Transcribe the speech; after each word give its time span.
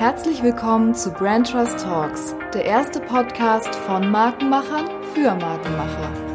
Herzlich 0.00 0.42
willkommen 0.42 0.94
zu 0.94 1.12
Brand 1.12 1.50
Trust 1.50 1.80
Talks, 1.80 2.34
der 2.54 2.64
erste 2.64 3.00
Podcast 3.00 3.74
von 3.74 4.10
Markenmachern 4.10 4.88
für 5.12 5.34
Markenmacher. 5.34 6.29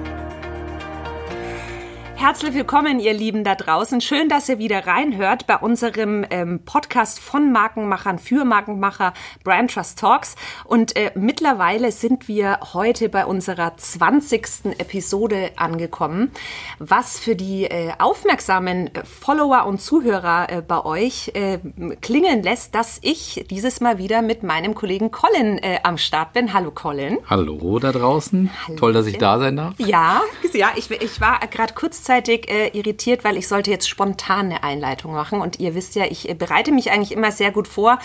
Herzlich 2.25 2.55
willkommen, 2.55 2.99
ihr 2.99 3.13
Lieben 3.13 3.43
da 3.43 3.53
draußen. 3.53 4.01
Schön, 4.01 4.29
dass 4.29 4.49
ihr 4.49 4.57
wieder 4.57 4.87
reinhört 4.87 5.45
bei 5.45 5.57
unserem 5.57 6.25
ähm, 6.31 6.61
Podcast 6.65 7.19
von 7.19 7.51
Markenmachern 7.51 8.17
für 8.17 8.45
Markenmacher 8.45 9.13
Brand 9.43 9.71
Trust 9.71 9.99
Talks. 9.99 10.35
Und 10.63 10.95
äh, 10.95 11.11
mittlerweile 11.13 11.91
sind 11.91 12.27
wir 12.27 12.57
heute 12.73 13.09
bei 13.09 13.27
unserer 13.27 13.77
20. 13.77 14.73
Episode 14.79 15.51
angekommen, 15.55 16.31
was 16.79 17.19
für 17.19 17.35
die 17.35 17.65
äh, 17.65 17.91
aufmerksamen 17.99 18.89
Follower 19.03 19.67
und 19.67 19.79
Zuhörer 19.79 20.49
äh, 20.49 20.61
bei 20.63 20.83
euch 20.83 21.29
äh, 21.35 21.59
klingeln 22.01 22.41
lässt, 22.41 22.73
dass 22.73 22.97
ich 23.03 23.45
dieses 23.51 23.81
Mal 23.81 23.99
wieder 23.99 24.23
mit 24.23 24.41
meinem 24.41 24.73
Kollegen 24.73 25.11
Colin 25.11 25.59
äh, 25.59 25.77
am 25.83 25.99
Start 25.99 26.33
bin. 26.33 26.53
Hallo 26.53 26.71
Colin. 26.71 27.19
Hallo 27.29 27.77
da 27.77 27.91
draußen. 27.91 28.49
Hallo. 28.65 28.79
Toll, 28.79 28.93
dass 28.93 29.05
ich 29.05 29.19
da 29.19 29.37
sein 29.37 29.57
darf. 29.57 29.75
Ja, 29.77 30.23
ja 30.53 30.71
ich, 30.75 30.89
ich 30.89 31.21
war 31.21 31.39
gerade 31.51 31.75
kurzzeitig 31.75 32.14
gleichzeitig 32.15 32.49
äh, 32.49 32.67
irritiert, 32.69 33.23
weil 33.23 33.37
ich 33.37 33.47
sollte 33.47 33.71
jetzt 33.71 33.89
spontan 33.89 34.45
eine 34.45 34.63
Einleitung 34.63 35.13
machen. 35.13 35.41
Und 35.41 35.59
ihr 35.59 35.75
wisst 35.75 35.95
ja, 35.95 36.05
ich 36.05 36.29
äh, 36.29 36.33
bereite 36.33 36.71
mich 36.71 36.91
eigentlich 36.91 37.11
immer 37.11 37.31
sehr 37.31 37.51
gut 37.51 37.67
vor. 37.67 37.99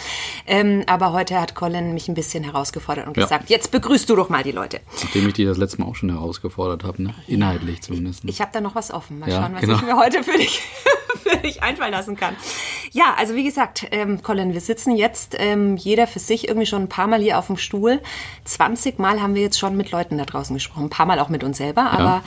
Ähm, 0.46 0.84
aber 0.86 1.12
heute 1.12 1.40
hat 1.40 1.54
Colin 1.54 1.94
mich 1.94 2.08
ein 2.08 2.14
bisschen 2.14 2.44
herausgefordert 2.44 3.06
und 3.06 3.16
ja. 3.16 3.24
gesagt, 3.24 3.50
jetzt 3.50 3.70
begrüßt 3.70 4.08
du 4.08 4.16
doch 4.16 4.28
mal 4.28 4.42
die 4.42 4.52
Leute. 4.52 4.80
Nachdem 5.02 5.28
ich 5.28 5.34
dich 5.34 5.46
das 5.46 5.58
letzte 5.58 5.80
Mal 5.80 5.88
auch 5.88 5.96
schon 5.96 6.10
herausgefordert 6.10 6.84
habe, 6.84 7.02
ne? 7.02 7.14
inhaltlich 7.26 7.76
ja, 7.76 7.82
zumindest. 7.82 8.24
Ich, 8.24 8.30
ich 8.30 8.40
habe 8.40 8.50
da 8.52 8.60
noch 8.60 8.74
was 8.74 8.90
offen. 8.90 9.18
Mal 9.18 9.28
ja, 9.28 9.42
schauen, 9.42 9.54
was 9.54 9.60
genau. 9.60 9.76
ich 9.76 9.82
mir 9.82 9.96
heute 9.96 10.24
für 10.24 10.36
dich, 10.36 10.60
für 11.22 11.36
dich 11.36 11.62
einfallen 11.62 11.92
lassen 11.92 12.16
kann. 12.16 12.36
Ja, 12.92 13.14
also 13.16 13.34
wie 13.34 13.44
gesagt, 13.44 13.86
ähm, 13.92 14.22
Colin, 14.22 14.52
wir 14.52 14.60
sitzen 14.60 14.96
jetzt 14.96 15.36
ähm, 15.38 15.76
jeder 15.76 16.06
für 16.06 16.18
sich 16.18 16.48
irgendwie 16.48 16.66
schon 16.66 16.82
ein 16.82 16.88
paar 16.88 17.06
Mal 17.06 17.20
hier 17.20 17.38
auf 17.38 17.46
dem 17.46 17.56
Stuhl. 17.56 18.00
20 18.44 18.98
Mal 18.98 19.22
haben 19.22 19.34
wir 19.34 19.42
jetzt 19.42 19.58
schon 19.58 19.76
mit 19.76 19.90
Leuten 19.92 20.18
da 20.18 20.24
draußen 20.24 20.54
gesprochen, 20.54 20.84
ein 20.84 20.90
paar 20.90 21.06
Mal 21.06 21.20
auch 21.20 21.28
mit 21.28 21.44
uns 21.44 21.58
selber, 21.58 21.90
aber 21.92 22.22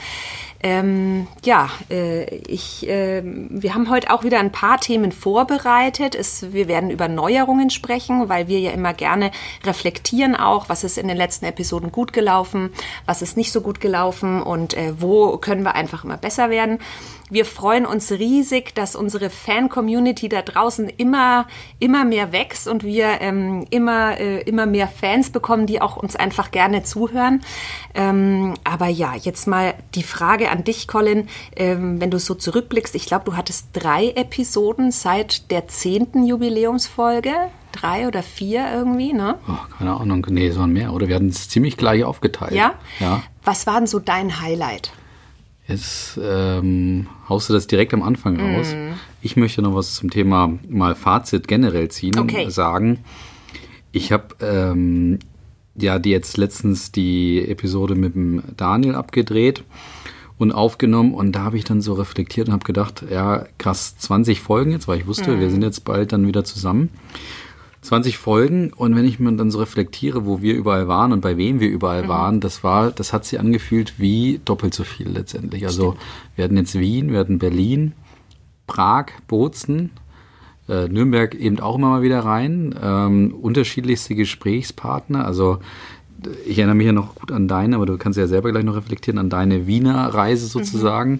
ähm, 0.63 1.27
ja, 1.43 1.69
äh, 1.91 2.23
ich, 2.37 2.87
äh, 2.87 3.21
wir 3.23 3.73
haben 3.75 3.89
heute 3.89 4.11
auch 4.11 4.23
wieder 4.23 4.39
ein 4.39 4.53
paar 4.53 4.79
Themen 4.79 5.11
vorbereitet. 5.11 6.15
Es, 6.15 6.53
wir 6.53 6.69
werden 6.69 6.89
über 6.89 7.09
Neuerungen 7.09 7.69
sprechen, 7.69 8.29
weil 8.29 8.47
wir 8.47 8.61
ja 8.61 8.71
immer 8.71 8.93
gerne 8.93 9.31
reflektieren 9.65 10.37
auch, 10.37 10.69
was 10.69 10.85
ist 10.85 10.97
in 10.97 11.09
den 11.09 11.17
letzten 11.17 11.45
Episoden 11.45 11.91
gut 11.91 12.13
gelaufen, 12.13 12.71
was 13.05 13.21
ist 13.21 13.35
nicht 13.35 13.51
so 13.51 13.59
gut 13.59 13.81
gelaufen 13.81 14.41
und 14.41 14.73
äh, 14.73 14.93
wo 15.01 15.37
können 15.37 15.63
wir 15.63 15.75
einfach 15.75 16.05
immer 16.05 16.17
besser 16.17 16.49
werden. 16.49 16.79
Wir 17.33 17.45
freuen 17.45 17.87
uns 17.87 18.11
riesig, 18.11 18.75
dass 18.75 18.95
unsere 18.95 19.31
Fan-Community 19.31 20.29
da 20.29 20.43
draußen 20.43 20.87
immer, 20.87 21.47
immer 21.79 22.05
mehr 22.05 22.31
wächst 22.31 22.67
und 22.67 22.83
wir 22.83 23.21
ähm, 23.21 23.65
immer, 23.71 24.19
äh, 24.19 24.41
immer 24.41 24.67
mehr 24.67 24.87
Fans 24.87 25.31
bekommen, 25.31 25.65
die 25.65 25.81
auch 25.81 25.97
uns 25.97 26.15
einfach 26.15 26.51
gerne 26.51 26.83
zuhören. 26.83 27.41
Ähm, 27.95 28.53
aber 28.63 28.87
ja, 28.87 29.15
jetzt 29.15 29.47
mal 29.47 29.73
die 29.95 30.03
Frage 30.03 30.51
an 30.51 30.63
dich, 30.63 30.87
Colin. 30.87 31.27
Ähm, 31.55 31.99
wenn 31.99 32.11
du 32.11 32.19
so 32.19 32.35
zurückblickst, 32.35 32.93
ich 32.93 33.07
glaube, 33.07 33.25
du 33.25 33.35
hattest 33.35 33.69
drei 33.73 34.09
Episoden 34.09 34.91
seit 34.91 35.49
der 35.49 35.67
zehnten 35.67 36.27
Jubiläumsfolge 36.27 37.33
drei 37.71 38.07
oder 38.07 38.21
vier 38.21 38.71
irgendwie, 38.71 39.11
ne? 39.11 39.39
Oh, 39.47 39.57
keine 39.79 39.95
Ahnung. 39.95 40.23
Nee, 40.29 40.49
es 40.49 40.59
waren 40.59 40.71
mehr. 40.71 40.93
Oder 40.93 41.07
wir 41.07 41.15
hatten 41.15 41.29
es 41.29 41.49
ziemlich 41.49 41.77
gleich 41.77 42.03
aufgeteilt. 42.03 42.51
Ja? 42.51 42.75
Ja. 42.99 43.23
Was 43.43 43.65
war 43.65 43.79
denn 43.79 43.87
so 43.87 43.97
dein 43.97 44.39
Highlight? 44.39 44.91
Jetzt 45.67 46.19
ähm, 46.21 47.07
haust 47.29 47.49
du 47.49 47.53
das 47.53 47.67
direkt 47.67 47.93
am 47.93 48.03
Anfang 48.03 48.39
raus. 48.39 48.73
Mm. 48.73 48.93
Ich 49.21 49.37
möchte 49.37 49.61
noch 49.61 49.75
was 49.75 49.95
zum 49.95 50.09
Thema 50.09 50.59
mal 50.67 50.93
Fazit 50.93 51.47
generell 51.47 51.89
ziehen 51.89 52.19
okay. 52.19 52.49
sagen. 52.49 52.99
Ich 53.93 54.11
habe 54.11 54.35
ähm, 54.41 55.19
ja 55.75 55.99
die 55.99 56.09
jetzt 56.09 56.37
letztens 56.37 56.91
die 56.91 57.47
Episode 57.47 57.95
mit 57.95 58.15
dem 58.15 58.43
Daniel 58.57 58.95
abgedreht 58.95 59.63
und 60.37 60.51
aufgenommen 60.51 61.13
und 61.13 61.31
da 61.31 61.43
habe 61.43 61.57
ich 61.57 61.63
dann 61.63 61.81
so 61.81 61.93
reflektiert 61.93 62.47
und 62.47 62.53
habe 62.53 62.65
gedacht, 62.65 63.05
ja 63.09 63.45
krass, 63.57 63.97
20 63.97 64.41
Folgen 64.41 64.71
jetzt, 64.71 64.89
weil 64.89 64.99
ich 64.99 65.07
wusste, 65.07 65.31
mm. 65.31 65.39
wir 65.39 65.49
sind 65.49 65.63
jetzt 65.63 65.85
bald 65.85 66.11
dann 66.11 66.27
wieder 66.27 66.43
zusammen. 66.43 66.89
20 67.83 68.17
Folgen 68.17 68.71
und 68.73 68.95
wenn 68.95 69.05
ich 69.05 69.19
mir 69.19 69.31
dann 69.33 69.51
so 69.51 69.59
reflektiere, 69.59 70.25
wo 70.25 70.41
wir 70.41 70.55
überall 70.55 70.87
waren 70.87 71.11
und 71.11 71.21
bei 71.21 71.37
wem 71.37 71.59
wir 71.59 71.69
überall 71.69 72.03
mhm. 72.03 72.07
waren, 72.07 72.39
das 72.39 72.63
war, 72.63 72.91
das 72.91 73.13
hat 73.13 73.25
sich 73.25 73.39
angefühlt 73.39 73.95
wie 73.99 74.39
doppelt 74.45 74.73
so 74.73 74.83
viel 74.83 75.09
letztendlich. 75.09 75.65
Also 75.65 75.91
Stimmt. 75.91 76.05
wir 76.35 76.43
hatten 76.45 76.57
jetzt 76.57 76.79
Wien, 76.79 77.11
wir 77.11 77.19
hatten 77.19 77.39
Berlin, 77.39 77.93
Prag, 78.67 79.07
Bozen, 79.27 79.91
äh, 80.69 80.87
Nürnberg 80.87 81.35
eben 81.35 81.59
auch 81.59 81.75
immer 81.75 81.89
mal 81.89 82.01
wieder 82.01 82.21
rein, 82.21 82.73
ähm, 82.81 83.35
unterschiedlichste 83.39 84.15
Gesprächspartner, 84.15 85.25
also 85.25 85.59
ich 86.45 86.57
erinnere 86.57 86.75
mich 86.75 86.85
ja 86.85 86.93
noch 86.93 87.15
gut 87.15 87.31
an 87.31 87.47
deine, 87.47 87.75
aber 87.75 87.85
du 87.85 87.97
kannst 87.97 88.17
ja 88.17 88.27
selber 88.27 88.51
gleich 88.51 88.63
noch 88.63 88.75
reflektieren, 88.75 89.17
an 89.17 89.29
deine 89.29 89.67
Wiener 89.67 90.13
Reise 90.13 90.47
sozusagen. 90.47 91.19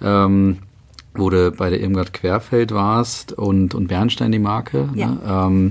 Mhm. 0.00 0.06
Ähm, 0.06 0.58
wo 1.14 1.30
du 1.30 1.50
bei 1.50 1.70
der 1.70 1.80
Irmgard 1.80 2.12
Querfeld 2.12 2.72
warst 2.72 3.32
und, 3.32 3.74
und 3.74 3.88
Bernstein 3.88 4.32
die 4.32 4.38
Marke. 4.38 4.88
Ja. 4.94 5.08
Ne? 5.08 5.20
Ähm, 5.26 5.68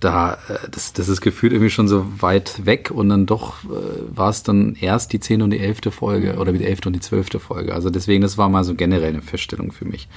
da, 0.00 0.34
äh, 0.48 0.68
das, 0.70 0.92
das 0.92 1.08
ist 1.08 1.20
gefühlt 1.20 1.52
irgendwie 1.52 1.70
schon 1.70 1.88
so 1.88 2.06
weit 2.20 2.64
weg 2.64 2.90
und 2.90 3.08
dann 3.08 3.26
doch 3.26 3.64
äh, 3.64 4.16
war 4.16 4.30
es 4.30 4.42
dann 4.42 4.76
erst 4.80 5.12
die 5.12 5.20
zehnte 5.20 5.44
und 5.44 5.50
die 5.50 5.58
elfte 5.58 5.90
Folge 5.90 6.34
mhm. 6.34 6.38
oder 6.38 6.52
die 6.52 6.64
elfte 6.64 6.88
und 6.88 6.92
die 6.94 7.00
zwölfte 7.00 7.40
Folge. 7.40 7.74
Also 7.74 7.90
deswegen, 7.90 8.22
das 8.22 8.38
war 8.38 8.48
mal 8.48 8.64
so 8.64 8.74
generell 8.74 9.08
eine 9.08 9.22
Feststellung 9.22 9.72
für 9.72 9.84
mich. 9.84 10.08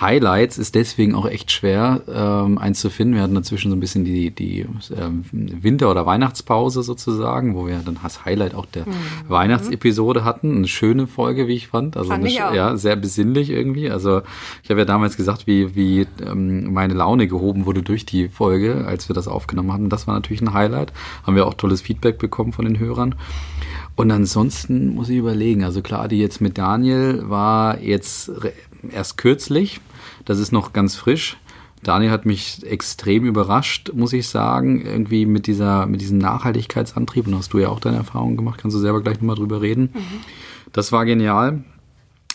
Highlights 0.00 0.58
ist 0.58 0.74
deswegen 0.74 1.14
auch 1.14 1.26
echt 1.26 1.52
schwer 1.52 2.02
ähm, 2.12 2.58
eins 2.58 2.80
zu 2.80 2.90
finden. 2.90 3.14
Wir 3.14 3.22
hatten 3.22 3.36
dazwischen 3.36 3.70
so 3.70 3.76
ein 3.76 3.80
bisschen 3.80 4.04
die, 4.04 4.32
die 4.32 4.66
ähm, 4.96 5.24
Winter- 5.30 5.88
oder 5.88 6.04
Weihnachtspause 6.04 6.82
sozusagen, 6.82 7.54
wo 7.54 7.68
wir 7.68 7.78
dann 7.78 7.98
das 8.02 8.24
Highlight 8.24 8.56
auch 8.56 8.66
der 8.66 8.86
mhm. 8.86 8.92
Weihnachtsepisode 9.28 10.24
hatten. 10.24 10.56
Eine 10.56 10.66
schöne 10.66 11.06
Folge, 11.06 11.46
wie 11.46 11.54
ich 11.54 11.68
fand. 11.68 11.96
Also 11.96 12.10
fand 12.10 12.24
eine, 12.24 12.32
ja, 12.32 12.76
sehr 12.76 12.96
besinnlich 12.96 13.50
irgendwie. 13.50 13.88
Also 13.88 14.22
ich 14.64 14.70
habe 14.70 14.80
ja 14.80 14.84
damals 14.84 15.16
gesagt, 15.16 15.46
wie, 15.46 15.76
wie 15.76 16.08
ähm, 16.26 16.72
meine 16.72 16.94
Laune 16.94 17.28
gehoben 17.28 17.64
wurde 17.64 17.82
durch 17.82 18.04
die 18.04 18.28
Folge, 18.28 18.86
als 18.88 19.08
wir 19.08 19.14
das 19.14 19.28
aufgenommen 19.28 19.72
hatten. 19.72 19.90
Das 19.90 20.08
war 20.08 20.14
natürlich 20.14 20.42
ein 20.42 20.54
Highlight. 20.54 20.92
Haben 21.22 21.36
wir 21.36 21.46
auch 21.46 21.54
tolles 21.54 21.82
Feedback 21.82 22.18
bekommen 22.18 22.52
von 22.52 22.64
den 22.64 22.80
Hörern. 22.80 23.14
Und 23.94 24.10
ansonsten 24.10 24.92
muss 24.96 25.08
ich 25.08 25.18
überlegen. 25.18 25.62
Also 25.62 25.82
klar, 25.82 26.08
die 26.08 26.18
jetzt 26.18 26.40
mit 26.40 26.58
Daniel 26.58 27.22
war 27.28 27.80
jetzt 27.80 28.32
erst 28.90 29.18
kürzlich. 29.18 29.80
Das 30.24 30.38
ist 30.38 30.52
noch 30.52 30.72
ganz 30.72 30.96
frisch. 30.96 31.36
Daniel 31.82 32.10
hat 32.10 32.24
mich 32.24 32.64
extrem 32.64 33.26
überrascht, 33.26 33.92
muss 33.94 34.12
ich 34.12 34.28
sagen, 34.28 34.84
irgendwie 34.84 35.26
mit 35.26 35.46
dieser, 35.46 35.86
mit 35.86 36.00
diesem 36.00 36.18
Nachhaltigkeitsantrieb. 36.18 37.26
Und 37.26 37.36
hast 37.36 37.52
du 37.52 37.58
ja 37.58 37.68
auch 37.68 37.80
deine 37.80 37.98
Erfahrungen 37.98 38.36
gemacht, 38.36 38.60
kannst 38.60 38.74
du 38.74 38.80
selber 38.80 39.02
gleich 39.02 39.16
nochmal 39.16 39.36
drüber 39.36 39.60
reden. 39.60 39.90
Mhm. 39.94 40.20
Das 40.72 40.92
war 40.92 41.04
genial. 41.04 41.62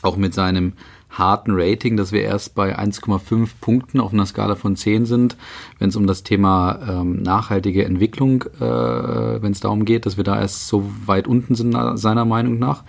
Auch 0.01 0.15
mit 0.15 0.33
seinem 0.33 0.73
harten 1.09 1.51
Rating, 1.53 1.97
dass 1.97 2.11
wir 2.11 2.21
erst 2.21 2.55
bei 2.55 2.77
1,5 2.77 3.49
Punkten 3.59 3.99
auf 3.99 4.13
einer 4.13 4.25
Skala 4.25 4.55
von 4.55 4.75
10 4.75 5.05
sind, 5.05 5.35
wenn 5.79 5.89
es 5.89 5.95
um 5.95 6.05
das 6.05 6.23
Thema 6.23 6.79
ähm, 6.87 7.21
nachhaltige 7.23 7.83
Entwicklung, 7.83 8.43
äh, 8.59 9.41
wenn 9.41 9.51
es 9.51 9.59
darum 9.59 9.85
geht, 9.85 10.05
dass 10.05 10.17
wir 10.17 10.23
da 10.23 10.39
erst 10.39 10.67
so 10.67 10.89
weit 11.05 11.27
unten 11.27 11.55
sind, 11.55 11.75
seiner 11.95 12.25
Meinung 12.25 12.59
nach. 12.59 12.83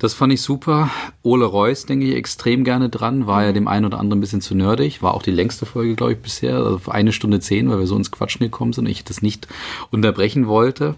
Das 0.00 0.14
fand 0.14 0.32
ich 0.32 0.40
super. 0.40 0.88
Ole 1.22 1.44
Reus 1.44 1.84
denke 1.84 2.06
ich 2.06 2.16
extrem 2.16 2.64
gerne 2.64 2.88
dran, 2.88 3.26
war 3.26 3.44
ja 3.44 3.52
dem 3.52 3.68
einen 3.68 3.84
oder 3.84 4.00
anderen 4.00 4.18
ein 4.18 4.22
bisschen 4.22 4.40
zu 4.40 4.54
nerdig, 4.54 5.02
war 5.02 5.12
auch 5.12 5.22
die 5.22 5.30
längste 5.30 5.66
Folge, 5.66 5.94
glaube 5.94 6.14
ich, 6.14 6.18
bisher, 6.18 6.56
also 6.56 6.80
eine 6.90 7.12
Stunde 7.12 7.38
zehn, 7.38 7.68
weil 7.68 7.80
wir 7.80 7.86
so 7.86 7.96
ins 7.96 8.10
Quatschen 8.10 8.40
gekommen 8.40 8.72
sind 8.72 8.86
und 8.86 8.90
ich 8.90 9.04
das 9.04 9.20
nicht 9.20 9.46
unterbrechen 9.90 10.46
wollte. 10.46 10.94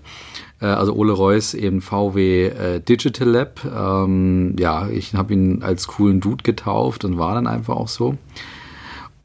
Äh, 0.61 0.67
also 0.67 0.95
Ole 0.95 1.13
Reus 1.13 1.53
eben 1.53 1.81
VW 1.83 2.47
äh, 2.47 2.81
Digital 2.81 3.29
Lab. 3.29 3.65
Ähm, 3.65 4.55
ja, 4.57 4.89
ich 4.89 5.15
habe 5.15 5.33
ihn 5.33 5.65
als 5.65 5.89
coolen 5.89 6.21
Dude 6.21 6.45
getauft 6.45 7.05
und 7.05 7.19
war 7.19 7.35
dann 7.35 7.49
einfach 7.49 7.75
auch 7.75 7.89
so. 7.89 8.17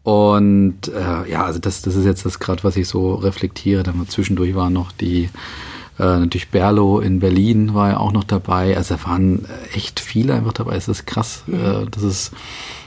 Und 0.01 0.87
äh, 0.87 1.29
ja, 1.29 1.43
also 1.43 1.59
das, 1.59 1.83
das 1.83 1.95
ist 1.95 2.05
jetzt 2.05 2.25
das 2.25 2.39
gerade, 2.39 2.63
was 2.63 2.77
ich 2.77 2.87
so 2.87 3.13
reflektiere. 3.13 3.83
Dann 3.83 4.07
zwischendurch 4.07 4.55
waren 4.55 4.73
noch 4.73 4.91
die 4.91 5.29
äh, 5.99 6.19
natürlich 6.19 6.49
Berlo 6.49 6.99
in 6.99 7.19
Berlin 7.19 7.73
war 7.73 7.91
ja 7.91 7.97
auch 7.97 8.11
noch 8.11 8.23
dabei. 8.23 8.77
Also 8.77 8.95
da 8.95 9.05
waren 9.05 9.45
echt 9.73 9.99
viele 9.99 10.35
einfach 10.35 10.53
dabei. 10.53 10.75
Es 10.75 10.87
ist 10.87 11.05
krass, 11.05 11.43
mhm. 11.47 11.55
äh, 11.55 11.85
dass, 11.89 12.03
es, 12.03 12.31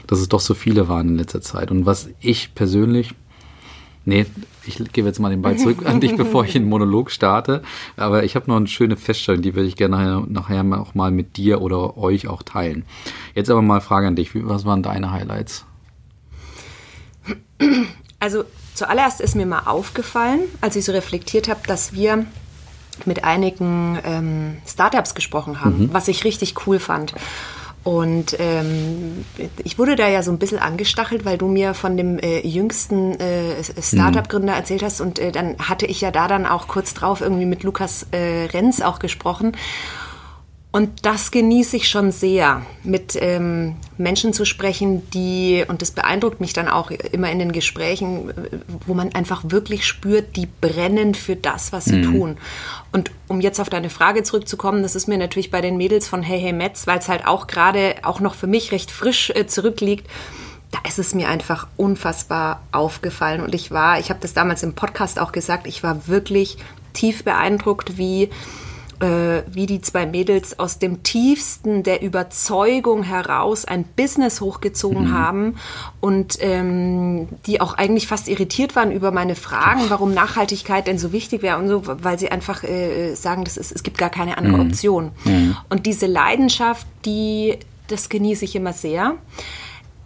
dass 0.07 0.19
es 0.19 0.29
doch 0.29 0.39
so 0.39 0.53
viele 0.53 0.87
waren 0.87 1.09
in 1.09 1.17
letzter 1.17 1.41
Zeit. 1.41 1.71
Und 1.71 1.85
was 1.85 2.09
ich 2.19 2.55
persönlich, 2.55 3.13
nee, 4.05 4.25
ich 4.65 4.77
gebe 4.93 5.07
jetzt 5.07 5.19
mal 5.19 5.29
den 5.29 5.41
Ball 5.41 5.57
zurück 5.57 5.85
an 5.85 5.99
dich, 5.99 6.15
bevor 6.17 6.45
ich 6.45 6.53
den 6.53 6.69
Monolog 6.69 7.11
starte. 7.11 7.63
Aber 7.97 8.23
ich 8.23 8.35
habe 8.35 8.49
noch 8.49 8.57
eine 8.57 8.67
schöne 8.67 8.95
Feststellung, 8.95 9.41
die 9.41 9.55
würde 9.55 9.67
ich 9.67 9.75
gerne 9.75 9.97
nachher, 9.97 10.61
nachher 10.61 10.81
auch 10.81 10.95
mal 10.95 11.11
mit 11.11 11.35
dir 11.35 11.61
oder 11.61 11.97
euch 11.97 12.27
auch 12.27 12.43
teilen. 12.43 12.85
Jetzt 13.35 13.49
aber 13.49 13.61
mal 13.61 13.81
Frage 13.81 14.07
an 14.07 14.15
dich. 14.15 14.31
Was 14.33 14.63
waren 14.63 14.83
deine 14.83 15.11
Highlights? 15.11 15.65
Also 18.19 18.45
zuallererst 18.75 19.19
ist 19.19 19.35
mir 19.35 19.45
mal 19.45 19.63
aufgefallen, 19.65 20.41
als 20.61 20.75
ich 20.77 20.85
so 20.85 20.91
reflektiert 20.93 21.49
habe, 21.49 21.61
dass 21.67 21.93
wir 21.93 22.25
mit 23.05 23.23
einigen 23.23 23.99
ähm, 24.05 24.57
Startups 24.67 25.15
gesprochen 25.15 25.61
haben, 25.61 25.83
mhm. 25.83 25.93
was 25.93 26.07
ich 26.07 26.23
richtig 26.23 26.67
cool 26.67 26.79
fand. 26.79 27.13
Und 27.83 28.35
ähm, 28.39 29.25
ich 29.63 29.79
wurde 29.79 29.95
da 29.95 30.07
ja 30.07 30.21
so 30.21 30.31
ein 30.31 30.37
bisschen 30.37 30.59
angestachelt, 30.59 31.25
weil 31.25 31.39
du 31.39 31.47
mir 31.47 31.73
von 31.73 31.97
dem 31.97 32.19
äh, 32.19 32.45
jüngsten 32.45 33.19
äh, 33.19 33.63
Startup-Gründer 33.81 34.53
erzählt 34.53 34.83
hast. 34.83 35.01
Und 35.01 35.17
äh, 35.17 35.31
dann 35.31 35.57
hatte 35.57 35.87
ich 35.87 35.99
ja 35.99 36.11
da 36.11 36.27
dann 36.27 36.45
auch 36.45 36.67
kurz 36.67 36.93
drauf 36.93 37.21
irgendwie 37.21 37.47
mit 37.47 37.63
Lukas 37.63 38.05
äh, 38.11 38.45
Renz 38.53 38.81
auch 38.81 38.99
gesprochen. 38.99 39.53
Und 40.73 41.05
das 41.05 41.31
genieße 41.31 41.75
ich 41.75 41.89
schon 41.89 42.13
sehr, 42.13 42.61
mit 42.83 43.17
ähm, 43.19 43.75
Menschen 43.97 44.31
zu 44.31 44.45
sprechen, 44.45 45.09
die, 45.11 45.65
und 45.67 45.81
das 45.81 45.91
beeindruckt 45.91 46.39
mich 46.39 46.53
dann 46.53 46.69
auch 46.69 46.91
immer 46.91 47.29
in 47.29 47.39
den 47.39 47.51
Gesprächen, 47.51 48.31
wo 48.87 48.93
man 48.93 49.13
einfach 49.13 49.43
wirklich 49.47 49.85
spürt, 49.85 50.37
die 50.37 50.47
brennen 50.61 51.13
für 51.13 51.35
das, 51.35 51.73
was 51.73 51.85
sie 51.85 51.97
mhm. 51.97 52.13
tun. 52.13 52.37
Und 52.93 53.11
um 53.27 53.41
jetzt 53.41 53.59
auf 53.59 53.69
deine 53.69 53.89
Frage 53.89 54.23
zurückzukommen, 54.23 54.81
das 54.81 54.95
ist 54.95 55.09
mir 55.09 55.17
natürlich 55.17 55.51
bei 55.51 55.59
den 55.59 55.75
Mädels 55.75 56.07
von 56.07 56.23
Hey 56.23 56.39
Hey 56.39 56.53
Metz, 56.53 56.87
weil 56.87 56.99
es 56.99 57.09
halt 57.09 57.27
auch 57.27 57.47
gerade 57.47 57.95
auch 58.03 58.21
noch 58.21 58.35
für 58.35 58.47
mich 58.47 58.71
recht 58.71 58.91
frisch 58.91 59.29
äh, 59.31 59.47
zurückliegt, 59.47 60.07
da 60.71 60.79
ist 60.87 60.99
es 60.99 61.13
mir 61.13 61.27
einfach 61.27 61.67
unfassbar 61.75 62.61
aufgefallen. 62.71 63.41
Und 63.41 63.53
ich 63.53 63.71
war, 63.71 63.99
ich 63.99 64.09
habe 64.09 64.21
das 64.21 64.33
damals 64.33 64.63
im 64.63 64.73
Podcast 64.73 65.19
auch 65.19 65.33
gesagt, 65.33 65.67
ich 65.67 65.83
war 65.83 66.07
wirklich 66.07 66.57
tief 66.93 67.25
beeindruckt, 67.25 67.97
wie 67.97 68.29
äh, 69.01 69.43
wie 69.47 69.65
die 69.65 69.81
zwei 69.81 70.05
Mädels 70.05 70.59
aus 70.59 70.79
dem 70.79 71.03
tiefsten 71.03 71.83
der 71.83 72.01
Überzeugung 72.01 73.03
heraus 73.03 73.65
ein 73.65 73.83
Business 73.83 74.41
hochgezogen 74.41 75.09
mhm. 75.09 75.13
haben 75.13 75.55
und 75.99 76.37
ähm, 76.41 77.27
die 77.45 77.61
auch 77.61 77.73
eigentlich 77.73 78.07
fast 78.07 78.27
irritiert 78.27 78.75
waren 78.75 78.91
über 78.91 79.11
meine 79.11 79.35
Fragen, 79.35 79.81
warum 79.89 80.13
Nachhaltigkeit 80.13 80.87
denn 80.87 80.97
so 80.97 81.11
wichtig 81.11 81.41
wäre 81.41 81.57
und 81.57 81.67
so, 81.67 81.83
weil 81.85 82.19
sie 82.19 82.31
einfach 82.31 82.63
äh, 82.63 83.15
sagen, 83.15 83.43
das 83.43 83.57
ist, 83.57 83.71
es 83.71 83.83
gibt 83.83 83.97
gar 83.97 84.09
keine 84.09 84.37
andere 84.37 84.57
mhm. 84.57 84.69
Option. 84.69 85.11
Mhm. 85.25 85.57
Und 85.69 85.85
diese 85.85 86.05
Leidenschaft, 86.05 86.85
die, 87.05 87.57
das 87.87 88.09
genieße 88.09 88.45
ich 88.45 88.55
immer 88.55 88.73
sehr. 88.73 89.15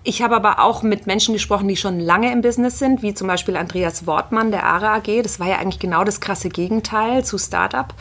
Ich 0.08 0.22
habe 0.22 0.36
aber 0.36 0.60
auch 0.60 0.84
mit 0.84 1.08
Menschen 1.08 1.34
gesprochen, 1.34 1.68
die 1.68 1.76
schon 1.76 2.00
lange 2.00 2.32
im 2.32 2.42
Business 2.42 2.78
sind, 2.78 3.02
wie 3.02 3.16
zum 3.16 3.28
Beispiel 3.28 3.58
Andreas 3.58 4.06
Wortmann 4.06 4.52
der 4.52 4.64
ARA 4.64 4.98
AG. 4.98 5.24
Das 5.24 5.40
war 5.40 5.48
ja 5.48 5.58
eigentlich 5.58 5.80
genau 5.80 6.04
das 6.04 6.22
krasse 6.22 6.50
Gegenteil 6.50 7.26
zu 7.26 7.40
Startup. 7.40 7.92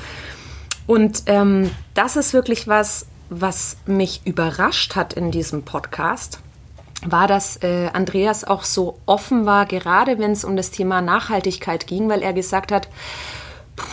Und 0.87 1.25
ähm, 1.27 1.71
das 1.95 2.17
ist 2.17 2.33
wirklich 2.35 2.69
was, 2.69 3.07
was 3.31 3.77
mich 3.87 4.23
überrascht 4.25 4.97
hat 4.97 5.15
in 5.15 5.31
diesem 5.31 5.63
Podcast, 5.63 6.41
war, 7.05 7.27
dass 7.27 7.63
äh, 7.63 7.91
Andreas 7.93 8.45
auch 8.45 8.65
so 8.65 8.99
offen 9.07 9.47
war, 9.47 9.67
gerade 9.67 10.19
wenn 10.19 10.33
es 10.33 10.45
um 10.45 10.57
das 10.57 10.71
Thema 10.71 11.01
Nachhaltigkeit 11.01 11.87
ging, 11.87 12.09
weil 12.09 12.23
er 12.23 12.33
gesagt 12.33 12.73
hat, 12.73 12.89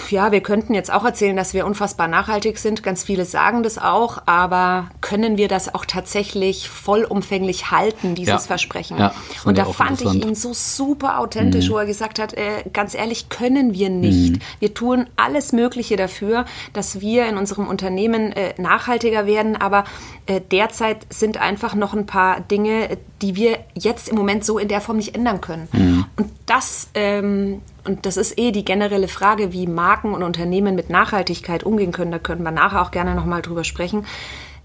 ja, 0.10 0.32
wir 0.32 0.42
könnten 0.42 0.74
jetzt 0.74 0.92
auch 0.92 1.04
erzählen, 1.04 1.36
dass 1.36 1.54
wir 1.54 1.66
unfassbar 1.66 2.08
nachhaltig 2.08 2.60
sind. 2.60 2.84
Ganz 2.84 3.04
viele 3.04 3.26
sagen 3.26 3.64
das 3.64 3.78
auch, 3.78 4.22
aber 4.26 4.90
können 5.02 5.38
wir 5.38 5.48
das 5.48 5.74
auch 5.74 5.86
tatsächlich 5.86 6.70
vollumfänglich 6.70 7.72
halten, 7.72 8.14
dieses 8.14 8.34
ja. 8.34 8.40
Versprechen? 8.40 8.98
Ja, 9.00 9.14
und 9.44 9.58
da 9.58 9.66
fand 9.66 10.02
ich 10.02 10.14
ihn 10.14 10.36
so 10.36 10.54
super 10.54 11.20
authentisch, 11.20 11.70
mhm. 11.70 11.74
wo 11.74 11.78
er 11.78 11.86
gesagt 11.86 12.20
hat, 12.20 12.34
äh, 12.34 12.64
ganz 12.72 12.94
ehrlich, 12.94 13.30
können 13.30 13.74
wir 13.74 13.90
nicht. 13.90 14.34
Mhm. 14.34 14.40
Wir 14.60 14.74
tun 14.74 15.08
alles 15.16 15.52
Mögliche 15.52 15.96
dafür, 15.96 16.46
dass 16.74 17.02
wir 17.02 17.28
in 17.28 17.38
unserem 17.38 17.68
Unternehmen 17.68 18.32
äh, 18.34 18.54
nachhaltiger 18.62 19.26
werden, 19.26 19.56
aber 19.56 19.86
äh, 20.28 20.42
derzeit 20.52 21.08
sind 21.10 21.38
einfach 21.42 21.74
noch 21.74 21.94
ein 21.94 22.06
paar 22.06 22.42
Dinge, 22.42 22.98
die 23.22 23.36
wir 23.36 23.60
jetzt 23.74 24.10
im 24.10 24.16
Moment 24.16 24.46
so 24.46 24.60
in 24.60 24.68
der 24.68 24.82
Form 24.82 24.98
nicht 24.98 25.16
ändern 25.16 25.42
können. 25.42 25.68
Mhm. 25.72 26.06
Und 26.18 26.32
das 26.46 26.90
ähm, 26.94 27.62
und 27.84 28.06
das 28.06 28.18
ist 28.18 28.38
eh 28.38 28.52
die 28.52 28.66
generelle 28.66 29.08
Frage, 29.08 29.54
wie 29.54 29.68
Marken 29.68 30.14
und 30.14 30.24
Unternehmen 30.24 30.76
mit 30.76 30.90
Nachhaltigkeit 30.90 31.64
umgehen 31.64 31.92
können. 31.92 32.12
Da 32.12 32.20
können 32.20 32.44
wir 32.44 32.52
nachher 32.52 32.82
auch 32.82 32.92
gerne 32.92 33.16
nochmal 33.16 33.42
drüber 33.42 33.64
sprechen. 33.64 34.06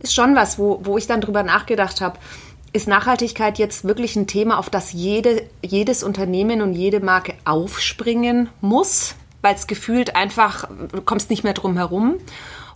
Ist 0.01 0.15
schon 0.15 0.37
was, 0.37 0.59
wo, 0.59 0.81
wo 0.85 0.99
ich 0.99 1.07
dann 1.07 1.21
drüber 1.21 1.43
nachgedacht 1.43 2.01
habe. 2.01 2.19
Ist 2.73 2.89
Nachhaltigkeit 2.89 3.59
jetzt 3.59 3.85
wirklich 3.85 4.17
ein 4.17 4.27
Thema, 4.27 4.59
auf 4.59 4.69
das 4.69 4.93
jede, 4.93 5.45
jedes 5.63 6.03
Unternehmen 6.03 6.61
und 6.61 6.75
jede 6.75 7.01
Marke 7.01 7.33
aufspringen 7.47 8.51
muss, 8.61 9.15
weil 9.41 9.55
es 9.55 9.67
gefühlt 9.67 10.15
einfach, 10.15 10.69
du 10.93 11.01
kommst 11.01 11.31
nicht 11.31 11.43
mehr 11.43 11.55
drum 11.55 11.77
herum? 11.77 12.17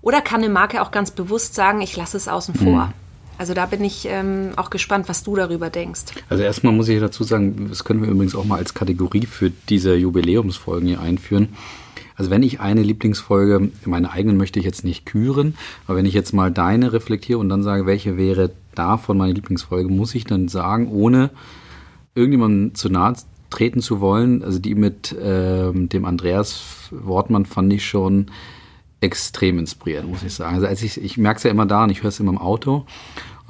Oder 0.00 0.22
kann 0.22 0.42
eine 0.42 0.50
Marke 0.52 0.80
auch 0.80 0.90
ganz 0.90 1.10
bewusst 1.10 1.54
sagen, 1.54 1.82
ich 1.82 1.96
lasse 1.96 2.16
es 2.16 2.28
außen 2.28 2.54
vor? 2.54 2.86
Mhm. 2.86 2.92
Also 3.40 3.54
da 3.54 3.64
bin 3.64 3.82
ich 3.82 4.06
ähm, 4.06 4.50
auch 4.56 4.68
gespannt, 4.68 5.08
was 5.08 5.22
du 5.22 5.34
darüber 5.34 5.70
denkst. 5.70 6.02
Also 6.28 6.42
erstmal 6.42 6.74
muss 6.74 6.90
ich 6.90 7.00
dazu 7.00 7.24
sagen, 7.24 7.68
das 7.70 7.84
können 7.84 8.02
wir 8.02 8.10
übrigens 8.10 8.34
auch 8.34 8.44
mal 8.44 8.58
als 8.58 8.74
Kategorie 8.74 9.24
für 9.24 9.48
diese 9.70 9.94
Jubiläumsfolgen 9.94 10.86
hier 10.86 11.00
einführen. 11.00 11.48
Also 12.16 12.30
wenn 12.30 12.42
ich 12.42 12.60
eine 12.60 12.82
Lieblingsfolge, 12.82 13.70
meine 13.86 14.10
eigenen 14.10 14.36
möchte 14.36 14.58
ich 14.58 14.66
jetzt 14.66 14.84
nicht 14.84 15.06
küren, 15.06 15.56
aber 15.86 15.96
wenn 15.96 16.04
ich 16.04 16.12
jetzt 16.12 16.34
mal 16.34 16.50
deine 16.50 16.92
reflektiere 16.92 17.38
und 17.38 17.48
dann 17.48 17.62
sage, 17.62 17.86
welche 17.86 18.18
wäre 18.18 18.50
davon 18.74 19.16
meine 19.16 19.32
Lieblingsfolge, 19.32 19.88
muss 19.88 20.14
ich 20.14 20.24
dann 20.24 20.48
sagen, 20.48 20.88
ohne 20.88 21.30
irgendjemandem 22.14 22.74
zu 22.74 22.90
nahe 22.90 23.14
treten 23.48 23.80
zu 23.80 24.00
wollen, 24.00 24.44
also 24.44 24.58
die 24.58 24.74
mit 24.74 25.16
ähm, 25.18 25.88
dem 25.88 26.04
Andreas 26.04 26.90
Wortmann 26.90 27.46
fand 27.46 27.72
ich 27.72 27.86
schon 27.86 28.26
extrem 29.00 29.58
inspirierend, 29.58 30.10
muss 30.10 30.22
ich 30.22 30.34
sagen. 30.34 30.54
Also 30.54 30.66
als 30.66 30.82
ich, 30.82 31.02
ich 31.02 31.16
merke 31.16 31.38
es 31.38 31.42
ja 31.44 31.50
immer 31.50 31.66
da 31.66 31.84
und 31.84 31.90
ich 31.90 32.02
höre 32.02 32.08
es 32.08 32.20
immer 32.20 32.32
im 32.32 32.38
Auto. 32.38 32.84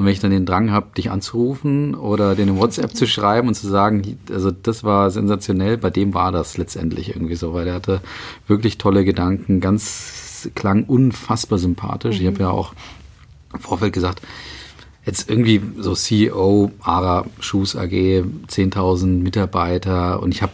Und 0.01 0.07
wenn 0.07 0.15
ich 0.15 0.21
dann 0.21 0.31
den 0.31 0.47
Drang 0.47 0.71
habe, 0.71 0.95
dich 0.97 1.11
anzurufen 1.11 1.95
oder 1.95 2.35
den 2.35 2.49
in 2.49 2.57
WhatsApp 2.57 2.97
zu 2.97 3.07
schreiben 3.07 3.49
und 3.49 3.55
zu 3.55 3.69
sagen, 3.69 4.19
also 4.33 4.51
das 4.51 4.83
war 4.83 5.11
sensationell, 5.11 5.77
bei 5.77 5.91
dem 5.91 6.15
war 6.15 6.33
das 6.33 6.57
letztendlich 6.57 7.11
irgendwie 7.15 7.35
so, 7.35 7.53
weil 7.53 7.67
der 7.67 7.75
hatte 7.75 8.01
wirklich 8.47 8.79
tolle 8.79 9.05
Gedanken, 9.05 9.61
ganz 9.61 10.49
klang 10.55 10.85
unfassbar 10.85 11.59
sympathisch. 11.59 12.17
Mhm. 12.17 12.23
Ich 12.23 12.27
habe 12.29 12.41
ja 12.41 12.49
auch 12.49 12.73
im 13.53 13.61
Vorfeld 13.61 13.93
gesagt, 13.93 14.23
jetzt 15.05 15.29
irgendwie 15.29 15.61
so 15.77 15.95
CEO, 15.95 16.71
ARA, 16.81 17.27
Shoes 17.39 17.77
AG, 17.77 17.93
10.000 17.93 19.05
Mitarbeiter 19.23 20.23
und 20.23 20.33
ich 20.35 20.41
habe 20.41 20.53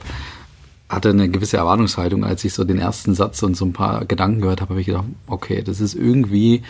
hatte 0.89 1.11
eine 1.11 1.29
gewisse 1.29 1.57
Erwartungshaltung, 1.57 2.25
als 2.25 2.45
ich 2.45 2.55
so 2.55 2.63
den 2.63 2.79
ersten 2.79 3.15
Satz 3.15 3.43
und 3.43 3.57
so 3.57 3.65
ein 3.65 3.73
paar 3.73 4.05
Gedanken 4.05 4.41
gehört 4.41 4.61
habe, 4.61 4.71
habe 4.71 4.81
ich 4.81 4.87
gedacht, 4.87 5.07
okay, 5.27 5.63
das 5.63 5.81
ist 5.81 5.95
irgendwie 5.95 6.63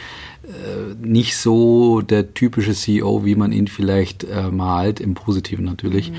äh, 0.45 0.95
nicht 1.01 1.37
so 1.37 2.01
der 2.01 2.33
typische 2.33 2.73
CEO, 2.73 3.27
wie 3.27 3.35
man 3.35 3.53
ihn 3.53 3.69
vielleicht 3.69 4.25
äh, 4.25 4.51
malt, 4.51 5.01
im 5.01 5.13
Positiven 5.13 5.67
natürlich. 5.67 6.13
Mhm. 6.13 6.17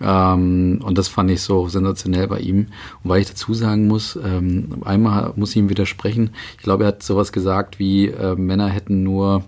Ähm, 0.00 0.80
und 0.84 0.96
das 0.96 1.08
fand 1.08 1.28
ich 1.32 1.42
so 1.42 1.68
sensationell 1.68 2.28
bei 2.28 2.38
ihm. 2.38 2.68
Und 3.02 3.10
weil 3.10 3.20
ich 3.20 3.28
dazu 3.28 3.52
sagen 3.52 3.88
muss, 3.88 4.16
ähm, 4.24 4.82
einmal 4.84 5.32
muss 5.34 5.50
ich 5.50 5.56
ihm 5.56 5.70
widersprechen, 5.70 6.30
ich 6.56 6.62
glaube, 6.62 6.84
er 6.84 6.88
hat 6.88 7.02
sowas 7.02 7.32
gesagt 7.32 7.80
wie, 7.80 8.06
äh, 8.06 8.36
Männer 8.36 8.68
hätten 8.68 9.02
nur 9.02 9.42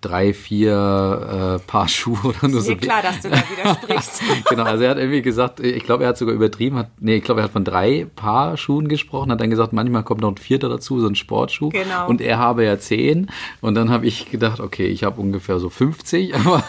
drei, 0.00 0.32
vier 0.32 1.58
äh, 1.60 1.66
Paar 1.66 1.88
Schuhe 1.88 2.18
oder 2.24 2.48
nur 2.48 2.60
so. 2.60 2.72
Ist 2.72 2.80
klar, 2.80 3.02
dass 3.02 3.20
du 3.20 3.30
da 3.30 3.36
widersprichst. 3.56 4.22
genau, 4.48 4.64
also 4.64 4.84
er 4.84 4.90
hat 4.90 4.98
irgendwie 4.98 5.22
gesagt, 5.22 5.60
ich 5.60 5.84
glaube, 5.84 6.04
er 6.04 6.10
hat 6.10 6.18
sogar 6.18 6.34
übertrieben, 6.34 6.76
hat, 6.76 6.90
nee, 6.98 7.16
ich 7.16 7.24
glaube, 7.24 7.40
er 7.40 7.44
hat 7.44 7.52
von 7.52 7.64
drei 7.64 8.06
Paar 8.16 8.56
Schuhen 8.56 8.88
gesprochen, 8.88 9.30
hat 9.30 9.40
dann 9.40 9.50
gesagt, 9.50 9.72
manchmal 9.72 10.02
kommt 10.02 10.22
noch 10.22 10.30
ein 10.30 10.36
vierter 10.36 10.68
dazu, 10.68 11.00
so 11.00 11.06
ein 11.06 11.14
Sportschuh. 11.14 11.68
Genau. 11.70 12.08
Und 12.08 12.20
er 12.20 12.38
habe 12.38 12.64
ja 12.64 12.78
zehn. 12.78 13.28
Und 13.60 13.74
dann 13.74 13.90
habe 13.90 14.06
ich 14.06 14.30
gedacht, 14.30 14.60
okay, 14.60 14.86
ich 14.86 15.04
habe 15.04 15.20
ungefähr 15.20 15.58
so 15.58 15.68
50, 15.70 16.34
aber 16.34 16.64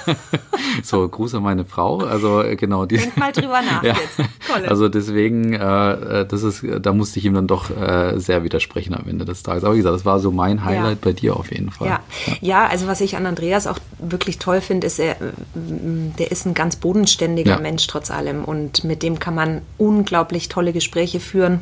so, 0.83 1.07
Gruß 1.07 1.35
an 1.35 1.43
meine 1.43 1.65
Frau. 1.65 1.99
Also 1.99 2.43
genau. 2.57 2.85
Die, 2.85 2.97
Denk 2.97 3.17
mal 3.17 3.31
drüber 3.31 3.61
nach 3.61 3.83
ja, 3.83 3.93
jetzt. 3.93 4.29
Colin. 4.47 4.69
Also 4.69 4.89
deswegen, 4.89 5.53
äh, 5.53 6.25
das 6.25 6.43
ist, 6.43 6.65
da 6.81 6.93
musste 6.93 7.19
ich 7.19 7.25
ihm 7.25 7.33
dann 7.33 7.47
doch 7.47 7.69
äh, 7.69 8.19
sehr 8.19 8.43
widersprechen 8.43 8.93
am 8.93 9.07
Ende 9.07 9.25
des 9.25 9.43
Tages. 9.43 9.63
Aber 9.63 9.73
wie 9.73 9.77
gesagt, 9.77 9.95
das 9.95 10.05
war 10.05 10.19
so 10.19 10.31
mein 10.31 10.65
Highlight 10.65 10.97
ja. 10.97 10.97
bei 11.01 11.13
dir 11.13 11.35
auf 11.35 11.51
jeden 11.51 11.71
Fall. 11.71 11.87
Ja, 11.87 11.99
ja. 12.25 12.35
ja 12.41 12.67
also 12.67 12.87
was 12.87 13.01
ich 13.01 13.15
an 13.15 13.20
Andreas 13.25 13.67
auch 13.67 13.79
wirklich 13.99 14.39
toll 14.39 14.61
finde, 14.61 14.87
ist, 14.87 14.99
er, 14.99 15.15
der 15.53 16.31
ist 16.31 16.45
ein 16.45 16.53
ganz 16.53 16.75
bodenständiger 16.75 17.51
ja. 17.51 17.59
Mensch 17.59 17.87
trotz 17.87 18.11
allem 18.11 18.43
und 18.43 18.83
mit 18.83 19.03
dem 19.03 19.19
kann 19.19 19.35
man 19.35 19.61
unglaublich 19.77 20.49
tolle 20.49 20.73
Gespräche 20.73 21.19
führen. 21.19 21.61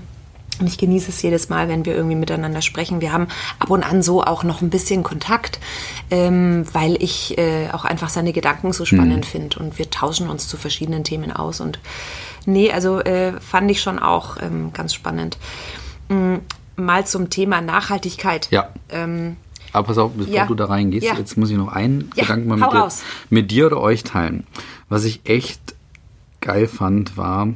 Und 0.59 0.67
ich 0.67 0.77
genieße 0.77 1.09
es 1.09 1.21
jedes 1.21 1.47
Mal, 1.47 1.69
wenn 1.69 1.85
wir 1.85 1.95
irgendwie 1.95 2.17
miteinander 2.17 2.61
sprechen. 2.61 2.99
Wir 2.99 3.13
haben 3.13 3.27
ab 3.59 3.69
und 3.69 3.83
an 3.83 4.03
so 4.03 4.23
auch 4.23 4.43
noch 4.43 4.61
ein 4.61 4.69
bisschen 4.69 5.03
Kontakt, 5.03 5.59
ähm, 6.11 6.65
weil 6.73 7.01
ich 7.01 7.37
äh, 7.37 7.69
auch 7.71 7.85
einfach 7.85 8.09
seine 8.09 8.33
Gedanken 8.33 8.73
so 8.73 8.83
spannend 8.83 9.25
mhm. 9.25 9.29
finde. 9.29 9.59
Und 9.59 9.79
wir 9.79 9.89
tauschen 9.89 10.29
uns 10.29 10.49
zu 10.49 10.57
verschiedenen 10.57 11.05
Themen 11.05 11.31
aus. 11.31 11.61
Und 11.61 11.79
nee, 12.45 12.73
also 12.73 12.99
äh, 12.99 13.39
fand 13.39 13.71
ich 13.71 13.81
schon 13.81 13.99
auch 13.99 14.35
ähm, 14.41 14.73
ganz 14.73 14.93
spannend. 14.93 15.37
Mhm, 16.09 16.41
mal 16.75 17.05
zum 17.05 17.29
Thema 17.29 17.61
Nachhaltigkeit. 17.61 18.49
Ja. 18.51 18.69
Ähm, 18.89 19.37
aber 19.73 19.87
pass 19.87 19.97
auf, 19.97 20.11
bevor 20.13 20.33
ja. 20.33 20.45
du 20.45 20.55
da 20.55 20.65
reingehst, 20.65 21.05
ja. 21.05 21.15
jetzt 21.15 21.37
muss 21.37 21.49
ich 21.49 21.57
noch 21.57 21.71
einen 21.71 22.11
ja, 22.15 22.23
Gedanken 22.23 22.47
mal 22.47 22.57
mit 22.57 22.71
dir, 22.71 22.89
mit 23.29 23.51
dir, 23.51 23.65
oder 23.67 23.79
euch 23.81 24.03
teilen. 24.03 24.45
Was 24.87 25.05
ich 25.05 25.21
echt 25.25 25.75
geil 26.41 26.67
fand, 26.67 27.17
war, 27.17 27.49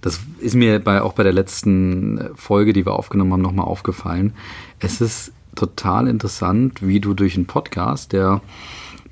das 0.00 0.20
ist 0.38 0.54
mir 0.54 0.78
bei, 0.80 1.02
auch 1.02 1.12
bei 1.12 1.22
der 1.22 1.32
letzten 1.32 2.30
Folge, 2.34 2.72
die 2.72 2.86
wir 2.86 2.92
aufgenommen 2.92 3.32
haben, 3.32 3.42
nochmal 3.42 3.66
aufgefallen. 3.66 4.34
Es 4.78 5.00
ist 5.00 5.32
total 5.54 6.08
interessant, 6.08 6.86
wie 6.86 7.00
du 7.00 7.14
durch 7.14 7.36
einen 7.36 7.46
Podcast, 7.46 8.12
der 8.12 8.40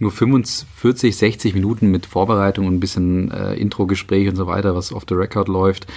nur 0.00 0.12
45, 0.12 1.16
60 1.16 1.54
Minuten 1.54 1.90
mit 1.90 2.06
Vorbereitung 2.06 2.66
und 2.66 2.74
ein 2.74 2.80
bisschen 2.80 3.30
äh, 3.32 3.54
Intro-Gespräch 3.54 4.28
und 4.28 4.36
so 4.36 4.46
weiter, 4.46 4.74
was 4.74 4.92
off 4.92 5.04
the 5.08 5.14
record 5.14 5.48
läuft, 5.48 5.88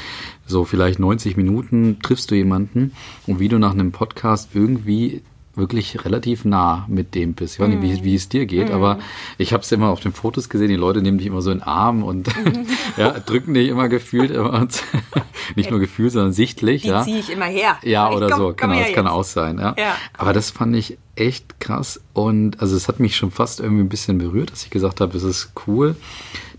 so 0.47 0.65
vielleicht 0.65 0.99
90 0.99 1.37
Minuten 1.37 1.99
triffst 2.01 2.31
du 2.31 2.35
jemanden 2.35 2.93
und 3.27 3.39
wie 3.39 3.47
du 3.47 3.59
nach 3.59 3.71
einem 3.71 3.91
Podcast 3.91 4.49
irgendwie 4.53 5.21
wirklich 5.55 6.05
relativ 6.05 6.45
nah 6.45 6.85
mit 6.87 7.13
dem 7.13 7.33
bist. 7.33 7.55
Ich 7.55 7.59
weiß 7.59 7.67
nicht, 7.67 7.81
wie, 7.81 7.99
mhm. 7.99 8.03
wie 8.03 8.15
es 8.15 8.29
dir 8.29 8.45
geht, 8.45 8.69
mm. 8.69 8.73
aber 8.73 8.99
ich 9.37 9.51
habe 9.53 9.63
es 9.63 9.71
immer 9.71 9.89
auf 9.89 9.99
den 9.99 10.13
Fotos 10.13 10.47
gesehen, 10.47 10.69
die 10.69 10.75
Leute 10.75 11.01
nehmen 11.01 11.17
dich 11.17 11.27
immer 11.27 11.41
so 11.41 11.51
in 11.51 11.59
den 11.59 11.63
Arm 11.63 12.03
und 12.03 12.29
ja, 12.97 13.19
drücken 13.19 13.53
dich 13.53 13.67
immer 13.67 13.89
gefühlt. 13.89 14.31
Immer 14.31 14.67
nicht 15.55 15.69
nur 15.69 15.79
gefühlt, 15.79 16.13
sondern 16.13 16.31
sichtlich. 16.31 16.83
Die 16.83 16.89
ja. 16.89 17.03
ziehe 17.03 17.19
ich 17.19 17.29
immer 17.29 17.45
her. 17.45 17.77
Ja, 17.83 18.11
oder 18.11 18.29
komm, 18.29 18.37
so, 18.37 18.53
genau, 18.55 18.79
das 18.79 18.93
kann 18.93 19.07
auch 19.07 19.23
sein. 19.23 19.59
Ja. 19.59 19.75
ja. 19.77 19.95
Aber 20.17 20.33
das 20.33 20.51
fand 20.51 20.75
ich 20.75 20.97
echt 21.15 21.59
krass 21.59 21.99
und 22.13 22.61
also 22.61 22.75
es 22.75 22.87
hat 22.87 22.99
mich 22.99 23.15
schon 23.15 23.31
fast 23.31 23.59
irgendwie 23.59 23.83
ein 23.83 23.89
bisschen 23.89 24.17
berührt, 24.17 24.51
dass 24.51 24.63
ich 24.63 24.69
gesagt 24.69 25.01
habe, 25.01 25.15
es 25.17 25.23
ist 25.23 25.51
cool, 25.67 25.95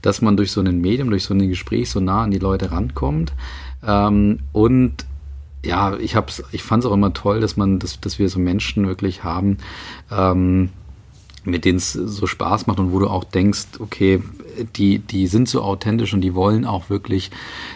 dass 0.03 0.21
man 0.21 0.37
durch 0.37 0.53
so 0.53 0.61
ein 0.61 0.81
Medium, 0.81 1.11
durch 1.11 1.25
so 1.25 1.33
ein 1.33 1.49
Gespräch 1.49 1.91
so 1.91 2.01
nah 2.01 2.25
an 2.25 2.31
die 2.31 2.39
Leute 2.39 2.71
rankommt. 2.71 3.33
Ähm, 3.85 4.41
und 4.53 5.07
ja, 5.65 5.97
ich 5.97 6.17
hab's, 6.17 6.43
ich 6.53 6.63
fand 6.63 6.85
es 6.85 6.91
auch 6.91 6.95
immer 6.95 7.13
toll, 7.13 7.41
dass 7.41 7.57
man, 7.57 7.79
dass, 7.79 8.01
dass 8.01 8.19
wir 8.19 8.29
so 8.29 8.39
Menschen 8.39 8.87
wirklich 8.87 9.25
haben, 9.25 9.59
ähm, 10.11 10.71
mit 11.45 11.65
denen 11.65 11.79
es 11.79 11.93
so 11.93 12.27
Spaß 12.27 12.67
macht 12.67 12.79
und 12.79 12.93
wo 12.93 12.99
du 12.99 13.09
auch 13.09 13.25
denkst, 13.25 13.67
okay, 13.79 14.23
die, 14.77 14.99
die 14.99 15.27
sind 15.27 15.49
so 15.49 15.63
authentisch 15.63 16.15
und 16.15 16.21
die 16.21 16.35
wollen 16.35 16.65
auch 16.65 16.91
wirklich 16.91 17.31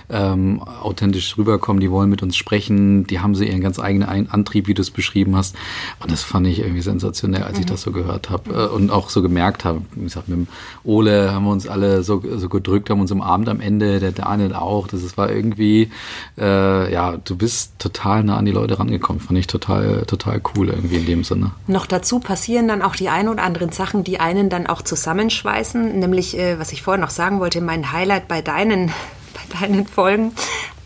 ähm, 0.09 0.63
authentisch 0.63 1.37
rüberkommen, 1.37 1.81
die 1.81 1.91
wollen 1.91 2.11
mit 2.11 2.23
uns 2.23 2.37
sprechen, 2.37 3.07
die 3.07 3.21
haben 3.21 3.35
so 3.35 3.45
ihren 3.45 3.61
ganz 3.61 3.79
eigenen 3.79 4.31
Antrieb, 4.31 4.69
wie 4.69 4.75
du 4.75 4.83
es 4.83 4.91
beschrieben 4.91 5.37
hast. 5.37 5.57
Und 6.01 6.11
das 6.11 6.23
fand 6.23 6.47
ich 6.47 6.61
irgendwie 6.61 6.83
sensationell, 6.83 7.43
als 7.43 7.55
mhm. 7.55 7.61
ich 7.61 7.67
das 7.67 7.83
so 7.83 7.93
gehört 7.93 8.31
habe 8.31 8.53
äh, 8.53 8.67
und 8.67 8.91
auch 8.91 9.11
so 9.11 9.23
gemerkt 9.23 9.65
habe. 9.65 9.83
Wie 9.95 10.05
gesagt, 10.05 10.29
mit 10.29 10.39
dem 10.39 10.49
Ole 10.85 11.33
haben 11.33 11.45
wir 11.45 11.53
uns 11.53 11.67
alle 11.67 12.03
so, 12.03 12.23
so 12.37 12.49
gedrückt, 12.49 12.91
haben 12.91 13.01
uns 13.01 13.13
am 13.13 13.21
Abend 13.21 13.49
am 13.49 13.61
Ende, 13.61 14.01
der 14.01 14.13
Daniel 14.13 14.55
auch. 14.55 14.89
Das 14.89 15.17
war 15.17 15.31
irgendwie, 15.31 15.91
äh, 16.39 16.93
ja, 16.93 17.17
du 17.17 17.37
bist 17.37 17.73
total 17.79 18.25
nah 18.25 18.37
an 18.37 18.45
die 18.45 18.53
Leute 18.53 18.79
rangekommen. 18.79 19.21
Fand 19.21 19.39
ich 19.39 19.47
total, 19.47 20.05
total 20.07 20.41
cool 20.55 20.69
irgendwie 20.69 20.97
in 20.97 21.07
dem 21.07 21.25
Sinne. 21.25 21.53
Noch 21.67 21.87
dazu 21.87 22.21
passieren 22.21 22.69
dann 22.69 22.83
auch 22.83 22.97
die 22.97 23.09
ein 23.09 23.29
oder 23.29 23.43
anderen 23.43 23.73
Sachen, 23.73 24.05
die 24.05 24.21
einen 24.21 24.49
dann 24.49 24.67
auch 24.67 24.83
zusammenschweißen, 24.83 25.99
nämlich, 25.99 26.39
äh, 26.39 26.59
was 26.59 26.66
ich 26.73 26.83
vorher 26.83 27.01
noch 27.01 27.11
sagen 27.11 27.41
wollte, 27.41 27.61
mein 27.61 27.93
Highlight 27.93 28.29
bei 28.29 28.43
deinen 28.43 28.89
bei 29.35 29.61
deinen 29.61 29.87
Folgen 29.87 30.33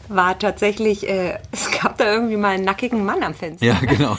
war 0.08 0.38
tatsächlich, 0.38 1.08
äh, 1.08 1.38
es 1.52 1.70
gab 1.70 1.96
da 1.98 2.12
irgendwie 2.12 2.36
mal 2.36 2.54
einen 2.54 2.64
nackigen 2.64 3.04
Mann 3.04 3.22
am 3.22 3.32
Fenster. 3.32 3.64
Ja, 3.64 3.78
genau. 3.78 4.18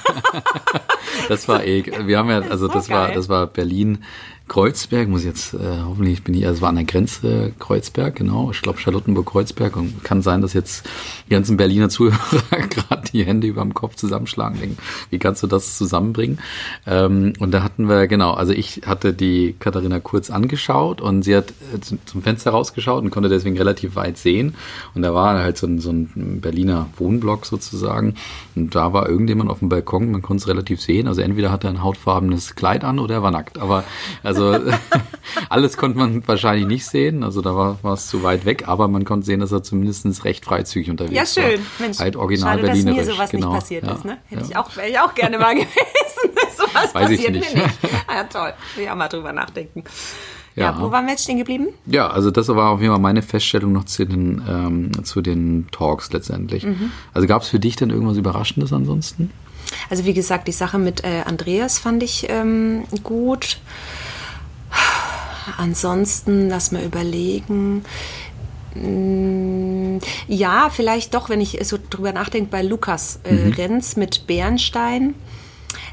das 1.29 1.47
war 1.49 1.65
eh, 1.65 1.83
wir 2.07 2.17
haben 2.17 2.29
ja, 2.29 2.39
also 2.39 2.69
das 2.69 2.89
war, 2.89 3.11
das 3.11 3.27
war 3.27 3.47
Berlin 3.47 4.03
Kreuzberg, 4.51 5.07
muss 5.07 5.21
ich 5.21 5.27
jetzt, 5.27 5.53
äh, 5.53 5.59
hoffentlich 5.85 6.25
bin 6.25 6.35
ich, 6.35 6.45
also 6.45 6.57
es 6.57 6.61
war 6.61 6.67
an 6.67 6.75
der 6.75 6.83
Grenze 6.83 7.53
Kreuzberg, 7.57 8.17
genau. 8.17 8.51
Ich 8.51 8.61
glaube 8.61 8.79
Charlottenburg-Kreuzberg 8.79 9.77
und 9.77 10.03
kann 10.03 10.21
sein, 10.21 10.41
dass 10.41 10.51
jetzt 10.51 10.85
die 11.25 11.29
ganzen 11.29 11.55
Berliner 11.55 11.87
Zuhörer 11.87 12.17
gerade 12.69 13.09
die 13.13 13.23
Hände 13.23 13.47
über 13.47 13.61
dem 13.61 13.73
Kopf 13.73 13.95
zusammenschlagen, 13.95 14.59
denken, 14.59 14.77
wie 15.09 15.19
kannst 15.19 15.41
du 15.41 15.47
das 15.47 15.77
zusammenbringen? 15.77 16.39
Ähm, 16.85 17.31
und 17.39 17.51
da 17.51 17.63
hatten 17.63 17.87
wir, 17.87 18.07
genau, 18.07 18.33
also 18.33 18.51
ich 18.51 18.81
hatte 18.85 19.13
die 19.13 19.55
Katharina 19.57 20.01
kurz 20.01 20.29
angeschaut 20.29 20.99
und 20.99 21.23
sie 21.23 21.33
hat 21.33 21.53
äh, 21.73 21.79
zum 21.79 22.21
Fenster 22.21 22.51
rausgeschaut 22.51 23.01
und 23.05 23.09
konnte 23.09 23.29
deswegen 23.29 23.57
relativ 23.57 23.95
weit 23.95 24.17
sehen. 24.17 24.55
Und 24.93 25.03
da 25.03 25.13
war 25.13 25.39
halt 25.39 25.57
so 25.57 25.65
ein, 25.65 25.79
so 25.79 25.91
ein 25.91 26.41
Berliner 26.41 26.89
Wohnblock 26.97 27.45
sozusagen. 27.45 28.15
Und 28.57 28.75
da 28.75 28.91
war 28.91 29.07
irgendjemand 29.07 29.49
auf 29.49 29.59
dem 29.59 29.69
Balkon, 29.69 30.11
man 30.11 30.21
konnte 30.21 30.41
es 30.41 30.49
relativ 30.49 30.81
sehen. 30.81 31.07
Also 31.07 31.21
entweder 31.21 31.53
hat 31.53 31.63
er 31.63 31.69
ein 31.69 31.81
hautfarbenes 31.81 32.55
Kleid 32.55 32.83
an 32.83 32.99
oder 32.99 33.15
er 33.15 33.23
war 33.23 33.31
nackt. 33.31 33.57
Aber 33.57 33.85
also 34.23 34.40
also 34.49 34.77
alles 35.49 35.77
konnte 35.77 35.97
man 35.97 36.27
wahrscheinlich 36.27 36.67
nicht 36.67 36.85
sehen. 36.85 37.23
Also 37.23 37.41
da 37.41 37.55
war, 37.55 37.77
war 37.83 37.93
es 37.93 38.07
zu 38.07 38.23
weit 38.23 38.45
weg, 38.45 38.67
aber 38.67 38.87
man 38.87 39.05
konnte 39.05 39.25
sehen, 39.25 39.39
dass 39.39 39.51
er 39.51 39.63
zumindest 39.63 40.25
recht 40.25 40.45
freizügig 40.45 40.89
unterwegs 40.89 41.37
war. 41.37 41.43
Ja, 41.43 41.49
schön. 41.49 41.59
War. 41.59 41.87
Mensch, 41.87 41.99
halt 41.99 42.15
original 42.15 42.57
schade, 42.57 42.67
Berlinerisch. 42.67 42.97
dass 42.97 43.07
mir 43.07 43.13
sowas 43.13 43.29
genau. 43.31 43.47
nicht 43.47 43.59
passiert 43.59 43.85
ja. 43.85 43.93
ist. 43.93 44.05
Ne? 44.05 44.17
Hätte 44.27 44.41
ja. 44.41 44.47
ich 44.49 44.57
auch, 44.57 44.75
wäre 44.75 44.89
ich 44.89 44.99
auch 44.99 45.15
gerne 45.15 45.37
mal 45.37 45.53
gewesen. 45.55 45.71
sowas 46.57 46.93
Weiß 46.93 46.93
passiert 46.93 47.31
nicht. 47.31 47.55
mir 47.55 47.63
nicht. 47.63 47.75
Ah, 48.07 48.15
ja, 48.15 48.23
toll. 48.25 48.53
Will 48.75 48.83
ich 48.83 48.89
auch 48.89 48.95
mal 48.95 49.07
drüber 49.07 49.33
nachdenken. 49.33 49.83
Ja. 50.55 50.71
ja. 50.71 50.81
wo 50.81 50.91
waren 50.91 51.05
wir 51.05 51.11
jetzt 51.11 51.23
stehen 51.23 51.37
geblieben? 51.37 51.69
Ja, 51.85 52.09
also 52.09 52.29
das 52.29 52.47
war 52.49 52.71
auf 52.71 52.81
jeden 52.81 52.91
Fall 52.91 53.01
meine 53.01 53.21
Feststellung 53.21 53.71
noch 53.71 53.85
zu 53.85 54.05
den, 54.05 54.41
ähm, 54.47 55.03
zu 55.03 55.21
den 55.21 55.67
Talks 55.71 56.11
letztendlich. 56.11 56.65
Mhm. 56.65 56.91
Also 57.13 57.27
gab 57.27 57.41
es 57.43 57.49
für 57.49 57.59
dich 57.59 57.75
denn 57.75 57.89
irgendwas 57.89 58.17
Überraschendes 58.17 58.73
ansonsten? 58.73 59.31
Also 59.89 60.05
wie 60.05 60.13
gesagt, 60.13 60.47
die 60.47 60.53
Sache 60.53 60.77
mit 60.77 61.03
äh, 61.03 61.23
Andreas 61.25 61.79
fand 61.79 62.03
ich 62.03 62.27
ähm, 62.29 62.83
gut. 63.03 63.59
Ansonsten, 65.57 66.49
lass 66.49 66.71
mal 66.71 66.83
überlegen. 66.83 67.83
Mm, 68.75 69.99
ja, 70.27 70.69
vielleicht 70.71 71.13
doch, 71.13 71.29
wenn 71.29 71.41
ich 71.41 71.59
so 71.63 71.77
drüber 71.89 72.13
nachdenke, 72.13 72.49
bei 72.49 72.61
Lukas 72.61 73.19
äh, 73.23 73.33
mhm. 73.33 73.53
Renz 73.53 73.95
mit 73.95 74.27
Bernstein 74.27 75.15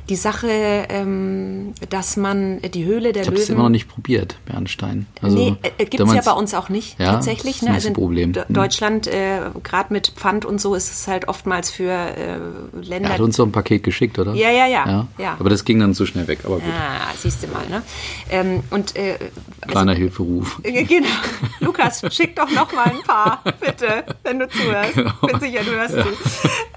die 0.09 0.17
Sache, 0.17 0.49
ähm, 0.49 1.75
dass 1.91 2.17
man 2.17 2.61
die 2.62 2.85
Höhle 2.85 3.12
der 3.12 3.23
ich 3.23 3.29
Löwen. 3.29 3.37
Ich 3.37 3.43
habe 3.43 3.43
es 3.43 3.49
immer 3.50 3.62
noch 3.65 3.69
nicht 3.69 3.88
probiert, 3.88 4.37
Bernstein. 4.47 5.07
Also, 5.21 5.37
nee, 5.37 5.57
äh, 5.62 5.85
gibt 5.85 6.03
es 6.03 6.15
ja 6.15 6.23
bei 6.23 6.33
uns 6.33 6.55
auch 6.55 6.69
nicht 6.69 6.99
ja, 6.99 7.12
tatsächlich. 7.12 7.62
Ne? 7.62 7.73
Also 7.73 7.88
in 7.88 7.95
Problem. 7.95 8.33
D 8.33 8.43
Deutschland, 8.49 9.07
äh, 9.07 9.41
gerade 9.62 9.93
mit 9.93 10.09
Pfand 10.17 10.45
und 10.45 10.61
so, 10.61 10.75
ist 10.75 10.91
es 10.91 11.09
halt 11.09 11.29
oftmals 11.29 11.71
für 11.71 11.93
äh, 11.93 12.38
Länder. 12.81 13.11
Er 13.11 13.15
hat 13.15 13.21
uns 13.21 13.37
so 13.37 13.43
ein 13.45 13.53
Paket 13.53 13.83
geschickt, 13.83 14.19
oder? 14.19 14.35
Ja, 14.35 14.50
ja, 14.50 14.67
ja. 14.67 14.87
ja. 14.87 15.07
ja. 15.19 15.37
Aber 15.38 15.50
das 15.50 15.65
ging 15.65 15.79
dann 15.81 15.95
zu 15.95 16.07
schnell 16.07 16.27
weg. 16.27 16.41
Aber 16.45 16.57
gut. 16.57 16.65
Ah, 16.73 17.12
siehst 17.17 17.43
du 17.43 17.49
mal. 17.49 17.67
Ne? 17.69 17.83
Ähm, 18.31 18.62
und, 18.71 18.97
äh, 18.97 19.19
Kleiner 19.67 19.91
also, 19.91 20.00
Hilferuf. 20.00 20.61
Äh, 20.62 20.85
genau. 20.85 21.09
Lukas, 21.61 22.03
schick 22.11 22.35
doch 22.35 22.50
noch 22.50 22.73
mal 22.73 22.87
ein 22.87 23.03
paar, 23.07 23.43
bitte, 23.61 24.05
wenn 24.23 24.38
du 24.38 24.49
zuhörst. 24.49 24.95
Genau. 24.95 25.12
Bin 25.27 25.41
sicher, 25.41 25.65
du 25.65 25.71
hörst 25.73 25.97
ja. 25.97 26.03
zu. 26.03 26.09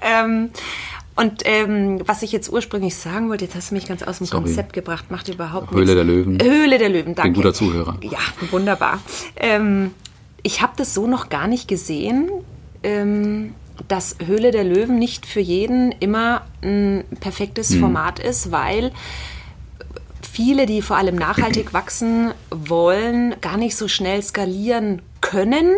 Ähm, 0.02 0.50
und 1.14 1.42
ähm, 1.44 2.00
was 2.06 2.22
ich 2.22 2.32
jetzt 2.32 2.50
ursprünglich 2.50 2.96
sagen 2.96 3.28
wollte, 3.28 3.44
jetzt 3.44 3.54
hast 3.54 3.70
du 3.70 3.74
mich 3.74 3.86
ganz 3.86 4.02
aus 4.02 4.18
dem 4.18 4.26
Sorry. 4.26 4.44
Konzept 4.44 4.72
gebracht, 4.72 5.10
macht 5.10 5.28
überhaupt 5.28 5.72
nichts. 5.72 5.76
Höhle 5.76 5.94
der 5.94 6.04
Löwen. 6.04 6.38
Höhle 6.42 6.78
der 6.78 6.88
Löwen, 6.88 7.14
danke. 7.14 7.22
Bin 7.22 7.34
guter 7.34 7.52
Zuhörer. 7.52 7.98
Ja, 8.02 8.18
wunderbar. 8.50 9.00
Ähm, 9.36 9.90
ich 10.42 10.62
habe 10.62 10.72
das 10.76 10.94
so 10.94 11.06
noch 11.06 11.28
gar 11.28 11.48
nicht 11.48 11.68
gesehen, 11.68 12.30
ähm, 12.82 13.54
dass 13.88 14.16
Höhle 14.24 14.52
der 14.52 14.64
Löwen 14.64 14.98
nicht 14.98 15.26
für 15.26 15.40
jeden 15.40 15.92
immer 15.92 16.46
ein 16.62 17.04
perfektes 17.20 17.70
hm. 17.70 17.80
Format 17.80 18.18
ist, 18.18 18.50
weil 18.50 18.92
viele, 20.22 20.64
die 20.64 20.80
vor 20.80 20.96
allem 20.96 21.16
nachhaltig 21.16 21.72
wachsen 21.74 22.32
wollen, 22.50 23.34
gar 23.42 23.58
nicht 23.58 23.76
so 23.76 23.86
schnell 23.86 24.22
skalieren 24.22 25.02
können 25.20 25.74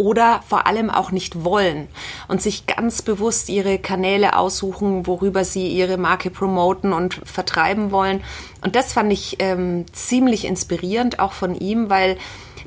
oder 0.00 0.40
vor 0.48 0.66
allem 0.66 0.88
auch 0.88 1.12
nicht 1.12 1.44
wollen 1.44 1.86
und 2.26 2.40
sich 2.40 2.64
ganz 2.64 3.02
bewusst 3.02 3.50
ihre 3.50 3.78
Kanäle 3.78 4.34
aussuchen, 4.34 5.06
worüber 5.06 5.44
sie 5.44 5.68
ihre 5.68 5.98
Marke 5.98 6.30
promoten 6.30 6.94
und 6.94 7.20
vertreiben 7.26 7.90
wollen. 7.90 8.22
Und 8.64 8.76
das 8.76 8.94
fand 8.94 9.12
ich 9.12 9.36
ähm, 9.40 9.84
ziemlich 9.92 10.46
inspirierend 10.46 11.18
auch 11.18 11.32
von 11.32 11.54
ihm, 11.54 11.90
weil 11.90 12.16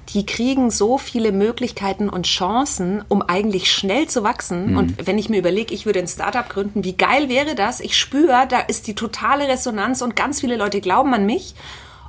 die 0.10 0.28
kriegen 0.28 0.70
so 0.70 1.00
viele 1.00 1.32
Möglichkeiten 1.32 2.08
und 2.08 2.28
Chancen, 2.28 3.04
um 3.08 3.24
eigentlich 3.24 3.72
schnell 3.72 4.08
zu 4.08 4.22
wachsen. 4.24 4.72
Mhm. 4.72 4.78
Und 4.78 5.08
wenn 5.08 5.18
ich 5.18 5.30
mir 5.30 5.40
überlege, 5.40 5.74
ich 5.74 5.88
würde 5.88 6.00
ein 6.00 6.08
Startup 6.08 6.48
gründen, 6.48 6.84
wie 6.84 6.96
geil 6.96 7.30
wäre 7.30 7.56
das? 7.56 7.80
Ich 7.80 7.98
spüre, 7.98 8.46
da 8.48 8.60
ist 8.60 8.86
die 8.86 8.94
totale 8.94 9.48
Resonanz 9.48 10.04
und 10.04 10.16
ganz 10.16 10.40
viele 10.40 10.56
Leute 10.56 10.82
glauben 10.82 11.16
an 11.16 11.25
mich. 11.25 11.56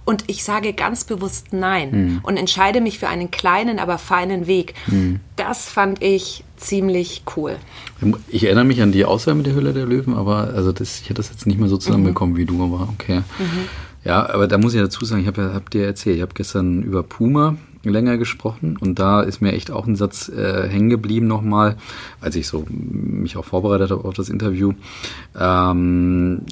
Und 0.04 0.25
ich 0.26 0.44
sage 0.44 0.75
ganz 0.75 1.04
bewusst 1.04 1.52
Nein 1.52 1.90
mhm. 1.90 2.20
und 2.23 2.37
entscheide 2.37 2.80
mich 2.80 2.99
für 2.99 3.08
einen 3.08 3.30
kleinen, 3.30 3.78
aber 3.78 3.99
feinen 3.99 4.46
Weg. 4.46 4.75
Mhm. 4.87 5.20
Das 5.37 5.68
fand 5.70 6.02
ich 6.02 6.44
ziemlich 6.56 7.23
cool. 7.37 7.56
Ich 8.28 8.44
erinnere 8.44 8.64
mich 8.64 8.82
an 8.82 8.92
die 8.92 9.04
Aussage 9.04 9.37
mit 9.37 9.46
der 9.46 9.54
Hülle 9.54 9.73
der 9.73 9.87
Löwen, 9.87 10.14
aber 10.14 10.52
also 10.54 10.73
das, 10.73 11.00
ich 11.00 11.04
hätte 11.04 11.14
das 11.14 11.30
jetzt 11.30 11.46
nicht 11.46 11.58
mehr 11.58 11.68
so 11.68 11.78
zusammenbekommen 11.78 12.34
mhm. 12.34 12.38
wie 12.38 12.44
du, 12.44 12.62
aber 12.62 12.88
okay. 12.92 13.23
Mhm. 13.38 13.68
Ja, 14.04 14.28
aber 14.28 14.46
da 14.46 14.58
muss 14.58 14.75
ich 14.75 14.80
dazu 14.80 15.04
sagen, 15.04 15.23
ich 15.23 15.26
habe 15.26 15.40
ja, 15.40 15.54
hab 15.54 15.70
dir 15.70 15.87
erzählt, 15.87 16.16
ich 16.16 16.23
habe 16.23 16.34
gestern 16.34 16.82
über 16.82 17.02
Puma 17.02 17.56
länger 17.82 18.16
gesprochen 18.18 18.76
und 18.78 18.99
da 18.99 19.20
ist 19.23 19.40
mir 19.40 19.52
echt 19.52 19.70
auch 19.70 19.87
ein 19.87 19.96
Satz 19.96 20.28
äh, 20.28 20.68
hängen 20.68 20.90
geblieben 20.90 21.26
nochmal, 21.26 21.76
als 22.20 22.37
ich 22.37 22.46
so 22.46 22.64
mich 22.68 23.37
auch 23.37 23.44
vorbereitet 23.44 23.90
habe 23.90 24.04
auf 24.04 24.14
das 24.14 24.28
Interview. 24.28 24.73
Ähm, 25.38 26.42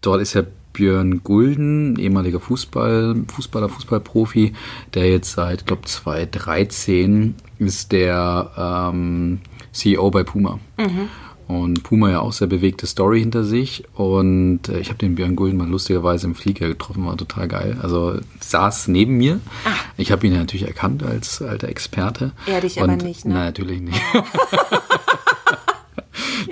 dort 0.00 0.20
ist 0.20 0.34
ja 0.34 0.42
Björn 0.72 1.22
Gulden, 1.22 1.98
ehemaliger 1.98 2.40
Fußball, 2.40 3.16
Fußballer, 3.28 3.68
Fußballprofi, 3.68 4.52
der 4.94 5.10
jetzt 5.10 5.32
seit, 5.32 5.66
glaube 5.66 5.82
2013 5.82 7.34
ist 7.58 7.92
der 7.92 8.50
ähm, 8.92 9.40
CEO 9.72 10.10
bei 10.10 10.22
Puma. 10.22 10.58
Mhm. 10.78 11.08
Und 11.48 11.82
Puma 11.82 12.10
ja 12.10 12.20
auch 12.20 12.32
sehr 12.32 12.46
bewegte 12.46 12.86
Story 12.86 13.20
hinter 13.20 13.44
sich. 13.44 13.84
Und 13.94 14.68
äh, 14.68 14.78
ich 14.78 14.88
habe 14.88 14.98
den 14.98 15.16
Björn 15.16 15.36
Gulden 15.36 15.58
mal 15.58 15.68
lustigerweise 15.68 16.26
im 16.26 16.34
Flieger 16.34 16.68
getroffen, 16.68 17.04
war 17.04 17.16
total 17.16 17.48
geil. 17.48 17.76
Also 17.82 18.18
saß 18.40 18.88
neben 18.88 19.18
mir. 19.18 19.40
Ah. 19.64 19.70
Ich 19.98 20.12
habe 20.12 20.26
ihn 20.26 20.32
ja 20.32 20.38
natürlich 20.38 20.66
erkannt 20.66 21.02
als 21.02 21.42
alter 21.42 21.68
Experte. 21.68 22.32
Er 22.46 22.60
dich 22.60 22.78
und, 22.78 22.84
aber 22.84 22.96
nicht, 22.96 23.24
ne? 23.26 23.34
Nein, 23.34 23.44
natürlich 23.46 23.80
nicht. 23.80 24.00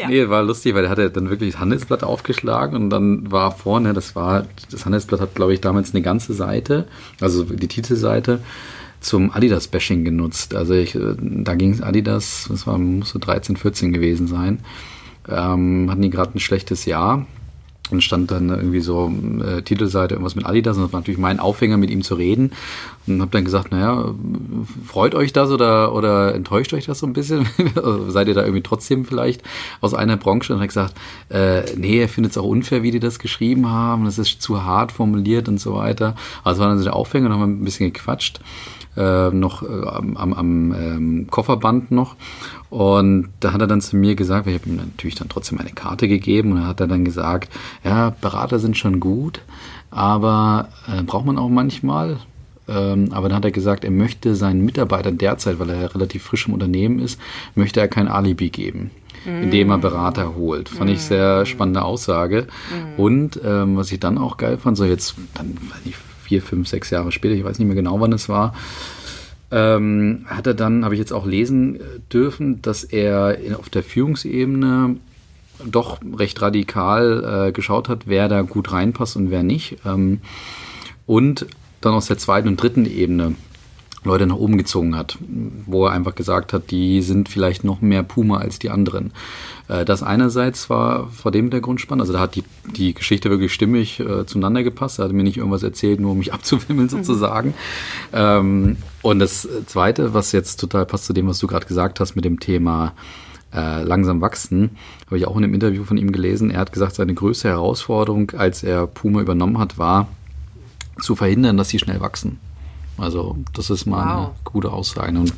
Ja. 0.00 0.08
Nee, 0.08 0.30
war 0.30 0.42
lustig, 0.42 0.74
weil 0.74 0.84
er 0.84 0.90
hatte 0.90 1.10
dann 1.10 1.28
wirklich 1.28 1.52
das 1.52 1.60
Handelsblatt 1.60 2.02
aufgeschlagen 2.04 2.74
und 2.74 2.90
dann 2.90 3.30
war 3.30 3.50
vorne, 3.52 3.92
das 3.92 4.16
war, 4.16 4.46
das 4.70 4.86
Handelsblatt 4.86 5.20
hat, 5.20 5.34
glaube 5.34 5.52
ich, 5.52 5.60
damals 5.60 5.92
eine 5.92 6.00
ganze 6.00 6.32
Seite, 6.32 6.86
also 7.20 7.44
die 7.44 7.68
Titelseite, 7.68 8.40
zum 9.00 9.30
Adidas-Bashing 9.30 10.04
genutzt. 10.04 10.54
Also 10.54 10.72
ich, 10.72 10.94
äh, 10.94 11.14
da 11.18 11.54
ging 11.54 11.72
es 11.72 11.82
Adidas, 11.82 12.46
das 12.50 12.66
war, 12.66 12.78
musste 12.78 13.18
13, 13.18 13.56
14 13.56 13.92
gewesen 13.92 14.26
sein. 14.26 14.60
Ähm, 15.28 15.90
hatten 15.90 16.02
die 16.02 16.10
gerade 16.10 16.36
ein 16.36 16.40
schlechtes 16.40 16.86
Jahr 16.86 17.26
und 17.92 18.02
stand 18.02 18.30
dann 18.30 18.48
irgendwie 18.48 18.80
so 18.80 19.12
äh, 19.44 19.62
Titelseite 19.62 20.14
irgendwas 20.14 20.34
mit 20.34 20.46
Adidas 20.46 20.76
und 20.76 20.84
das 20.84 20.92
war 20.92 21.00
natürlich 21.00 21.18
mein 21.18 21.40
Aufhänger, 21.40 21.76
mit 21.76 21.90
ihm 21.90 22.02
zu 22.02 22.14
reden 22.14 22.52
und 23.06 23.20
habe 23.20 23.30
dann 23.30 23.44
gesagt, 23.44 23.72
naja, 23.72 24.14
freut 24.86 25.14
euch 25.14 25.32
das 25.32 25.50
oder, 25.50 25.94
oder 25.94 26.34
enttäuscht 26.34 26.72
euch 26.74 26.86
das 26.86 26.98
so 26.98 27.06
ein 27.06 27.12
bisschen? 27.12 27.46
Also 27.80 28.10
seid 28.10 28.28
ihr 28.28 28.34
da 28.34 28.42
irgendwie 28.42 28.62
trotzdem 28.62 29.04
vielleicht 29.04 29.42
aus 29.80 29.94
einer 29.94 30.16
Branche? 30.16 30.54
Und 30.54 30.60
hat 30.60 30.68
gesagt, 30.68 30.94
äh, 31.30 31.62
nee, 31.76 32.00
er 32.00 32.08
findet 32.08 32.32
es 32.32 32.38
auch 32.38 32.44
unfair, 32.44 32.82
wie 32.82 32.90
die 32.90 33.00
das 33.00 33.18
geschrieben 33.18 33.70
haben, 33.70 34.04
das 34.04 34.18
ist 34.18 34.42
zu 34.42 34.64
hart 34.64 34.92
formuliert 34.92 35.48
und 35.48 35.58
so 35.58 35.74
weiter. 35.74 36.14
Also 36.44 36.60
war 36.60 36.68
dann 36.68 36.78
so 36.78 36.84
der 36.84 36.96
Aufhänger, 36.96 37.28
noch 37.28 37.38
mal 37.38 37.46
ein 37.46 37.64
bisschen 37.64 37.92
gequatscht 37.92 38.40
äh, 38.96 39.30
noch 39.30 39.62
äh, 39.62 39.86
am, 39.86 40.16
am 40.16 40.72
ähm, 40.72 41.26
Kofferband 41.30 41.90
noch. 41.90 42.16
Und 42.70 43.28
da 43.40 43.52
hat 43.52 43.60
er 43.60 43.66
dann 43.66 43.80
zu 43.80 43.96
mir 43.96 44.14
gesagt, 44.14 44.46
ich 44.46 44.54
habe 44.54 44.68
ihm 44.68 44.76
natürlich 44.76 45.14
dann 45.16 45.28
trotzdem 45.28 45.58
eine 45.58 45.70
Karte 45.70 46.08
gegeben 46.08 46.52
und 46.52 46.58
er 46.58 46.68
hat 46.68 46.80
dann 46.80 47.04
gesagt, 47.04 47.50
ja, 47.84 48.10
Berater 48.20 48.58
sind 48.58 48.76
schon 48.76 49.00
gut, 49.00 49.40
aber 49.90 50.68
äh, 50.88 51.02
braucht 51.02 51.26
man 51.26 51.38
auch 51.38 51.48
manchmal. 51.48 52.18
Ähm, 52.68 53.08
aber 53.12 53.28
dann 53.28 53.38
hat 53.38 53.44
er 53.44 53.50
gesagt, 53.50 53.84
er 53.84 53.90
möchte 53.90 54.36
seinen 54.36 54.64
Mitarbeitern 54.64 55.18
derzeit, 55.18 55.58
weil 55.58 55.70
er 55.70 55.80
ja 55.80 55.86
relativ 55.88 56.22
frisch 56.22 56.46
im 56.46 56.54
Unternehmen 56.54 57.00
ist, 57.00 57.20
möchte 57.56 57.80
er 57.80 57.88
kein 57.88 58.06
Alibi 58.06 58.50
geben 58.50 58.90
indem 59.26 59.70
er 59.70 59.78
Berater 59.78 60.34
holt. 60.34 60.68
Fand 60.68 60.90
ich 60.90 61.02
sehr 61.02 61.44
spannende 61.46 61.82
Aussage. 61.82 62.46
Und 62.96 63.40
ähm, 63.44 63.76
was 63.76 63.92
ich 63.92 64.00
dann 64.00 64.18
auch 64.18 64.36
geil 64.36 64.56
fand, 64.56 64.76
so 64.76 64.84
jetzt 64.84 65.14
dann 65.34 65.54
weiß 65.54 65.80
ich, 65.84 65.96
vier, 66.30 66.42
fünf, 66.42 66.68
sechs 66.68 66.90
Jahre 66.90 67.10
später, 67.10 67.34
ich 67.34 67.42
weiß 67.42 67.58
nicht 67.58 67.66
mehr 67.66 67.74
genau, 67.74 67.98
wann 67.98 68.12
es 68.12 68.28
war, 68.28 68.54
ähm, 69.50 70.26
hat 70.26 70.46
er 70.46 70.54
dann, 70.54 70.84
habe 70.84 70.94
ich 70.94 71.00
jetzt 71.00 71.12
auch 71.12 71.26
lesen 71.26 71.80
dürfen, 72.12 72.62
dass 72.62 72.84
er 72.84 73.36
auf 73.58 73.68
der 73.68 73.82
Führungsebene 73.82 74.94
doch 75.66 75.98
recht 76.16 76.40
radikal 76.40 77.48
äh, 77.48 77.52
geschaut 77.52 77.88
hat, 77.88 78.02
wer 78.06 78.28
da 78.28 78.42
gut 78.42 78.70
reinpasst 78.70 79.16
und 79.16 79.32
wer 79.32 79.42
nicht. 79.42 79.78
Ähm, 79.84 80.20
und 81.04 81.46
dann 81.80 81.94
aus 81.94 82.06
der 82.06 82.16
zweiten 82.16 82.46
und 82.46 82.62
dritten 82.62 82.86
Ebene 82.86 83.34
Leute 84.02 84.26
nach 84.26 84.36
oben 84.36 84.56
gezogen 84.56 84.96
hat, 84.96 85.18
wo 85.66 85.86
er 85.86 85.92
einfach 85.92 86.14
gesagt 86.14 86.52
hat, 86.52 86.70
die 86.70 87.02
sind 87.02 87.28
vielleicht 87.28 87.64
noch 87.64 87.80
mehr 87.82 88.02
Puma 88.02 88.38
als 88.38 88.58
die 88.58 88.70
anderen. 88.70 89.12
Äh, 89.68 89.84
das 89.84 90.02
einerseits 90.02 90.70
war 90.70 91.08
vor 91.08 91.30
dem 91.30 91.46
Hintergrund 91.46 91.80
spannend, 91.80 92.02
also 92.02 92.14
da 92.14 92.20
hat 92.20 92.34
die, 92.34 92.44
die 92.76 92.94
Geschichte 92.94 93.28
wirklich 93.28 93.52
stimmig 93.52 94.00
äh, 94.00 94.24
zueinander 94.24 94.62
gepasst, 94.62 94.98
er 94.98 95.04
hat 95.04 95.12
mir 95.12 95.22
nicht 95.22 95.36
irgendwas 95.36 95.62
erzählt, 95.62 96.00
nur 96.00 96.12
um 96.12 96.18
mich 96.18 96.32
abzuwimmeln 96.34 96.86
mhm. 96.86 96.90
sozusagen. 96.90 97.48
Mhm. 97.48 97.54
Ähm, 98.14 98.76
und 99.02 99.18
das 99.18 99.46
Zweite, 99.66 100.14
was 100.14 100.32
jetzt 100.32 100.60
total 100.60 100.86
passt 100.86 101.04
zu 101.04 101.12
dem, 101.12 101.26
was 101.26 101.38
du 101.38 101.46
gerade 101.46 101.66
gesagt 101.66 102.00
hast 102.00 102.16
mit 102.16 102.24
dem 102.24 102.40
Thema 102.40 102.92
äh, 103.54 103.82
langsam 103.82 104.20
wachsen, 104.20 104.70
habe 105.06 105.18
ich 105.18 105.26
auch 105.26 105.36
in 105.36 105.44
einem 105.44 105.54
Interview 105.54 105.84
von 105.84 105.98
ihm 105.98 106.12
gelesen, 106.12 106.50
er 106.50 106.60
hat 106.60 106.72
gesagt, 106.72 106.94
seine 106.94 107.12
größte 107.12 107.48
Herausforderung, 107.48 108.32
als 108.36 108.62
er 108.62 108.86
Puma 108.86 109.20
übernommen 109.20 109.58
hat, 109.58 109.76
war 109.76 110.08
zu 111.02 111.16
verhindern, 111.16 111.56
dass 111.56 111.68
sie 111.68 111.78
schnell 111.78 112.00
wachsen. 112.00 112.38
Also 113.00 113.36
das 113.52 113.70
ist 113.70 113.86
mal 113.86 114.04
wow. 114.04 114.12
eine 114.12 114.30
gute 114.44 114.72
Aussage. 114.72 115.18
Und 115.18 115.32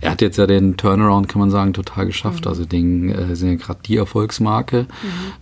er 0.00 0.12
hat 0.12 0.20
jetzt 0.20 0.36
ja 0.36 0.46
den 0.46 0.76
Turnaround, 0.76 1.28
kann 1.28 1.40
man 1.40 1.50
sagen, 1.50 1.72
total 1.72 2.06
geschafft. 2.06 2.44
Mhm. 2.44 2.48
Also 2.48 2.64
den 2.64 3.08
äh, 3.10 3.36
sind 3.36 3.50
ja 3.50 3.54
gerade 3.56 3.80
die 3.84 3.96
Erfolgsmarke 3.96 4.86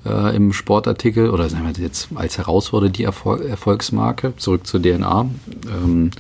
mhm. 0.05 0.11
äh, 0.11 0.37
im 0.37 0.53
Sportartikel 0.53 1.31
oder 1.31 1.49
sagen 1.49 1.65
wir 1.65 1.83
jetzt 1.83 2.09
als 2.15 2.39
Herausforderer 2.39 2.91
die 2.91 3.05
Erfol 3.05 3.43
Erfolgsmarke. 3.43 4.35
Zurück 4.37 4.67
zur 4.67 4.81
DNA. 4.83 5.27
Ähm, 5.67 6.11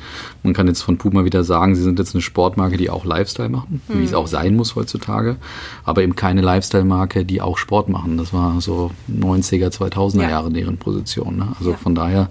man 0.43 0.53
kann 0.53 0.67
jetzt 0.67 0.83
von 0.83 0.99
Puma 0.99 1.25
wieder 1.25 1.45
sagen, 1.45 1.75
sie 1.75 1.83
sind 1.83 1.99
jetzt 1.99 2.15
eine 2.15 2.23
Sportmarke, 2.23 2.77
die 2.77 2.91
auch 2.91 3.05
Lifestyle 3.05 3.49
machen, 3.49 3.81
mhm. 3.89 4.01
wie 4.01 4.05
es 4.05 4.15
auch 4.15 4.27
sein 4.27 4.57
muss 4.57 4.77
heutzutage. 4.77 5.37
Aber 5.85 6.03
eben 6.03 6.17
keine 6.17 6.41
Lifestyle-Marke, 6.41 7.25
die 7.25 7.41
auch 7.41 7.59
Sport 7.59 7.89
machen. 7.89 8.19
Das 8.19 8.33
war 8.33 8.61
so 8.61 8.91
90er, 9.11 9.71
2000er 9.71 10.23
ja. 10.23 10.31
Jahre 10.31 10.51
deren 10.51 10.77
Position. 10.79 11.37
Ne? 11.37 11.49
Also 11.59 11.73
ja. 11.73 11.77
von 11.77 11.95
daher 11.95 12.31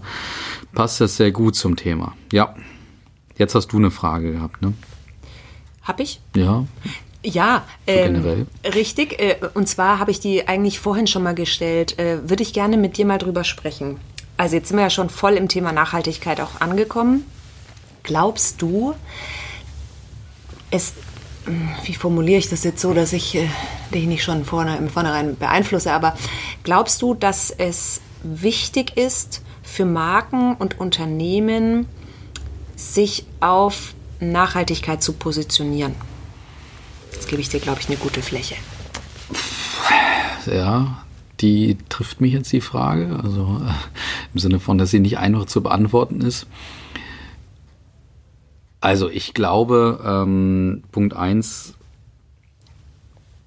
passt 0.73 1.01
das 1.01 1.17
sehr 1.17 1.31
gut 1.31 1.55
zum 1.55 1.75
Thema. 1.75 2.13
Ja. 2.31 2.55
Jetzt 3.37 3.55
hast 3.55 3.67
du 3.67 3.77
eine 3.77 3.91
Frage 3.91 4.33
gehabt, 4.33 4.61
ne? 4.61 4.73
Hab 5.81 5.99
ich? 5.99 6.21
Ja. 6.35 6.65
Ja, 7.25 7.63
so 7.87 7.93
ähm, 7.93 8.47
richtig. 8.65 9.19
Äh, 9.19 9.37
und 9.53 9.67
zwar 9.67 9.99
habe 9.99 10.11
ich 10.11 10.19
die 10.19 10.47
eigentlich 10.47 10.79
vorhin 10.79 11.07
schon 11.07 11.23
mal 11.23 11.35
gestellt. 11.35 11.97
Äh, 11.97 12.29
Würde 12.29 12.43
ich 12.43 12.53
gerne 12.53 12.77
mit 12.77 12.97
dir 12.97 13.05
mal 13.05 13.17
drüber 13.17 13.43
sprechen. 13.43 13.99
Also 14.35 14.55
jetzt 14.55 14.69
sind 14.69 14.77
wir 14.77 14.83
ja 14.83 14.89
schon 14.89 15.09
voll 15.09 15.33
im 15.33 15.47
Thema 15.47 15.71
Nachhaltigkeit 15.71 16.41
auch 16.41 16.59
angekommen. 16.59 17.25
Glaubst 18.03 18.61
du, 18.61 18.93
es, 20.69 20.93
hm, 21.45 21.69
wie 21.85 21.93
formuliere 21.93 22.39
ich 22.39 22.49
das 22.49 22.63
jetzt 22.63 22.81
so, 22.81 22.93
dass 22.93 23.13
ich 23.13 23.35
äh, 23.35 23.47
dich 23.93 24.05
nicht 24.05 24.23
schon 24.23 24.43
vorne, 24.43 24.75
im 24.77 24.89
Vornherein 24.89 25.37
beeinflusse, 25.37 25.93
aber 25.93 26.15
glaubst 26.63 27.01
du, 27.01 27.13
dass 27.13 27.51
es 27.51 28.01
wichtig 28.23 28.97
ist 28.97 29.41
für 29.61 29.85
Marken 29.85 30.55
und 30.55 30.79
Unternehmen, 30.79 31.87
sich 32.75 33.25
auf 33.39 33.93
Nachhaltigkeit 34.19 35.03
zu 35.03 35.13
positionieren? 35.13 35.95
Jetzt 37.13 37.27
gebe 37.27 37.41
ich 37.41 37.49
dir, 37.49 37.59
glaube 37.59 37.79
ich, 37.81 37.87
eine 37.87 37.97
gute 37.97 38.21
Fläche. 38.21 38.55
Ja, 40.45 41.03
die 41.39 41.77
trifft 41.89 42.21
mich 42.21 42.33
jetzt 42.33 42.51
die 42.51 42.61
Frage. 42.61 43.19
Also 43.21 43.61
äh, 43.63 43.71
im 44.33 44.39
Sinne 44.39 44.59
von, 44.59 44.77
dass 44.77 44.91
sie 44.91 44.99
nicht 44.99 45.17
einfach 45.17 45.45
zu 45.45 45.61
beantworten 45.61 46.21
ist. 46.21 46.47
Also 48.81 49.09
ich 49.09 49.33
glaube, 49.33 50.01
ähm, 50.05 50.83
Punkt 50.91 51.15
1, 51.15 51.75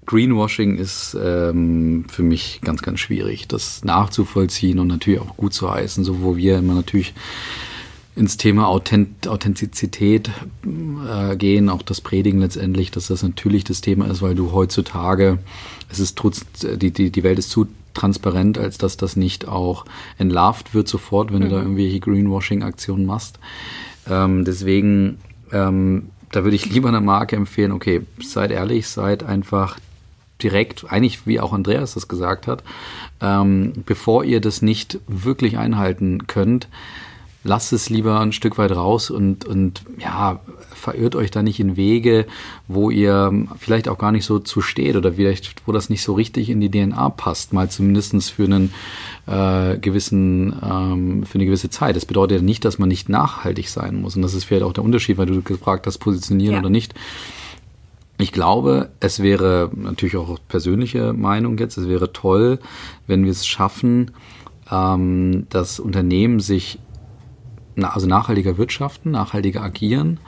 Greenwashing 0.07 0.79
ist 0.79 1.17
ähm, 1.21 2.07
für 2.09 2.23
mich 2.23 2.61
ganz, 2.63 2.81
ganz 2.81 3.01
schwierig, 3.01 3.49
das 3.49 3.85
nachzuvollziehen 3.85 4.79
und 4.79 4.87
natürlich 4.87 5.21
auch 5.21 5.37
gut 5.37 5.53
zu 5.53 5.71
heißen, 5.71 6.05
so 6.05 6.23
wo 6.23 6.37
wir 6.37 6.59
immer 6.59 6.75
natürlich 6.75 7.13
ins 8.17 8.39
Thema 8.39 8.67
Authent 8.69 9.29
Authentizität 9.29 10.31
äh, 10.65 11.37
gehen, 11.37 11.69
auch 11.69 11.83
das 11.83 12.01
Predigen 12.01 12.41
letztendlich, 12.41 12.91
dass 12.91 13.09
das 13.09 13.23
natürlich 13.23 13.65
das 13.65 13.83
Thema 13.83 14.07
ist, 14.07 14.23
weil 14.23 14.35
du 14.35 14.53
heutzutage, 14.53 15.39
es 15.91 16.01
ist 16.01 16.21
die, 16.63 16.91
die, 16.91 17.11
die 17.11 17.23
Welt 17.23 17.39
ist 17.39 17.51
zu 17.51 17.69
transparent, 17.93 18.59
als 18.59 18.79
dass 18.79 18.97
das 18.97 19.17
nicht 19.17 19.47
auch 19.47 19.85
entlarvt 20.19 20.75
wird 20.75 20.89
sofort, 20.89 21.33
wenn 21.33 21.41
mhm. 21.41 21.45
du 21.45 21.51
da 21.51 21.57
mhm. 21.57 21.63
irgendwelche 21.63 22.01
Greenwashing-Aktionen 22.01 23.05
machst. 23.05 23.39
Ähm, 24.09 24.45
deswegen, 24.45 25.19
ähm, 25.53 26.11
da 26.33 26.43
würde 26.43 26.57
ich 26.57 26.67
lieber 26.73 26.89
einer 26.89 27.01
Marke 27.01 27.37
empfehlen, 27.37 27.73
okay, 27.73 28.03
seid 28.23 28.51
ehrlich, 28.51 28.89
seid 28.89 29.25
einfach 29.25 29.79
direkt, 30.43 30.91
eigentlich 30.91 31.27
wie 31.27 31.41
auch 31.41 31.53
Andreas 31.53 31.95
das 31.95 32.09
gesagt 32.09 32.47
hat, 32.47 32.63
ähm, 33.21 33.73
bevor 33.87 34.25
ihr 34.25 34.41
das 34.41 34.63
nicht 34.63 35.01
wirklich 35.07 35.59
einhalten 35.59 36.27
könnt, 36.27 36.69
lasst 37.47 37.73
es 37.73 37.89
lieber 37.89 38.21
ein 38.21 38.33
Stück 38.33 38.59
weit 38.59 38.73
raus 38.73 39.11
und, 39.11 39.45
und 39.45 39.83
ja, 39.99 40.41
verirrt 40.75 41.17
euch 41.17 41.31
da 41.31 41.43
nicht 41.43 41.59
in 41.59 41.77
Wege, 41.77 42.27
wo 42.69 42.91
ihr 42.91 43.47
vielleicht 43.59 43.89
auch 43.89 43.99
gar 43.99 44.13
nicht 44.13 44.25
so 44.25 44.39
zu 44.39 44.61
steht 44.61 44.97
oder 44.97 45.15
vielleicht, 45.15 45.67
wo 45.67 45.73
das 45.73 45.89
nicht 45.89 46.03
so 46.03 46.15
richtig 46.15 46.51
in 46.51 46.61
die 46.61 46.71
DNA 46.71 47.09
passt, 47.11 47.53
mal 47.53 47.71
zumindest 47.71 48.31
für 48.31 48.45
einen 48.45 48.73
äh, 49.27 49.79
gewissen, 49.79 50.55
ähm, 50.63 51.25
für 51.25 51.37
eine 51.37 51.47
gewisse 51.47 51.71
Zeit. 51.71 51.97
Das 51.97 52.07
bedeutet 52.07 52.39
ja 52.39 52.45
nicht, 52.45 52.65
dass 52.65 52.79
man 52.79 52.89
nicht 52.89 53.09
nachhaltig 53.09 53.69
sein 53.69 54.01
muss. 54.01 54.17
Und 54.17 54.23
das 54.23 54.35
ist 54.35 54.45
vielleicht 54.45 54.65
auch 54.65 54.73
der 54.73 54.85
Unterschied, 54.85 55.19
weil 55.19 55.27
du 55.27 55.43
gefragt 55.43 55.87
hast, 55.87 55.99
positionieren 55.99 56.55
ja. 56.55 56.61
oder 56.61 56.71
nicht. 56.71 56.95
Ich 58.19 58.33
glaube, 58.33 58.91
es 59.01 59.23
wäre 59.23 59.71
natürlich 59.75 60.17
auch 60.17 60.39
persönliche 60.49 61.13
Meinung 61.13 61.59
jetzt, 61.59 61.77
es 61.77 61.89
wäre 61.89 62.13
toll, 62.13 62.59
wenn 63.07 63.25
wir 63.25 63.33
es 63.33 63.47
schaffen, 63.47 64.13
ähm, 64.71 65.47
dass 65.51 65.79
Unternehmen 65.81 66.41
sich 66.41 66.79
also 67.85 68.07
nachhaltiger 68.07 68.59
wirtschaften, 68.59 69.11
nachhaltiger 69.11 69.63
agieren. 69.63 70.19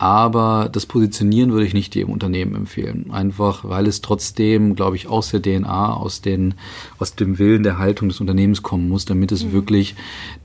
Aber 0.00 0.68
das 0.70 0.86
Positionieren 0.86 1.50
würde 1.50 1.66
ich 1.66 1.74
nicht 1.74 1.96
jedem 1.96 2.12
Unternehmen 2.12 2.54
empfehlen. 2.54 3.10
Einfach, 3.10 3.64
weil 3.64 3.88
es 3.88 4.00
trotzdem, 4.00 4.76
glaube 4.76 4.94
ich, 4.94 5.08
aus 5.08 5.30
der 5.32 5.42
DNA, 5.42 5.92
aus, 5.92 6.20
den, 6.20 6.54
aus 7.00 7.16
dem 7.16 7.40
Willen 7.40 7.64
der 7.64 7.78
Haltung 7.78 8.08
des 8.08 8.20
Unternehmens 8.20 8.62
kommen 8.62 8.88
muss, 8.88 9.06
damit 9.06 9.32
es 9.32 9.44
mhm. 9.44 9.52
wirklich 9.52 9.96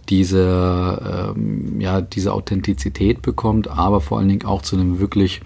diese, 0.09 1.33
ähm, 1.37 1.79
ja, 1.79 2.01
diese 2.01 2.33
Authentizität 2.33 3.21
bekommt, 3.21 3.67
aber 3.67 4.01
vor 4.01 4.17
allen 4.17 4.29
Dingen 4.29 4.45
auch 4.45 4.63
zu 4.63 4.75
einem 4.75 4.99
wirklich 4.99 5.41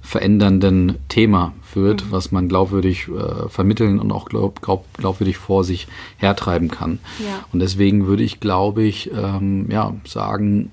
verändernden 0.00 0.96
Thema 1.08 1.52
wird, 1.76 2.06
mhm. 2.06 2.10
was 2.10 2.32
man 2.32 2.48
glaubwürdig 2.48 3.08
äh, 3.08 3.48
vermitteln 3.48 3.98
und 3.98 4.12
auch 4.12 4.26
glaub, 4.26 4.62
glaub, 4.62 4.86
glaubwürdig 4.96 5.38
vor 5.38 5.64
sich 5.64 5.88
hertreiben 6.18 6.70
kann. 6.70 6.98
Ja. 7.18 7.44
Und 7.52 7.60
deswegen 7.60 8.06
würde 8.06 8.22
ich, 8.22 8.40
glaube 8.40 8.82
ich, 8.82 9.10
ähm, 9.12 9.70
ja, 9.70 9.94
sagen, 10.04 10.70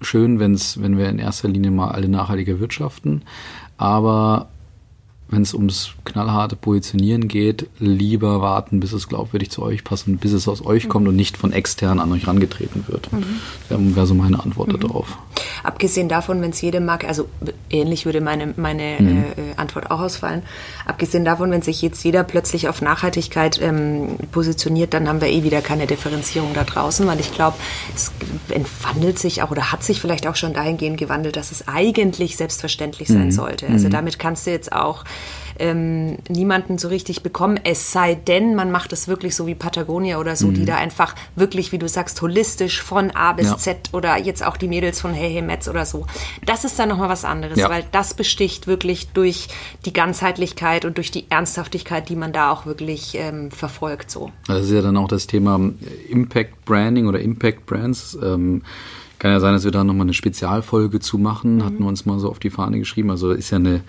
schön, 0.00 0.38
wenn's, 0.38 0.80
wenn 0.80 0.98
wir 0.98 1.08
in 1.08 1.18
erster 1.18 1.48
Linie 1.48 1.70
mal 1.70 1.88
alle 1.88 2.08
nachhaltiger 2.08 2.60
wirtschaften, 2.60 3.22
aber 3.76 4.48
wenn 5.34 5.42
es 5.42 5.54
ums 5.54 5.92
knallharte 6.04 6.56
Positionieren 6.56 7.28
geht, 7.28 7.68
lieber 7.78 8.40
warten, 8.40 8.80
bis 8.80 8.92
es 8.92 9.08
glaubwürdig 9.08 9.50
zu 9.50 9.62
euch 9.62 9.84
passt 9.84 10.06
und 10.06 10.18
bis 10.18 10.32
es 10.32 10.48
aus 10.48 10.64
euch 10.64 10.84
mhm. 10.84 10.88
kommt 10.88 11.08
und 11.08 11.16
nicht 11.16 11.36
von 11.36 11.52
extern 11.52 11.98
an 11.98 12.12
euch 12.12 12.26
rangetreten 12.26 12.84
wird. 12.88 13.12
Mhm. 13.12 13.24
Das 13.68 13.78
wäre 13.96 14.06
so 14.06 14.14
meine 14.14 14.40
Antwort 14.40 14.72
mhm. 14.72 14.80
darauf. 14.80 15.18
Abgesehen 15.62 16.08
davon, 16.08 16.40
wenn 16.42 16.50
es 16.50 16.60
jede 16.60 16.80
Marke, 16.80 17.08
also 17.08 17.26
ähnlich 17.70 18.06
würde 18.06 18.20
meine, 18.20 18.54
meine 18.56 18.96
mhm. 18.98 19.18
äh, 19.18 19.24
Antwort 19.56 19.90
auch 19.90 20.00
ausfallen, 20.00 20.42
abgesehen 20.86 21.24
davon, 21.24 21.50
wenn 21.50 21.62
sich 21.62 21.82
jetzt 21.82 22.04
jeder 22.04 22.22
plötzlich 22.22 22.68
auf 22.68 22.80
Nachhaltigkeit 22.82 23.60
ähm, 23.60 24.16
positioniert, 24.30 24.94
dann 24.94 25.08
haben 25.08 25.20
wir 25.20 25.28
eh 25.28 25.42
wieder 25.42 25.62
keine 25.62 25.86
Differenzierung 25.86 26.52
da 26.54 26.64
draußen, 26.64 27.06
weil 27.06 27.20
ich 27.20 27.32
glaube, 27.32 27.56
es 27.94 28.12
entwandelt 28.50 29.18
sich 29.18 29.42
auch 29.42 29.50
oder 29.50 29.72
hat 29.72 29.82
sich 29.82 30.00
vielleicht 30.00 30.26
auch 30.26 30.36
schon 30.36 30.52
dahingehend 30.52 30.98
gewandelt, 30.98 31.36
dass 31.36 31.50
es 31.50 31.66
eigentlich 31.66 32.36
selbstverständlich 32.36 33.08
sein 33.08 33.26
mhm. 33.26 33.32
sollte. 33.32 33.66
Also 33.68 33.86
mhm. 33.86 33.92
damit 33.92 34.18
kannst 34.18 34.46
du 34.46 34.50
jetzt 34.50 34.72
auch 34.72 35.04
ähm, 35.58 36.18
niemanden 36.28 36.78
so 36.78 36.88
richtig 36.88 37.22
bekommen, 37.22 37.60
es 37.64 37.92
sei 37.92 38.14
denn, 38.14 38.54
man 38.54 38.70
macht 38.70 38.92
es 38.92 39.08
wirklich 39.08 39.34
so 39.34 39.46
wie 39.46 39.54
Patagonia 39.54 40.18
oder 40.18 40.36
so, 40.36 40.48
mhm. 40.48 40.54
die 40.54 40.64
da 40.64 40.76
einfach 40.76 41.14
wirklich, 41.36 41.72
wie 41.72 41.78
du 41.78 41.88
sagst, 41.88 42.20
holistisch 42.22 42.82
von 42.82 43.10
A 43.12 43.32
bis 43.32 43.48
ja. 43.48 43.56
Z 43.56 43.90
oder 43.92 44.18
jetzt 44.18 44.44
auch 44.44 44.56
die 44.56 44.68
Mädels 44.68 45.00
von 45.00 45.12
Hey 45.12 45.32
Hey 45.32 45.42
Metz 45.42 45.68
oder 45.68 45.86
so. 45.86 46.06
Das 46.44 46.64
ist 46.64 46.78
dann 46.78 46.88
nochmal 46.88 47.08
was 47.08 47.24
anderes, 47.24 47.58
ja. 47.58 47.68
weil 47.68 47.84
das 47.92 48.14
besticht 48.14 48.66
wirklich 48.66 49.08
durch 49.08 49.48
die 49.84 49.92
Ganzheitlichkeit 49.92 50.84
und 50.84 50.96
durch 50.96 51.10
die 51.10 51.26
Ernsthaftigkeit, 51.30 52.08
die 52.08 52.16
man 52.16 52.32
da 52.32 52.50
auch 52.50 52.66
wirklich 52.66 53.14
ähm, 53.16 53.50
verfolgt. 53.50 54.10
So. 54.10 54.32
Das 54.46 54.64
ist 54.64 54.72
ja 54.72 54.82
dann 54.82 54.96
auch 54.96 55.08
das 55.08 55.26
Thema 55.26 55.60
Impact 56.08 56.64
Branding 56.64 57.06
oder 57.06 57.20
Impact 57.20 57.66
Brands. 57.66 58.18
Ähm, 58.22 58.62
kann 59.18 59.30
ja 59.30 59.40
sein, 59.40 59.54
dass 59.54 59.64
wir 59.64 59.70
da 59.70 59.84
nochmal 59.84 60.04
eine 60.04 60.12
Spezialfolge 60.12 61.00
zu 61.00 61.18
machen, 61.18 61.56
mhm. 61.56 61.64
hatten 61.64 61.78
wir 61.78 61.86
uns 61.86 62.04
mal 62.04 62.18
so 62.18 62.28
auf 62.28 62.38
die 62.38 62.50
Fahne 62.50 62.78
geschrieben. 62.78 63.10
Also 63.10 63.30
ist 63.30 63.50
ja 63.50 63.56
eine 63.56 63.82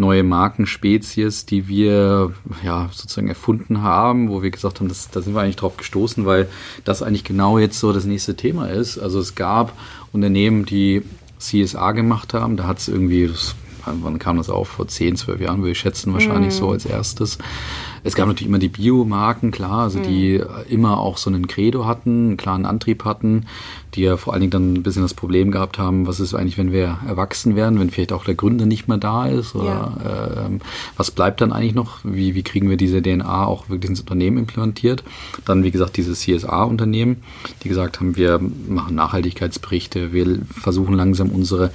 neue 0.00 0.24
Markenspezies, 0.24 1.46
die 1.46 1.68
wir 1.68 2.32
ja 2.64 2.88
sozusagen 2.92 3.28
erfunden 3.28 3.82
haben, 3.82 4.28
wo 4.28 4.42
wir 4.42 4.50
gesagt 4.50 4.80
haben, 4.80 4.88
das, 4.88 5.10
da 5.10 5.20
sind 5.20 5.34
wir 5.34 5.42
eigentlich 5.42 5.56
drauf 5.56 5.76
gestoßen, 5.76 6.26
weil 6.26 6.48
das 6.84 7.02
eigentlich 7.02 7.24
genau 7.24 7.58
jetzt 7.58 7.78
so 7.78 7.92
das 7.92 8.04
nächste 8.04 8.34
Thema 8.34 8.66
ist. 8.68 8.98
Also 8.98 9.20
es 9.20 9.36
gab 9.36 9.72
Unternehmen, 10.12 10.64
die 10.64 11.02
CSA 11.38 11.92
gemacht 11.92 12.34
haben, 12.34 12.56
da 12.56 12.66
hat 12.66 12.78
es 12.78 12.88
irgendwie, 12.88 13.28
das, 13.28 13.54
wann 13.84 14.18
kam 14.18 14.36
das 14.36 14.50
auf? 14.50 14.68
Vor 14.68 14.88
10, 14.88 15.16
12 15.16 15.40
Jahren 15.40 15.58
würde 15.58 15.72
ich 15.72 15.78
schätzen, 15.78 16.12
wahrscheinlich 16.12 16.54
mhm. 16.54 16.58
so 16.58 16.70
als 16.70 16.84
erstes. 16.84 17.38
Es 18.02 18.14
gab 18.14 18.28
natürlich 18.28 18.48
immer 18.48 18.58
die 18.58 18.68
Biomarken, 18.68 19.50
klar, 19.50 19.82
also 19.82 19.98
mhm. 19.98 20.02
die 20.04 20.42
immer 20.68 20.98
auch 20.98 21.18
so 21.18 21.28
einen 21.28 21.46
Credo 21.46 21.84
hatten, 21.86 22.28
einen 22.28 22.36
klaren 22.36 22.64
Antrieb 22.64 23.04
hatten, 23.04 23.46
die 23.94 24.02
ja 24.02 24.16
vor 24.16 24.32
allen 24.32 24.40
Dingen 24.40 24.50
dann 24.50 24.74
ein 24.74 24.82
bisschen 24.82 25.02
das 25.02 25.14
Problem 25.14 25.50
gehabt 25.50 25.78
haben, 25.78 26.06
was 26.06 26.20
ist 26.20 26.34
eigentlich, 26.34 26.56
wenn 26.56 26.72
wir 26.72 26.98
erwachsen 27.06 27.56
werden, 27.56 27.78
wenn 27.78 27.90
vielleicht 27.90 28.12
auch 28.12 28.24
der 28.24 28.34
Gründer 28.34 28.66
nicht 28.66 28.88
mehr 28.88 28.96
da 28.96 29.26
ist 29.26 29.54
oder 29.54 29.94
ja. 30.04 30.46
äh, 30.46 30.58
was 30.96 31.10
bleibt 31.10 31.40
dann 31.40 31.52
eigentlich 31.52 31.74
noch? 31.74 31.98
Wie, 32.02 32.34
wie 32.34 32.42
kriegen 32.42 32.70
wir 32.70 32.76
diese 32.76 33.02
DNA 33.02 33.44
auch 33.46 33.68
wirklich 33.68 33.90
ins 33.90 34.00
Unternehmen 34.00 34.38
implementiert? 34.38 35.02
Dann, 35.44 35.62
wie 35.64 35.70
gesagt, 35.70 35.96
diese 35.96 36.14
CSA-Unternehmen, 36.14 37.22
die 37.62 37.68
gesagt 37.68 38.00
haben, 38.00 38.16
wir 38.16 38.40
machen 38.68 38.94
Nachhaltigkeitsberichte, 38.94 40.12
wir 40.12 40.38
versuchen 40.58 40.94
langsam 40.94 41.30
unsere 41.30 41.70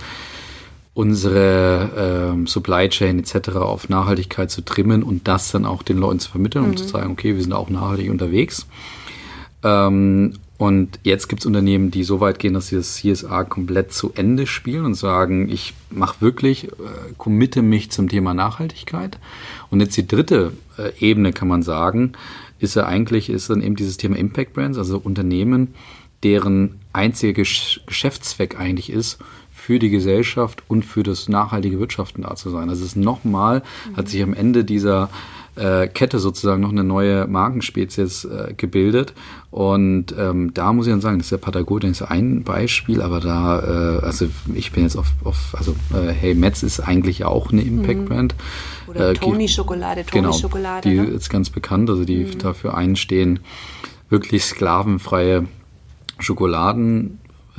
unsere 0.96 2.32
ähm, 2.34 2.48
Supply 2.48 2.88
Chain 2.90 3.20
etc. 3.20 3.50
auf 3.58 3.90
Nachhaltigkeit 3.90 4.50
zu 4.50 4.64
trimmen 4.64 5.04
und 5.04 5.28
das 5.28 5.52
dann 5.52 5.66
auch 5.66 5.84
den 5.84 5.98
Leuten 5.98 6.20
zu 6.20 6.32
vermitteln 6.32 6.64
mhm. 6.64 6.72
und 6.72 6.78
zu 6.78 6.88
sagen, 6.88 7.12
okay, 7.12 7.36
wir 7.36 7.44
sind 7.44 7.54
auch 7.54 7.70
nachhaltig 7.70 8.10
unterwegs. 8.10 8.66
Ähm, 9.62 10.34
und 10.58 11.00
jetzt 11.04 11.28
gibt 11.28 11.42
es 11.42 11.46
Unternehmen, 11.46 11.92
die 11.92 12.06
so 12.06 12.22
weit 12.22 12.40
gehen, 12.40 12.54
dass 12.54 12.68
sie 12.68 12.78
das 12.78 12.96
CSA 12.96 13.44
komplett 13.44 13.92
zu 13.92 14.14
Ende 14.16 14.48
spielen 14.48 14.86
und 14.86 14.94
sagen, 14.94 15.50
ich 15.50 15.74
mache 15.90 16.22
wirklich, 16.22 16.70
äh, 16.70 16.70
committe 17.18 17.62
mich 17.62 17.92
zum 17.92 18.08
Thema 18.08 18.34
Nachhaltigkeit. 18.34 19.20
Und 19.70 19.82
jetzt 19.82 19.98
die 19.98 20.08
dritte 20.08 20.54
äh, 20.78 20.92
Ebene, 21.06 21.34
kann 21.34 21.50
man 21.50 21.62
sagen, 21.62 22.14
ist 22.60 22.76
ja 22.76 22.86
eigentlich, 22.86 23.30
ist 23.30 23.50
dann 23.50 23.62
eben 23.62 23.76
dieses 23.76 23.98
Thema 23.98 24.16
Impact 24.16 24.54
Brands, 24.54 24.78
also 24.78 24.98
Unternehmen, 24.98 25.74
deren 26.24 26.80
einziger 26.94 27.34
Gesch 27.34 27.82
Geschäftszweck 27.86 28.58
eigentlich 28.58 28.90
ist, 28.90 29.20
für 29.66 29.80
die 29.80 29.90
Gesellschaft 29.90 30.62
und 30.68 30.86
für 30.86 31.02
das 31.02 31.28
nachhaltige 31.28 31.80
Wirtschaften 31.80 32.22
da 32.22 32.36
zu 32.36 32.52
sein. 32.52 32.70
Also 32.70 32.84
es 32.84 32.90
ist 32.90 32.98
nochmal, 32.98 33.64
mhm. 33.90 33.98
hat 33.98 34.10
sich 34.10 34.22
am 34.22 34.36
Ende 34.36 34.64
dieser 34.64 35.10
äh, 35.56 35.88
Kette 35.88 36.20
sozusagen 36.20 36.62
noch 36.62 36.70
eine 36.70 36.84
neue 36.84 37.26
Markenspezies 37.26 38.26
äh, 38.26 38.54
gebildet. 38.56 39.14
Und 39.50 40.14
ähm, 40.20 40.54
da 40.54 40.72
muss 40.72 40.86
ich 40.86 40.94
dann 40.94 41.02
sagen, 41.02 41.18
das 41.18 41.28
ist 41.28 41.32
ja 41.32 41.40
Patagonia 41.40 41.90
ist 41.90 42.04
ein 42.04 42.44
Beispiel, 42.44 43.02
aber 43.02 43.20
da, 43.20 43.98
äh, 44.02 44.06
also 44.06 44.28
ich 44.54 44.72
bin 44.72 44.84
jetzt 44.84 44.98
auf, 44.98 45.08
auf 45.24 45.56
also 45.58 45.76
äh, 45.96 46.12
Hey 46.12 46.36
Metz 46.36 46.62
ist 46.62 46.80
eigentlich 46.80 47.26
auch 47.26 47.52
eine 47.52 47.64
Impact-Brand. 47.64 48.36
Mhm. 48.36 48.90
Oder 48.92 49.10
äh, 49.10 49.14
Tony 49.16 49.48
Schokolade, 49.48 50.06
Tony 50.06 50.22
genau, 50.22 50.38
Schokolade. 50.38 50.88
Die 50.88 50.96
ne? 50.96 51.06
ist 51.06 51.32
ganz 51.32 51.50
bekannt, 51.50 51.90
also 51.90 52.06
die 52.06 52.26
mhm. 52.26 52.38
dafür 52.38 52.78
einstehen, 52.78 53.40
wirklich 54.10 54.44
sklavenfreie 54.44 55.48
Schokoladen 56.20 57.18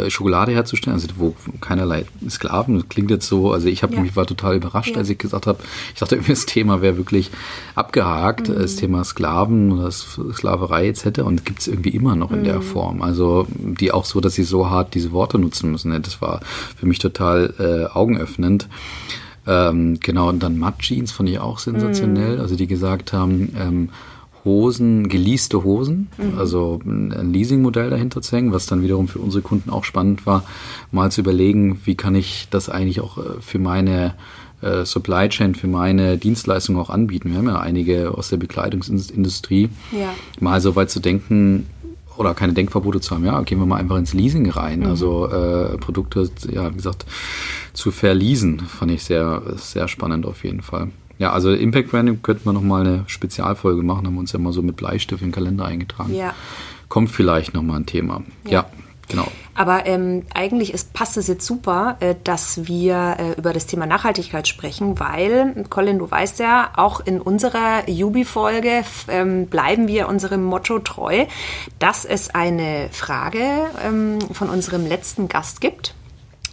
Schokolade 0.09 0.53
herzustellen, 0.53 0.95
also 0.95 1.09
wo 1.17 1.35
keinerlei 1.61 2.05
Sklaven, 2.29 2.77
das 2.77 2.89
klingt 2.89 3.11
jetzt 3.11 3.27
so, 3.27 3.53
also 3.53 3.69
ich 3.69 3.83
habe 3.83 3.95
ja. 3.95 4.01
mich 4.01 4.17
war 4.17 4.27
total 4.27 4.57
überrascht, 4.57 4.93
ja. 4.93 4.99
als 4.99 5.09
ich 5.09 5.19
gesagt 5.19 5.47
habe, 5.47 5.59
ich 5.95 6.01
dachte 6.01 6.17
irgendwie 6.17 6.33
das 6.33 6.47
Thema 6.47 6.83
wäre 6.83 6.97
wirklich 6.97 7.31
abgehakt, 7.75 8.49
mhm. 8.49 8.55
das 8.55 8.77
Thema 8.77 9.05
Sklaven 9.05 9.73
oder 9.73 9.91
Sklaverei 9.91 10.89
etc. 10.89 11.21
und 11.21 11.45
gibt 11.45 11.61
es 11.61 11.69
irgendwie 11.69 11.91
immer 11.91 12.17
noch 12.17 12.31
in 12.31 12.41
mhm. 12.41 12.45
der 12.45 12.63
Form, 12.63 13.03
also 13.03 13.47
die 13.49 13.93
auch 13.93 14.05
so, 14.05 14.21
dass 14.21 14.35
sie 14.35 14.45
so 14.45 14.69
hart 14.69 14.95
diese 14.95 15.13
Worte 15.13 15.39
nutzen 15.39 15.71
müssen, 15.71 15.91
ne? 15.91 16.01
das 16.01 16.21
war 16.21 16.41
für 16.77 16.87
mich 16.87 16.99
total 16.99 17.55
äh, 17.59 17.93
augenöffnend. 17.93 18.69
Ähm, 19.49 20.01
genau, 20.01 20.29
und 20.29 20.43
dann 20.43 20.59
Mud 20.59 20.81
Jeans 20.81 21.13
fand 21.13 21.29
ich 21.29 21.39
auch 21.39 21.61
sensationell, 21.61 22.37
mhm. 22.37 22.41
also 22.41 22.57
die 22.57 22.67
gesagt 22.67 23.13
haben, 23.13 23.55
ähm, 23.57 23.89
Hosen, 24.47 25.11
geleaste 25.11 25.63
Hosen, 25.63 26.09
mhm. 26.17 26.39
also 26.39 26.81
ein 26.87 27.33
Leasingmodell 27.33 27.91
dahinter 27.91 28.23
zu 28.23 28.35
hängen, 28.35 28.53
was 28.53 28.65
dann 28.65 28.83
wiederum 28.83 29.09
für 29.09 29.19
unsere 29.19 29.43
Kunden 29.43 29.69
auch 29.69 29.85
spannend 29.85 30.25
war, 30.25 30.45
mal 30.91 31.13
zu 31.13 31.21
überlegen, 31.21 31.83
wie 31.85 31.97
kann 31.97 32.15
ich 32.15 32.49
das 32.51 32.71
eigentlich 32.71 33.01
auch 33.01 33.19
äh, 33.19 33.41
für 33.41 33.59
meine 33.59 34.15
äh, 34.63 34.87
Supply 34.87 35.29
Chain, 35.29 35.55
für 35.55 35.67
meine 35.67 36.17
Dienstleistungen 36.17 36.81
auch 36.81 36.89
anbieten. 36.89 37.31
Wir 37.31 37.39
haben 37.39 37.49
ja 37.49 37.61
einige 37.61 38.17
aus 38.17 38.31
der 38.31 38.39
Bekleidungsindustrie, 38.39 39.69
ja. 39.93 40.15
mal 40.41 40.63
so 40.63 40.75
weit 40.75 40.91
zu 40.91 41.01
denken, 41.01 41.67
oder 42.17 42.35
keine 42.35 42.55
Denkverbote 42.55 43.01
zu 43.01 43.15
haben, 43.15 43.27
ja, 43.27 43.41
gehen 43.43 43.59
wir 43.59 43.67
mal 43.67 43.77
einfach 43.77 43.99
ins 43.99 44.15
Leasing 44.15 44.49
rein. 44.51 44.81
Mhm. 44.81 44.87
Also 44.87 45.29
äh, 45.29 45.77
Produkte, 45.77 46.31
ja, 46.51 46.71
wie 46.73 46.77
gesagt, 46.77 47.05
zu 47.75 47.91
verleasen, 47.91 48.61
fand 48.61 48.93
ich 48.93 49.05
sehr, 49.05 49.43
sehr 49.57 49.89
spannend 49.89 50.25
auf 50.25 50.45
jeden 50.45 50.63
Fall. 50.63 50.89
Ja, 51.19 51.33
also 51.33 51.53
Impact 51.53 51.91
Branding 51.91 52.23
könnten 52.23 52.45
wir 52.45 52.53
nochmal 52.53 52.87
eine 52.87 53.05
Spezialfolge 53.07 53.83
machen, 53.83 54.07
haben 54.07 54.15
wir 54.15 54.21
uns 54.21 54.33
ja 54.33 54.39
mal 54.39 54.53
so 54.53 54.63
mit 54.63 54.77
Bleistift 54.77 55.23
in 55.23 55.29
den 55.29 55.35
Kalender 55.35 55.65
eingetragen. 55.65 56.15
Ja. 56.15 56.35
Kommt 56.89 57.11
vielleicht 57.11 57.55
nochmal 57.55 57.81
ein 57.81 57.87
Thema. 57.87 58.23
Ja. 58.45 58.51
ja. 58.51 58.67
Genau. 59.09 59.29
Aber 59.55 59.87
ähm, 59.87 60.25
eigentlich 60.35 60.75
ist, 60.75 60.93
passt 60.93 61.17
es 61.17 61.29
jetzt 61.29 61.47
super, 61.47 61.97
äh, 62.01 62.15
dass 62.25 62.67
wir 62.67 63.17
äh, 63.19 63.39
über 63.39 63.53
das 63.53 63.67
Thema 63.67 63.87
Nachhaltigkeit 63.87 64.49
sprechen, 64.49 64.99
weil, 64.99 65.65
Colin, 65.71 65.99
du 65.99 66.11
weißt 66.11 66.41
ja, 66.41 66.71
auch 66.77 67.01
in 67.01 67.21
unserer 67.21 67.89
Jubi-Folge 67.89 68.85
ähm, 69.09 69.47
bleiben 69.47 69.89
wir 69.89 70.09
unserem 70.09 70.45
Motto 70.45 70.81
treu, 70.81 71.27
dass 71.79 72.05
es 72.05 72.35
eine 72.35 72.89
Frage 72.91 73.45
ähm, 73.85 74.19
von 74.33 74.51
unserem 74.51 74.87
letzten 74.87 75.29
Gast 75.29 75.61
gibt 75.61 75.95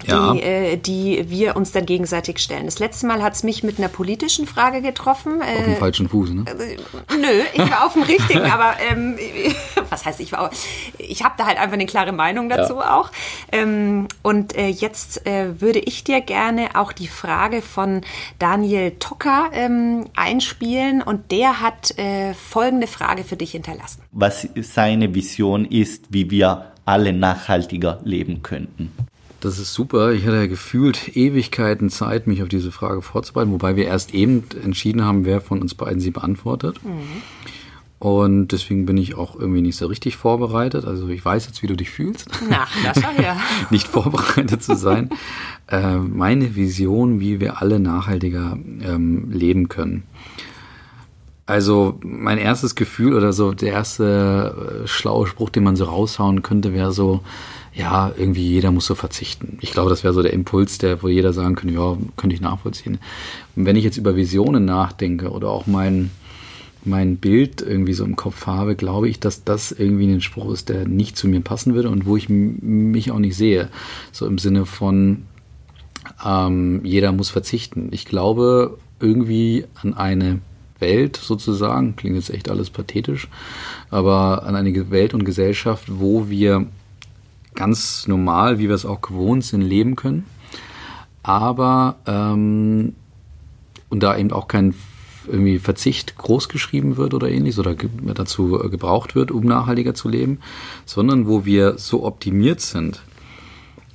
ja. 0.07 0.33
die, 0.33 0.41
äh, 0.41 0.77
die 0.77 1.29
wir 1.29 1.55
uns 1.55 1.71
dann 1.71 1.85
gegenseitig 1.85 2.39
stellen. 2.39 2.65
Das 2.65 2.79
letzte 2.79 3.07
Mal 3.07 3.21
hat 3.21 3.33
es 3.33 3.43
mich 3.43 3.63
mit 3.63 3.77
einer 3.79 3.87
politischen 3.87 4.47
Frage 4.47 4.81
getroffen. 4.81 5.41
Auf 5.41 5.63
dem 5.63 5.73
äh, 5.73 5.75
falschen 5.75 6.09
Fuß, 6.09 6.31
ne? 6.31 6.45
Äh, 6.47 6.77
nö, 7.15 7.43
ich 7.53 7.71
war 7.71 7.85
auf 7.85 7.93
dem 7.93 8.03
richtigen, 8.03 8.43
aber 8.43 8.75
ähm, 8.89 9.17
was 9.89 10.05
heißt 10.05 10.19
ich 10.19 10.31
war? 10.31 10.51
Ich 10.97 11.23
habe 11.23 11.35
da 11.37 11.45
halt 11.45 11.57
einfach 11.57 11.73
eine 11.73 11.85
klare 11.85 12.11
Meinung 12.11 12.49
dazu 12.49 12.75
ja. 12.75 12.97
auch. 12.97 13.11
Ähm, 13.51 14.07
und 14.21 14.55
äh, 14.55 14.67
jetzt 14.67 15.25
äh, 15.25 15.61
würde 15.61 15.79
ich 15.79 16.03
dir 16.03 16.21
gerne 16.21 16.69
auch 16.75 16.91
die 16.91 17.07
Frage 17.07 17.61
von 17.61 18.01
Daniel 18.39 18.91
Tocker 18.99 19.49
ähm, 19.53 20.05
einspielen 20.15 21.01
und 21.01 21.31
der 21.31 21.61
hat 21.61 21.97
äh, 21.97 22.33
folgende 22.33 22.87
Frage 22.87 23.23
für 23.23 23.35
dich 23.35 23.51
hinterlassen. 23.51 24.01
Was 24.11 24.47
seine 24.55 25.13
Vision 25.15 25.65
ist, 25.65 26.05
wie 26.09 26.29
wir 26.29 26.71
alle 26.85 27.13
nachhaltiger 27.13 27.99
leben 28.03 28.43
könnten. 28.43 28.91
Das 29.43 29.59
ist 29.59 29.73
super. 29.73 30.13
Ich 30.13 30.25
hatte 30.25 30.37
ja 30.37 30.47
gefühlt 30.47 31.17
Ewigkeiten 31.17 31.89
Zeit, 31.89 32.27
mich 32.27 32.41
auf 32.41 32.47
diese 32.47 32.71
Frage 32.71 33.01
vorzubereiten, 33.01 33.51
wobei 33.51 33.75
wir 33.75 33.83
erst 33.83 34.13
eben 34.13 34.45
entschieden 34.63 35.03
haben, 35.03 35.25
wer 35.25 35.41
von 35.41 35.61
uns 35.61 35.75
beiden 35.75 35.99
sie 35.99 36.11
beantwortet. 36.11 36.79
Mhm. 36.81 37.21
Und 37.99 38.53
deswegen 38.53 38.85
bin 38.85 38.95
ich 38.95 39.15
auch 39.15 39.37
irgendwie 39.37 39.61
nicht 39.61 39.75
so 39.75 39.87
richtig 39.87 40.15
vorbereitet. 40.15 40.85
Also 40.85 41.09
ich 41.09 41.23
weiß 41.25 41.45
jetzt, 41.47 41.61
wie 41.61 41.67
du 41.67 41.75
dich 41.75 41.89
fühlst. 41.89 42.29
Na, 42.49 42.67
das 42.85 43.03
war 43.03 43.19
ja. 43.21 43.35
nicht 43.69 43.87
vorbereitet 43.87 44.63
zu 44.63 44.77
sein. 44.77 45.09
äh, 45.67 45.97
meine 45.97 46.55
Vision, 46.55 47.19
wie 47.19 47.41
wir 47.41 47.61
alle 47.61 47.81
nachhaltiger 47.81 48.57
ähm, 48.81 49.29
leben 49.29 49.67
können. 49.67 50.03
Also 51.45 51.99
mein 52.01 52.37
erstes 52.37 52.75
Gefühl 52.75 53.13
oder 53.13 53.33
so 53.33 53.53
der 53.53 53.73
erste 53.73 54.83
äh, 54.83 54.87
schlaue 54.87 55.27
Spruch, 55.27 55.49
den 55.49 55.63
man 55.63 55.75
so 55.75 55.85
raushauen 55.85 56.41
könnte, 56.41 56.73
wäre 56.73 56.93
so, 56.93 57.21
ja, 57.73 58.13
irgendwie 58.17 58.47
jeder 58.47 58.71
muss 58.71 58.85
so 58.85 58.95
verzichten. 58.95 59.57
Ich 59.59 59.71
glaube, 59.71 59.89
das 59.89 60.03
wäre 60.03 60.13
so 60.13 60.21
der 60.21 60.31
Impuls, 60.31 60.77
der, 60.77 61.03
wo 61.03 61.09
jeder 61.09 61.33
sagen 61.33 61.55
könnte, 61.55 61.75
ja, 61.75 61.97
könnte 62.15 62.33
ich 62.33 62.41
nachvollziehen. 62.41 62.99
Und 63.55 63.65
wenn 63.65 63.75
ich 63.75 63.83
jetzt 63.83 63.97
über 63.97 64.15
Visionen 64.15 64.63
nachdenke 64.63 65.31
oder 65.31 65.49
auch 65.49 65.67
mein, 65.67 66.11
mein 66.85 67.17
Bild 67.17 67.61
irgendwie 67.61 67.93
so 67.93 68.05
im 68.05 68.15
Kopf 68.15 68.47
habe, 68.47 68.75
glaube 68.75 69.09
ich, 69.09 69.19
dass 69.19 69.43
das 69.43 69.73
irgendwie 69.73 70.07
ein 70.07 70.21
Spruch 70.21 70.49
ist, 70.53 70.69
der 70.69 70.87
nicht 70.87 71.17
zu 71.17 71.27
mir 71.27 71.41
passen 71.41 71.75
würde 71.75 71.89
und 71.89 72.05
wo 72.05 72.15
ich 72.15 72.29
mich 72.29 73.11
auch 73.11 73.19
nicht 73.19 73.35
sehe. 73.35 73.67
So 74.13 74.27
im 74.27 74.37
Sinne 74.37 74.65
von, 74.65 75.23
ähm, 76.25 76.85
jeder 76.85 77.11
muss 77.11 77.29
verzichten. 77.29 77.89
Ich 77.91 78.05
glaube 78.05 78.77
irgendwie 79.01 79.65
an 79.81 79.93
eine 79.93 80.39
Welt 80.83 81.15
sozusagen, 81.15 81.95
klingt 81.95 82.17
jetzt 82.17 82.29
echt 82.29 82.49
alles 82.49 82.69
pathetisch, 82.69 83.29
aber 83.89 84.43
an 84.43 84.55
eine 84.55 84.91
Welt 84.91 85.13
und 85.13 85.23
Gesellschaft, 85.23 85.85
wo 85.87 86.29
wir 86.29 86.67
ganz 87.55 88.07
normal, 88.07 88.59
wie 88.59 88.67
wir 88.67 88.75
es 88.75 88.85
auch 88.85 89.01
gewohnt 89.01 89.45
sind, 89.45 89.61
leben 89.61 89.95
können. 89.95 90.25
Aber 91.21 91.95
ähm, 92.05 92.95
und 93.89 94.03
da 94.03 94.17
eben 94.17 94.33
auch 94.33 94.47
kein 94.47 94.73
irgendwie 95.25 95.57
Verzicht 95.57 96.17
großgeschrieben 96.17 96.97
wird 96.97 97.13
oder 97.13 97.29
ähnliches 97.29 97.59
oder 97.59 97.75
dazu 98.13 98.59
gebraucht 98.69 99.15
wird, 99.15 99.31
um 99.31 99.45
nachhaltiger 99.45 99.93
zu 99.93 100.09
leben, 100.09 100.39
sondern 100.85 101.27
wo 101.27 101.45
wir 101.45 101.77
so 101.77 102.03
optimiert 102.03 102.59
sind, 102.59 103.01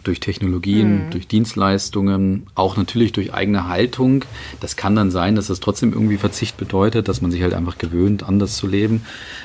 durch 0.09 0.21
Technologien, 0.21 1.07
mhm. 1.07 1.11
durch 1.11 1.29
Dienstleistungen, 1.29 2.47
auch 2.55 2.77
natürlich 2.77 3.13
durch 3.13 3.33
eigene 3.33 3.69
Haltung. 3.69 4.25
Das 4.61 4.77
kann 4.77 4.97
dann 4.97 5.11
sein, 5.11 5.37
dass 5.37 5.49
das 5.49 5.61
trotzdem 5.61 5.93
irgendwie 5.93 6.17
Verzicht 6.17 6.57
bedeutet, 6.57 7.09
dass 7.09 7.21
man 7.21 7.31
sich 7.31 7.43
halt 7.43 7.55
einfach 7.55 7.79
gewöhnt, 7.79 8.23
anders 8.23 8.57
zu 8.57 8.67
leben. 8.67 9.03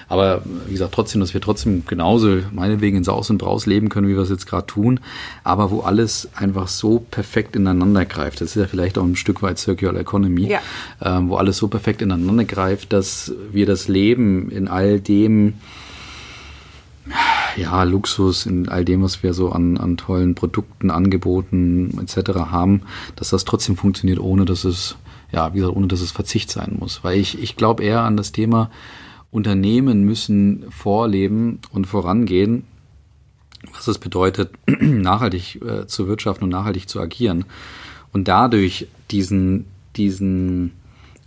Aber 0.08 0.42
wie 0.68 0.72
gesagt, 0.72 0.94
trotzdem, 0.94 1.22
dass 1.22 1.34
wir 1.34 1.42
trotzdem 1.42 1.84
genauso 1.86 2.40
meinetwegen 2.52 2.98
in 2.98 3.04
Saus 3.04 3.30
und 3.30 3.38
Braus 3.38 3.66
leben 3.66 3.90
können, 3.90 4.08
wie 4.08 4.16
wir 4.16 4.22
es 4.22 4.30
jetzt 4.30 4.48
gerade 4.48 4.66
tun, 4.66 5.00
aber 5.44 5.70
wo 5.70 5.82
alles 5.82 6.30
einfach 6.36 6.68
so 6.68 7.06
perfekt 7.12 7.56
ineinander 7.56 8.06
greift. 8.06 8.42
Das 8.42 8.50
ist 8.50 8.56
ja 8.56 8.68
vielleicht 8.68 8.98
auch 8.98 9.04
ein 9.04 9.18
Stück 9.18 9.42
weit 9.42 9.60
Circular 9.60 10.00
Economy, 10.00 10.48
ja. 10.48 10.60
ähm, 11.02 11.30
wo 11.30 11.36
alles 11.36 11.58
so 11.58 11.68
perfekt 11.68 12.02
ineinander 12.02 12.46
greift, 12.46 12.94
dass 12.94 13.34
wir 13.52 13.66
das 13.66 13.88
Leben 13.90 14.50
in 14.50 14.68
all 14.68 15.00
dem 15.00 15.56
ja, 17.58 17.84
Luxus, 17.84 18.46
in 18.46 18.70
all 18.70 18.86
dem, 18.86 19.02
was 19.04 19.24
wir 19.24 19.34
so 19.34 19.52
an, 19.52 19.78
an 19.78 19.98
tollen 19.98 20.36
Produkten, 20.36 20.92
Angeboten 20.92 21.98
etc. 22.02 22.32
haben, 22.52 22.82
dass 23.16 23.30
das 23.30 23.46
trotzdem 23.46 23.78
funktioniert, 23.78 24.20
ohne 24.20 24.46
dass 24.46 24.64
es, 24.64 24.96
ja, 25.32 25.54
wie 25.54 25.60
gesagt, 25.60 25.76
ohne 25.76 25.88
dass 25.88 26.02
es 26.02 26.12
Verzicht 26.12 26.52
sein 26.52 26.78
muss. 26.80 27.04
Weil 27.04 27.20
ich, 27.20 27.42
ich 27.42 27.56
glaube 27.56 27.84
eher 27.84 28.02
an 28.02 28.18
das 28.18 28.32
Thema, 28.32 28.70
Unternehmen 29.32 30.04
müssen 30.04 30.66
vorleben 30.70 31.60
und 31.72 31.88
vorangehen, 31.88 32.66
was 33.74 33.88
es 33.88 33.98
bedeutet, 33.98 34.52
nachhaltig 34.68 35.60
äh, 35.64 35.88
zu 35.88 36.08
wirtschaften 36.08 36.44
und 36.44 36.52
nachhaltig 36.52 36.88
zu 36.88 37.00
agieren. 37.00 37.46
Und 38.12 38.28
dadurch 38.28 38.88
diesen, 39.10 39.66
diesen 39.96 40.72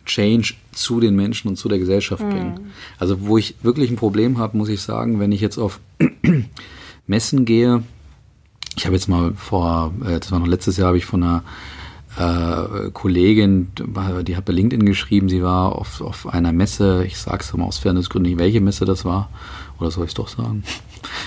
Change 0.05 0.55
zu 0.77 1.01
den 1.01 1.17
Menschen 1.17 1.49
und 1.49 1.57
zu 1.57 1.69
der 1.69 1.79
Gesellschaft 1.79 2.23
mhm. 2.23 2.31
bringen. 2.31 2.61
Also 2.99 3.27
wo 3.27 3.39
ich 3.39 3.57
wirklich 3.62 3.91
ein 3.91 3.97
Problem 3.97 4.39
habe, 4.39 4.57
muss 4.57 4.69
ich 4.69 4.83
sagen, 4.83 5.19
wenn 5.21 5.33
ich 5.33 5.41
jetzt 5.41 5.59
auf 5.59 5.81
Messen 7.07 7.45
gehe, 7.45 7.83
ich 8.77 8.85
habe 8.85 8.95
jetzt 8.95 9.09
mal 9.09 9.33
vor, 9.35 9.93
äh, 10.05 10.21
das 10.21 10.31
war 10.33 10.39
noch 10.39 10.47
letztes 10.47 10.77
Jahr, 10.77 10.89
habe 10.89 10.99
ich 10.99 11.07
von 11.07 11.23
einer 11.23 11.43
äh, 12.19 12.91
Kollegin, 12.93 13.69
die 14.27 14.37
hat 14.37 14.45
bei 14.45 14.53
LinkedIn 14.53 14.87
geschrieben, 14.87 15.29
sie 15.29 15.43
war 15.43 15.77
auf, 15.77 16.01
auf 16.01 16.27
einer 16.27 16.53
Messe, 16.53 17.05
ich 17.07 17.19
sage 17.19 17.39
es 17.41 17.53
mal 17.55 17.65
aus 17.65 17.79
Fairnessgründen 17.79 18.33
nicht, 18.33 18.39
welche 18.39 18.61
Messe 18.61 18.85
das 18.85 19.05
war, 19.05 19.31
oder 19.79 19.91
soll 19.91 20.05
ich 20.05 20.11
es 20.11 20.15
doch 20.15 20.29
sagen? 20.29 20.65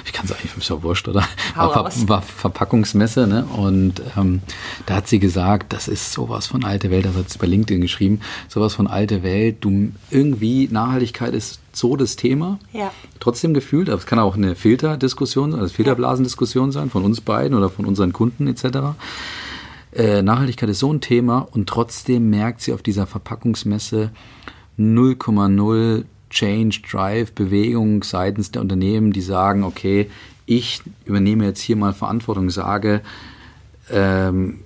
Ich 0.06 0.14
kann 0.14 0.26
es 0.26 0.32
eigentlich, 0.32 0.58
ist 0.58 0.70
ja 0.70 0.82
wurscht, 0.82 1.08
oder? 1.08 1.24
War, 1.56 1.92
Ver, 1.92 2.10
war, 2.10 2.22
Verpackungsmesse, 2.22 3.28
ne? 3.28 3.46
Und 3.46 4.02
ähm, 4.18 4.42
da 4.86 4.96
hat 4.96 5.08
sie 5.08 5.20
gesagt, 5.20 5.72
das 5.72 5.88
ist 5.88 6.12
sowas 6.12 6.48
von 6.48 6.64
alte 6.64 6.90
Welt, 6.90 7.06
das 7.06 7.16
hat 7.16 7.30
sie 7.30 7.38
bei 7.38 7.46
LinkedIn 7.46 7.80
geschrieben, 7.80 8.20
sowas 8.48 8.74
von 8.74 8.88
alte 8.88 9.24
Welt. 9.24 9.58
Du 9.62 9.92
irgendwie, 10.10 10.68
Nachhaltigkeit 10.70 11.34
ist 11.34 11.60
so 11.72 11.96
das 11.96 12.16
Thema. 12.16 12.60
Ja. 12.74 12.92
Trotzdem 13.20 13.54
gefühlt, 13.54 13.90
aber 13.90 14.00
es 14.00 14.06
kann 14.06 14.20
auch 14.20 14.36
eine 14.36 14.56
Filterdiskussion, 14.56 15.54
also 15.54 15.74
Filterblasendiskussion 15.74 16.72
sein 16.72 16.90
von 16.90 17.04
uns 17.04 17.22
beiden 17.22 17.58
oder 17.58 17.70
von 17.70 17.86
unseren 17.86 18.12
Kunden 18.12 18.48
etc. 18.48 18.96
Äh, 19.94 20.22
Nachhaltigkeit 20.22 20.70
ist 20.70 20.80
so 20.80 20.92
ein 20.94 21.02
Thema 21.02 21.48
und 21.52 21.68
trotzdem 21.70 22.30
merkt 22.30 22.62
sie 22.62 22.74
auf 22.74 22.82
dieser 22.82 23.08
Verpackungsmesse 23.08 24.12
0,0 24.78 26.06
Change, 26.30 26.82
Drive, 26.90 27.32
Bewegung 27.34 28.04
seitens 28.04 28.52
der 28.52 28.62
Unternehmen, 28.62 29.14
die 29.14 29.22
sagen, 29.22 29.64
okay, 29.64 30.10
ich 30.46 30.82
übernehme 31.06 31.46
jetzt 31.46 31.62
hier 31.62 31.76
mal 31.76 31.94
Verantwortung, 31.94 32.50
sage, 32.50 33.02
ähm, 33.92 34.62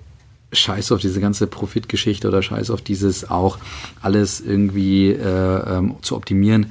scheiß 0.52 0.92
auf 0.92 1.00
diese 1.00 1.20
ganze 1.20 1.46
Profitgeschichte 1.46 2.28
oder 2.28 2.42
scheiß 2.42 2.70
auf 2.70 2.80
dieses 2.80 3.28
auch 3.30 3.58
alles 4.00 4.40
irgendwie 4.40 5.10
äh, 5.10 5.78
ähm, 5.78 5.96
zu 6.02 6.16
optimieren. 6.16 6.70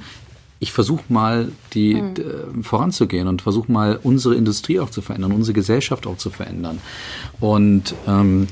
Ich 0.58 0.72
versuche 0.72 1.04
mal, 1.08 1.52
die 1.74 1.94
mhm. 1.94 2.14
äh, 2.16 2.62
voranzugehen 2.62 3.28
und 3.28 3.42
versuche 3.42 3.70
mal, 3.70 3.98
unsere 4.02 4.34
Industrie 4.34 4.80
auch 4.80 4.90
zu 4.90 5.02
verändern, 5.02 5.32
unsere 5.32 5.54
Gesellschaft 5.54 6.06
auch 6.06 6.16
zu 6.16 6.30
verändern. 6.30 6.78
Und 7.40 7.94
ähm, 8.06 8.48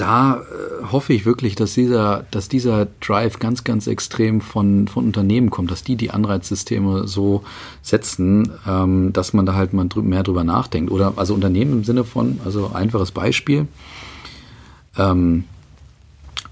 da 0.00 0.36
äh, 0.36 0.90
hoffe 0.90 1.12
ich 1.12 1.26
wirklich, 1.26 1.54
dass 1.54 1.74
dieser, 1.74 2.24
dass 2.30 2.48
dieser 2.48 2.86
Drive 3.00 3.38
ganz, 3.38 3.64
ganz 3.64 3.86
extrem 3.86 4.40
von, 4.40 4.88
von 4.88 5.04
Unternehmen 5.04 5.50
kommt, 5.50 5.70
dass 5.70 5.84
die 5.84 5.96
die 5.96 6.10
Anreizsysteme 6.10 7.06
so 7.06 7.44
setzen, 7.82 8.50
ähm, 8.66 9.12
dass 9.12 9.32
man 9.32 9.46
da 9.46 9.54
halt 9.54 9.72
mal 9.72 9.86
mehr 9.96 10.22
drüber 10.22 10.44
nachdenkt. 10.44 10.90
Oder 10.90 11.14
also 11.16 11.34
Unternehmen 11.34 11.72
im 11.72 11.84
Sinne 11.84 12.04
von, 12.04 12.40
also 12.44 12.70
einfaches 12.72 13.10
Beispiel. 13.10 13.68
Ähm, 14.96 15.44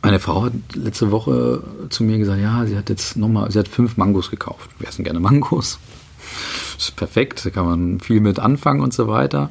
meine 0.03 0.21
Frau 0.21 0.45
hat 0.45 0.53
letzte 0.75 1.11
Woche 1.11 1.63
zu 1.89 2.05
mir 2.05 2.19
gesagt, 2.19 2.41
ja, 2.41 2.65
sie 2.67 2.77
hat 2.77 2.89
jetzt 2.89 3.17
nochmal, 3.17 3.51
sie 3.51 3.59
hat 3.59 3.69
fünf 3.69 3.97
Mangos 3.97 4.31
gekauft. 4.31 4.71
Wir 4.79 4.89
essen 4.89 5.05
gerne 5.05 5.21
Mangos. 5.21 5.79
Das 6.77 6.91
ist 6.91 6.97
perfekt, 6.97 7.45
da 7.45 7.51
kann 7.51 7.65
man 7.65 8.01
viel 8.01 8.21
mit 8.21 8.39
anfangen 8.39 8.83
und 8.83 8.95
so 8.95 9.09
weiter. 9.09 9.51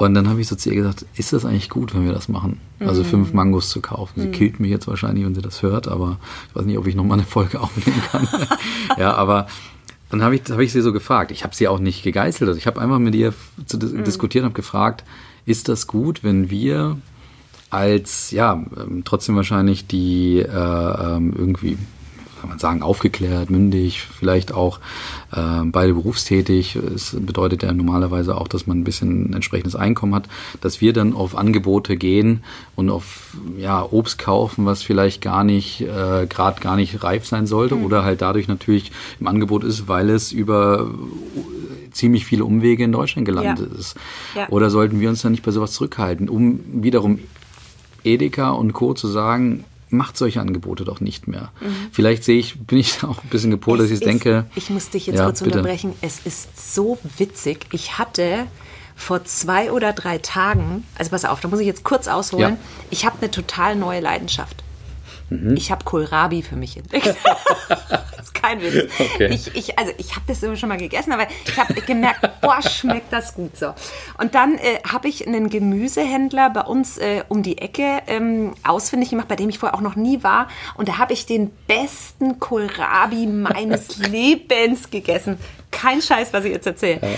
Und 0.00 0.14
dann 0.14 0.30
habe 0.30 0.40
ich 0.40 0.48
so 0.48 0.56
zu 0.56 0.70
ihr 0.70 0.76
gesagt, 0.76 1.04
ist 1.14 1.34
das 1.34 1.44
eigentlich 1.44 1.68
gut, 1.68 1.94
wenn 1.94 2.06
wir 2.06 2.14
das 2.14 2.26
machen? 2.30 2.58
Also 2.78 3.02
mhm. 3.02 3.06
fünf 3.06 3.32
Mangos 3.34 3.68
zu 3.68 3.82
kaufen. 3.82 4.18
Sie 4.18 4.28
mhm. 4.28 4.32
killt 4.32 4.58
mich 4.58 4.70
jetzt 4.70 4.88
wahrscheinlich, 4.88 5.26
wenn 5.26 5.34
sie 5.34 5.42
das 5.42 5.60
hört, 5.60 5.88
aber 5.88 6.16
ich 6.48 6.56
weiß 6.56 6.64
nicht, 6.64 6.78
ob 6.78 6.86
ich 6.86 6.94
nochmal 6.94 7.18
eine 7.18 7.26
Folge 7.26 7.60
aufnehmen 7.60 8.00
kann. 8.10 8.26
ja, 8.96 9.12
aber 9.12 9.46
dann 10.08 10.22
habe 10.22 10.36
ich, 10.36 10.42
hab 10.48 10.58
ich 10.58 10.72
sie 10.72 10.80
so 10.80 10.94
gefragt. 10.94 11.32
Ich 11.32 11.44
habe 11.44 11.54
sie 11.54 11.68
auch 11.68 11.78
nicht 11.78 12.02
gegeißelt. 12.02 12.48
Also 12.48 12.56
ich 12.56 12.66
habe 12.66 12.80
einfach 12.80 12.98
mit 12.98 13.14
ihr 13.14 13.34
zu 13.66 13.76
mhm. 13.76 14.02
diskutieren, 14.04 14.46
habe 14.46 14.54
gefragt, 14.54 15.04
ist 15.44 15.68
das 15.68 15.86
gut, 15.86 16.24
wenn 16.24 16.48
wir 16.48 16.96
als, 17.68 18.30
ja, 18.30 18.54
ähm, 18.54 19.02
trotzdem 19.04 19.36
wahrscheinlich 19.36 19.86
die 19.86 20.38
äh, 20.38 20.46
ähm, 20.46 21.34
irgendwie 21.36 21.76
kann 22.40 22.48
man 22.48 22.58
sagen, 22.58 22.82
aufgeklärt, 22.82 23.50
mündig, 23.50 24.00
vielleicht 24.00 24.52
auch 24.52 24.80
äh, 25.32 25.64
beide 25.64 25.94
berufstätig. 25.94 26.76
Es 26.76 27.16
bedeutet 27.18 27.62
ja 27.62 27.72
normalerweise 27.72 28.36
auch, 28.36 28.48
dass 28.48 28.66
man 28.66 28.80
ein 28.80 28.84
bisschen 28.84 29.30
ein 29.30 29.34
entsprechendes 29.34 29.76
Einkommen 29.76 30.14
hat, 30.14 30.28
dass 30.60 30.80
wir 30.80 30.92
dann 30.92 31.12
auf 31.12 31.36
Angebote 31.36 31.96
gehen 31.96 32.42
und 32.76 32.88
auf 32.88 33.36
ja, 33.58 33.84
Obst 33.84 34.18
kaufen, 34.18 34.64
was 34.64 34.82
vielleicht 34.82 35.20
gar 35.20 35.44
nicht, 35.44 35.82
äh, 35.82 36.26
gerade 36.26 36.60
gar 36.60 36.76
nicht 36.76 37.02
reif 37.02 37.26
sein 37.26 37.46
sollte 37.46 37.76
mhm. 37.76 37.84
oder 37.84 38.04
halt 38.04 38.22
dadurch 38.22 38.48
natürlich 38.48 38.90
im 39.20 39.26
Angebot 39.26 39.62
ist, 39.62 39.86
weil 39.86 40.08
es 40.08 40.32
über 40.32 40.90
ziemlich 41.92 42.24
viele 42.24 42.44
Umwege 42.44 42.84
in 42.84 42.92
Deutschland 42.92 43.26
gelandet 43.26 43.68
ja. 43.70 43.78
ist. 43.78 43.96
Ja. 44.34 44.48
Oder 44.48 44.70
sollten 44.70 45.00
wir 45.00 45.08
uns 45.08 45.22
dann 45.22 45.32
nicht 45.32 45.44
bei 45.44 45.50
sowas 45.50 45.72
zurückhalten, 45.72 46.28
um 46.28 46.60
wiederum 46.82 47.18
Edeka 48.04 48.50
und 48.50 48.72
Co. 48.72 48.94
zu 48.94 49.08
sagen, 49.08 49.64
macht 49.92 50.16
solche 50.16 50.40
Angebote 50.40 50.84
doch 50.84 51.00
nicht 51.00 51.28
mehr. 51.28 51.50
Mhm. 51.60 51.88
Vielleicht 51.92 52.24
sehe 52.24 52.38
ich, 52.38 52.58
bin 52.58 52.78
ich 52.78 53.02
auch 53.04 53.22
ein 53.22 53.28
bisschen 53.28 53.50
gepolt, 53.50 53.80
dass 53.80 53.90
ich 53.90 54.00
denke. 54.00 54.46
Ich 54.54 54.70
muss 54.70 54.90
dich 54.90 55.06
jetzt 55.06 55.18
ja, 55.18 55.24
kurz 55.24 55.42
bitte. 55.42 55.58
unterbrechen. 55.58 55.94
Es 56.00 56.20
ist 56.24 56.74
so 56.74 56.98
witzig. 57.18 57.66
Ich 57.72 57.98
hatte 57.98 58.46
vor 58.96 59.24
zwei 59.24 59.72
oder 59.72 59.92
drei 59.92 60.18
Tagen, 60.18 60.84
also 60.98 61.10
pass 61.10 61.24
auf, 61.24 61.40
da 61.40 61.48
muss 61.48 61.60
ich 61.60 61.66
jetzt 61.66 61.84
kurz 61.84 62.06
ausholen. 62.06 62.54
Ja. 62.54 62.58
Ich 62.90 63.06
habe 63.06 63.16
eine 63.20 63.30
total 63.30 63.74
neue 63.76 64.00
Leidenschaft. 64.00 64.62
Mhm. 65.30 65.56
Ich 65.56 65.70
habe 65.70 65.84
Kohlrabi 65.84 66.42
für 66.42 66.56
mich 66.56 66.76
entdeckt. 66.76 67.06
das 67.68 68.26
ist 68.26 68.34
kein 68.34 68.60
Witz. 68.60 68.92
Okay. 68.98 69.28
Ich, 69.32 69.54
ich, 69.54 69.78
also 69.78 69.92
ich 69.96 70.16
habe 70.16 70.24
das 70.26 70.42
immer 70.42 70.56
schon 70.56 70.68
mal 70.68 70.76
gegessen, 70.76 71.12
aber 71.12 71.26
ich 71.46 71.56
habe 71.56 71.74
gemerkt, 71.74 72.28
boah, 72.40 72.60
schmeckt 72.60 73.12
das 73.12 73.34
gut 73.34 73.56
so. 73.56 73.72
Und 74.18 74.34
dann 74.34 74.56
äh, 74.56 74.80
habe 74.86 75.08
ich 75.08 75.26
einen 75.26 75.48
Gemüsehändler 75.48 76.50
bei 76.50 76.62
uns 76.62 76.98
äh, 76.98 77.22
um 77.28 77.42
die 77.42 77.58
Ecke 77.58 78.02
ähm, 78.08 78.52
ausfindig 78.64 79.10
gemacht, 79.10 79.28
bei 79.28 79.36
dem 79.36 79.48
ich 79.48 79.58
vorher 79.58 79.76
auch 79.76 79.82
noch 79.82 79.96
nie 79.96 80.22
war. 80.22 80.48
Und 80.76 80.88
da 80.88 80.98
habe 80.98 81.12
ich 81.12 81.26
den 81.26 81.50
besten 81.66 82.40
Kohlrabi 82.40 83.26
meines 83.26 83.98
Lebens 84.08 84.90
gegessen. 84.90 85.38
Kein 85.70 86.02
Scheiß, 86.02 86.32
was 86.32 86.44
ich 86.44 86.52
jetzt 86.52 86.66
erzähle. 86.66 87.00
Ja. 87.00 87.08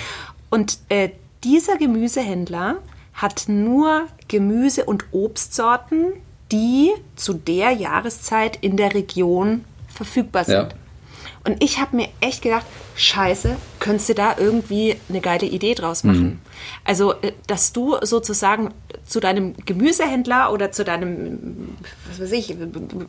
Und 0.50 0.78
äh, 0.90 1.10
dieser 1.44 1.78
Gemüsehändler 1.78 2.76
hat 3.14 3.44
nur 3.48 4.06
Gemüse- 4.28 4.84
und 4.84 5.04
Obstsorten, 5.12 6.12
die 6.52 6.92
zu 7.16 7.34
der 7.34 7.72
Jahreszeit 7.72 8.58
in 8.60 8.76
der 8.76 8.94
Region 8.94 9.64
verfügbar 9.88 10.44
sind. 10.44 10.54
Ja. 10.54 10.68
Und 11.44 11.62
ich 11.62 11.80
habe 11.80 11.96
mir 11.96 12.08
echt 12.20 12.42
gedacht, 12.42 12.66
scheiße, 12.94 13.56
könntest 13.80 14.10
du 14.10 14.14
da 14.14 14.36
irgendwie 14.38 14.96
eine 15.08 15.20
geile 15.20 15.46
Idee 15.46 15.74
draus 15.74 16.04
machen. 16.04 16.24
Mhm. 16.24 16.38
Also, 16.84 17.14
äh, 17.14 17.32
dass 17.48 17.72
du 17.72 17.96
sozusagen 18.02 18.72
zu 19.04 19.18
deinem 19.18 19.54
Gemüsehändler 19.64 20.52
oder 20.52 20.70
zu 20.70 20.84
deinem, 20.84 21.76
was 22.08 22.20
weiß 22.20 22.32
ich, 22.32 22.54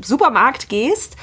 Supermarkt 0.01 0.69
gehst 0.69 1.15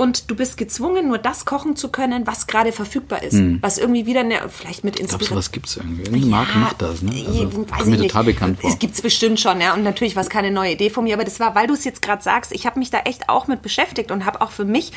und 0.00 0.30
du 0.30 0.34
bist 0.34 0.56
gezwungen, 0.56 1.08
nur 1.08 1.18
das 1.18 1.44
kochen 1.44 1.76
zu 1.76 1.90
können, 1.90 2.26
was 2.26 2.46
gerade 2.46 2.72
verfügbar 2.72 3.22
ist. 3.22 3.34
Hm. 3.34 3.58
Was 3.60 3.76
irgendwie 3.76 4.06
wieder 4.06 4.20
eine, 4.20 4.48
vielleicht 4.48 4.82
mit 4.82 4.98
Inspiration. 4.98 5.18
Glaubst 5.18 5.30
du, 5.30 5.36
was 5.36 5.52
gibt 5.52 5.66
es 5.66 5.76
irgendwie? 5.76 6.02
Irgendeine 6.04 6.24
ja, 6.24 6.30
Marke 6.30 6.58
macht 6.58 6.80
das, 6.80 7.02
ne? 7.02 7.24
Also, 7.26 7.68
weiß 7.68 7.84
mir 7.84 7.98
total 7.98 8.24
bekannt 8.24 8.60
vor. 8.60 8.70
Es 8.70 8.78
gibt 8.78 8.94
es 8.94 9.02
bestimmt 9.02 9.38
schon, 9.38 9.60
ja. 9.60 9.74
Und 9.74 9.84
natürlich 9.84 10.16
war 10.16 10.22
es 10.22 10.30
keine 10.30 10.50
neue 10.50 10.72
Idee 10.72 10.88
von 10.88 11.04
mir, 11.04 11.12
aber 11.12 11.24
das 11.24 11.38
war, 11.38 11.54
weil 11.54 11.66
du 11.66 11.74
es 11.74 11.84
jetzt 11.84 12.00
gerade 12.00 12.22
sagst, 12.22 12.52
ich 12.52 12.64
habe 12.64 12.78
mich 12.78 12.90
da 12.90 13.00
echt 13.00 13.28
auch 13.28 13.46
mit 13.46 13.60
beschäftigt 13.60 14.10
und 14.10 14.24
habe 14.24 14.40
auch 14.40 14.52
für 14.52 14.64
mich 14.64 14.92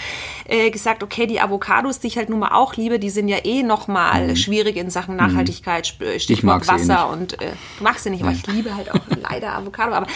äh, 0.45 0.71
gesagt, 0.71 1.03
okay, 1.03 1.27
die 1.27 1.41
Avocados, 1.41 1.99
die 1.99 2.07
ich 2.07 2.17
halt 2.17 2.29
nun 2.29 2.39
mal 2.39 2.53
auch 2.53 2.77
liebe, 2.77 2.97
die 2.97 3.09
sind 3.09 3.27
ja 3.27 3.43
eh 3.43 3.61
nochmal 3.61 4.29
hm. 4.29 4.35
schwierig 4.37 4.77
in 4.77 4.89
Sachen 4.89 5.17
Nachhaltigkeit, 5.17 5.95
hm. 5.99 6.17
Stichwort 6.17 6.65
Wasser 6.69 7.09
eh 7.09 7.13
und 7.13 7.41
äh, 7.41 7.51
du 7.77 7.83
magst 7.83 8.05
sie 8.05 8.09
nicht, 8.09 8.23
aber 8.23 8.31
ich 8.31 8.47
liebe 8.47 8.73
halt 8.73 8.89
auch 8.89 9.01
leider 9.21 9.53
Avocado. 9.53 9.95
Aber 9.95 10.07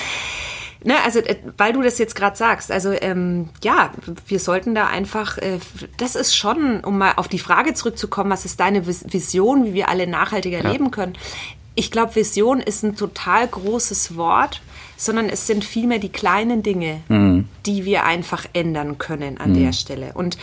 Ne, 0.84 0.96
also, 1.04 1.20
äh, 1.20 1.36
weil 1.58 1.74
du 1.74 1.82
das 1.82 1.98
jetzt 1.98 2.16
gerade 2.16 2.36
sagst, 2.36 2.72
also 2.72 2.92
ähm, 2.92 3.50
ja, 3.64 3.92
wir 4.28 4.40
sollten 4.40 4.76
da 4.76 4.88
einfach, 4.88 5.38
äh, 5.38 5.60
das 5.98 6.16
ist 6.16 6.36
schon, 6.36 6.82
um 6.82 6.98
mal 6.98 7.14
auf 7.16 7.28
die 7.28 7.40
Frage 7.40 7.74
zurückzukommen, 7.74 8.30
was 8.30 8.46
ist 8.46 8.60
deine 8.60 8.86
Vision, 8.86 9.66
wie 9.66 9.74
wir 9.74 9.90
alle 9.90 10.08
nachhaltiger 10.08 10.64
ja. 10.64 10.72
leben 10.72 10.92
können? 10.92 11.14
Ich 11.76 11.92
glaube, 11.92 12.16
Vision 12.16 12.60
ist 12.60 12.84
ein 12.84 12.96
total 12.96 13.48
großes 13.48 14.16
Wort, 14.16 14.62
sondern 14.98 15.30
es 15.30 15.46
sind 15.46 15.64
vielmehr 15.64 16.00
die 16.00 16.10
kleinen 16.10 16.64
Dinge, 16.64 17.02
mhm. 17.08 17.48
die 17.66 17.86
wir 17.86 18.04
einfach 18.04 18.46
ändern 18.54 18.98
können 18.98 19.38
an 19.38 19.52
mhm. 19.52 19.64
der 19.64 19.74
Stelle. 19.74 20.12
Und 20.16 20.38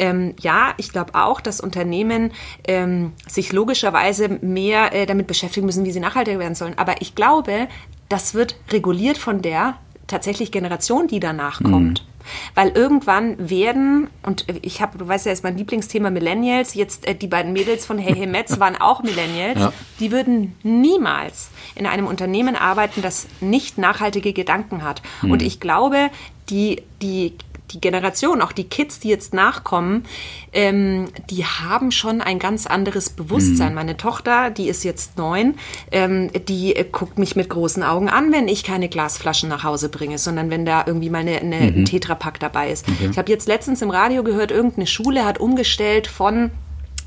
ähm, 0.00 0.34
ja, 0.40 0.74
ich 0.78 0.90
glaube 0.90 1.14
auch, 1.14 1.40
dass 1.40 1.60
Unternehmen 1.60 2.32
ähm, 2.66 3.12
sich 3.28 3.52
logischerweise 3.52 4.28
mehr 4.28 4.92
äh, 4.92 5.06
damit 5.06 5.28
beschäftigen 5.28 5.66
müssen, 5.66 5.84
wie 5.84 5.92
sie 5.92 6.00
nachhaltiger 6.00 6.40
werden 6.40 6.56
sollen. 6.56 6.76
Aber 6.76 7.00
ich 7.00 7.14
glaube, 7.14 7.68
das 8.10 8.34
wird 8.34 8.56
reguliert 8.70 9.16
von 9.16 9.40
der 9.40 9.78
tatsächlich 10.06 10.52
Generation, 10.52 11.06
die 11.06 11.20
danach 11.20 11.62
kommt. 11.62 12.02
Mhm. 12.02 12.10
Weil 12.54 12.68
irgendwann 12.70 13.48
werden, 13.48 14.10
und 14.22 14.44
ich 14.62 14.82
habe, 14.82 14.98
du 14.98 15.08
weißt 15.08 15.24
ja, 15.24 15.32
ist 15.32 15.42
mein 15.42 15.56
Lieblingsthema 15.56 16.10
Millennials, 16.10 16.74
jetzt 16.74 17.06
äh, 17.06 17.14
die 17.14 17.28
beiden 17.28 17.52
Mädels 17.54 17.86
von 17.86 17.98
Hey 17.98 18.14
Hey 18.14 18.26
Metz 18.26 18.60
waren 18.60 18.76
auch 18.76 19.02
Millennials, 19.02 19.58
ja. 19.58 19.72
die 20.00 20.12
würden 20.12 20.54
niemals 20.62 21.48
in 21.74 21.86
einem 21.86 22.06
Unternehmen 22.06 22.56
arbeiten, 22.56 23.00
das 23.00 23.26
nicht 23.40 23.78
nachhaltige 23.78 24.34
Gedanken 24.34 24.82
hat. 24.82 25.00
Mhm. 25.22 25.30
Und 25.30 25.42
ich 25.42 25.60
glaube, 25.60 26.10
die, 26.50 26.82
die 27.00 27.34
die 27.72 27.80
Generation, 27.80 28.42
auch 28.42 28.52
die 28.52 28.64
Kids, 28.64 29.00
die 29.00 29.08
jetzt 29.08 29.34
nachkommen, 29.34 30.04
ähm, 30.52 31.08
die 31.30 31.44
haben 31.44 31.92
schon 31.92 32.20
ein 32.20 32.38
ganz 32.38 32.66
anderes 32.66 33.10
Bewusstsein. 33.10 33.70
Mhm. 33.70 33.74
Meine 33.74 33.96
Tochter, 33.96 34.50
die 34.50 34.68
ist 34.68 34.84
jetzt 34.84 35.16
neun, 35.18 35.54
ähm, 35.90 36.30
die 36.48 36.74
äh, 36.76 36.84
guckt 36.90 37.18
mich 37.18 37.36
mit 37.36 37.48
großen 37.48 37.82
Augen 37.82 38.08
an, 38.08 38.32
wenn 38.32 38.48
ich 38.48 38.64
keine 38.64 38.88
Glasflaschen 38.88 39.48
nach 39.48 39.64
Hause 39.64 39.88
bringe, 39.88 40.18
sondern 40.18 40.50
wenn 40.50 40.64
da 40.64 40.84
irgendwie 40.86 41.10
mal 41.10 41.18
eine, 41.18 41.38
eine, 41.40 41.72
mhm. 41.72 41.84
Tetrapack 41.84 42.40
dabei 42.40 42.70
ist. 42.70 42.88
Okay. 42.88 43.08
Ich 43.10 43.18
habe 43.18 43.30
jetzt 43.30 43.46
letztens 43.48 43.82
im 43.82 43.90
Radio 43.90 44.22
gehört, 44.22 44.50
irgendeine 44.50 44.86
Schule 44.86 45.24
hat 45.24 45.38
umgestellt 45.38 46.06
von 46.06 46.50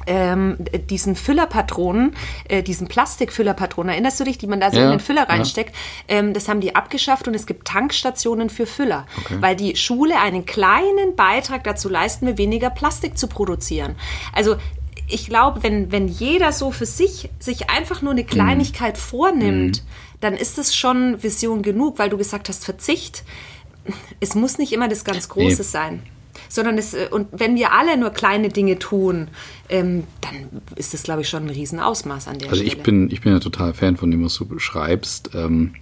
ähm, 0.07 0.57
diesen 0.89 1.15
Füllerpatronen, 1.15 2.15
äh, 2.47 2.63
diesen 2.63 2.87
Plastikfüllerpatronen, 2.87 3.91
erinnerst 3.91 4.19
du 4.19 4.23
dich, 4.23 4.37
die 4.37 4.47
man 4.47 4.59
da 4.59 4.71
so 4.71 4.77
ja, 4.77 4.85
in 4.85 4.91
den 4.91 4.99
Füller 4.99 5.27
reinsteckt, 5.29 5.75
ja. 6.09 6.17
ähm, 6.17 6.33
das 6.33 6.47
haben 6.47 6.61
die 6.61 6.75
abgeschafft 6.75 7.27
und 7.27 7.33
es 7.33 7.45
gibt 7.45 7.67
Tankstationen 7.67 8.49
für 8.49 8.65
Füller, 8.65 9.05
okay. 9.17 9.37
weil 9.39 9.55
die 9.55 9.75
Schule 9.75 10.19
einen 10.19 10.45
kleinen 10.45 11.15
Beitrag 11.15 11.63
dazu 11.63 11.89
leisten 11.89 12.27
will, 12.27 12.37
weniger 12.37 12.69
Plastik 12.69 13.17
zu 13.17 13.27
produzieren. 13.27 13.95
Also 14.33 14.55
ich 15.07 15.27
glaube, 15.27 15.63
wenn, 15.63 15.91
wenn 15.91 16.07
jeder 16.07 16.51
so 16.51 16.71
für 16.71 16.85
sich 16.85 17.29
sich 17.39 17.69
einfach 17.69 18.01
nur 18.01 18.11
eine 18.11 18.23
Kleinigkeit 18.23 18.95
mhm. 18.95 19.01
vornimmt, 19.01 19.83
mhm. 19.83 19.87
dann 20.21 20.33
ist 20.35 20.57
es 20.57 20.75
schon 20.75 21.21
Vision 21.21 21.61
genug, 21.61 21.99
weil 21.99 22.09
du 22.09 22.17
gesagt 22.17 22.49
hast, 22.49 22.65
Verzicht. 22.65 23.23
Es 24.21 24.33
muss 24.33 24.57
nicht 24.57 24.71
immer 24.71 24.87
das 24.87 25.03
ganz 25.03 25.27
Große 25.27 25.57
nee. 25.57 25.63
sein 25.63 26.03
sondern 26.49 26.77
es, 26.77 26.93
äh, 26.93 27.07
und 27.11 27.27
wenn 27.31 27.55
wir 27.55 27.73
alle 27.73 27.97
nur 27.97 28.11
kleine 28.11 28.49
Dinge 28.49 28.79
tun, 28.79 29.29
ähm, 29.69 30.03
dann 30.21 30.61
ist 30.75 30.93
das, 30.93 31.03
glaube 31.03 31.21
ich, 31.21 31.29
schon 31.29 31.43
ein 31.43 31.49
Riesenausmaß 31.49 32.27
an 32.27 32.39
der 32.39 32.49
also 32.49 32.61
Stelle. 32.61 32.71
Also 32.71 32.79
ich 32.79 32.83
bin, 32.83 33.11
ich 33.11 33.21
bin 33.21 33.33
ja 33.33 33.39
total 33.39 33.73
Fan 33.73 33.97
von 33.97 34.11
dem, 34.11 34.23
was 34.23 34.35
du 34.35 34.45
beschreibst. 34.45 35.31
Ähm, 35.33 35.75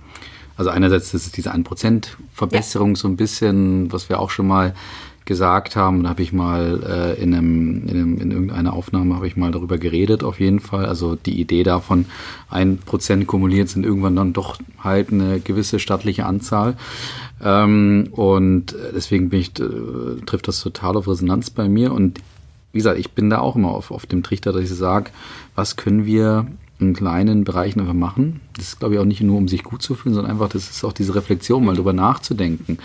also 0.57 0.69
einerseits 0.69 1.13
ist 1.13 1.25
es 1.25 1.31
diese 1.31 1.53
1% 1.53 2.07
Verbesserung 2.33 2.89
ja. 2.89 2.95
so 2.95 3.07
ein 3.07 3.17
bisschen, 3.17 3.91
was 3.91 4.09
wir 4.09 4.19
auch 4.19 4.29
schon 4.29 4.47
mal 4.47 4.75
gesagt 5.25 5.75
haben. 5.75 6.03
Da 6.03 6.09
habe 6.09 6.23
ich 6.23 6.33
mal 6.33 6.81
äh, 6.83 7.21
in, 7.21 7.33
einem, 7.33 7.87
in, 7.87 7.89
einem, 7.89 8.17
in 8.17 8.31
irgendeiner 8.31 8.73
Aufnahme 8.73 9.15
habe 9.15 9.27
ich 9.27 9.37
mal 9.37 9.51
darüber 9.51 9.77
geredet, 9.77 10.23
auf 10.23 10.39
jeden 10.39 10.59
Fall. 10.59 10.85
Also 10.85 11.15
die 11.15 11.39
Idee 11.39 11.63
davon, 11.63 12.05
ein 12.49 12.77
Prozent 12.77 13.27
kumuliert 13.27 13.69
sind 13.69 13.85
irgendwann 13.85 14.15
dann 14.15 14.33
doch 14.33 14.57
halt 14.79 15.11
eine 15.11 15.39
gewisse 15.39 15.79
stattliche 15.79 16.25
Anzahl. 16.25 16.75
Ähm, 17.43 18.09
und 18.11 18.75
deswegen 18.95 19.29
bin 19.29 19.39
ich, 19.39 19.59
äh, 19.59 20.21
trifft 20.25 20.47
das 20.47 20.61
total 20.61 20.97
auf 20.97 21.07
Resonanz 21.07 21.49
bei 21.49 21.69
mir. 21.69 21.93
Und 21.93 22.19
wie 22.71 22.79
gesagt, 22.79 22.99
ich 22.99 23.11
bin 23.11 23.29
da 23.29 23.39
auch 23.39 23.55
immer 23.55 23.69
auf, 23.69 23.91
auf 23.91 24.05
dem 24.05 24.23
Trichter, 24.23 24.53
dass 24.53 24.63
ich 24.63 24.69
sage, 24.69 25.11
was 25.55 25.75
können 25.75 26.05
wir 26.05 26.47
in 26.81 26.93
kleinen 26.93 27.43
Bereichen 27.43 27.79
einfach 27.79 27.93
machen. 27.93 28.41
Das 28.55 28.65
ist, 28.65 28.79
glaube 28.79 28.95
ich, 28.95 28.99
auch 28.99 29.05
nicht 29.05 29.21
nur, 29.21 29.37
um 29.37 29.47
sich 29.47 29.63
gut 29.63 29.81
zu 29.81 29.95
fühlen, 29.95 30.15
sondern 30.15 30.31
einfach, 30.31 30.49
das 30.49 30.69
ist 30.69 30.83
auch 30.83 30.93
diese 30.93 31.15
Reflexion, 31.15 31.63
mal 31.63 31.75
drüber 31.75 31.93
nachzudenken. 31.93 32.79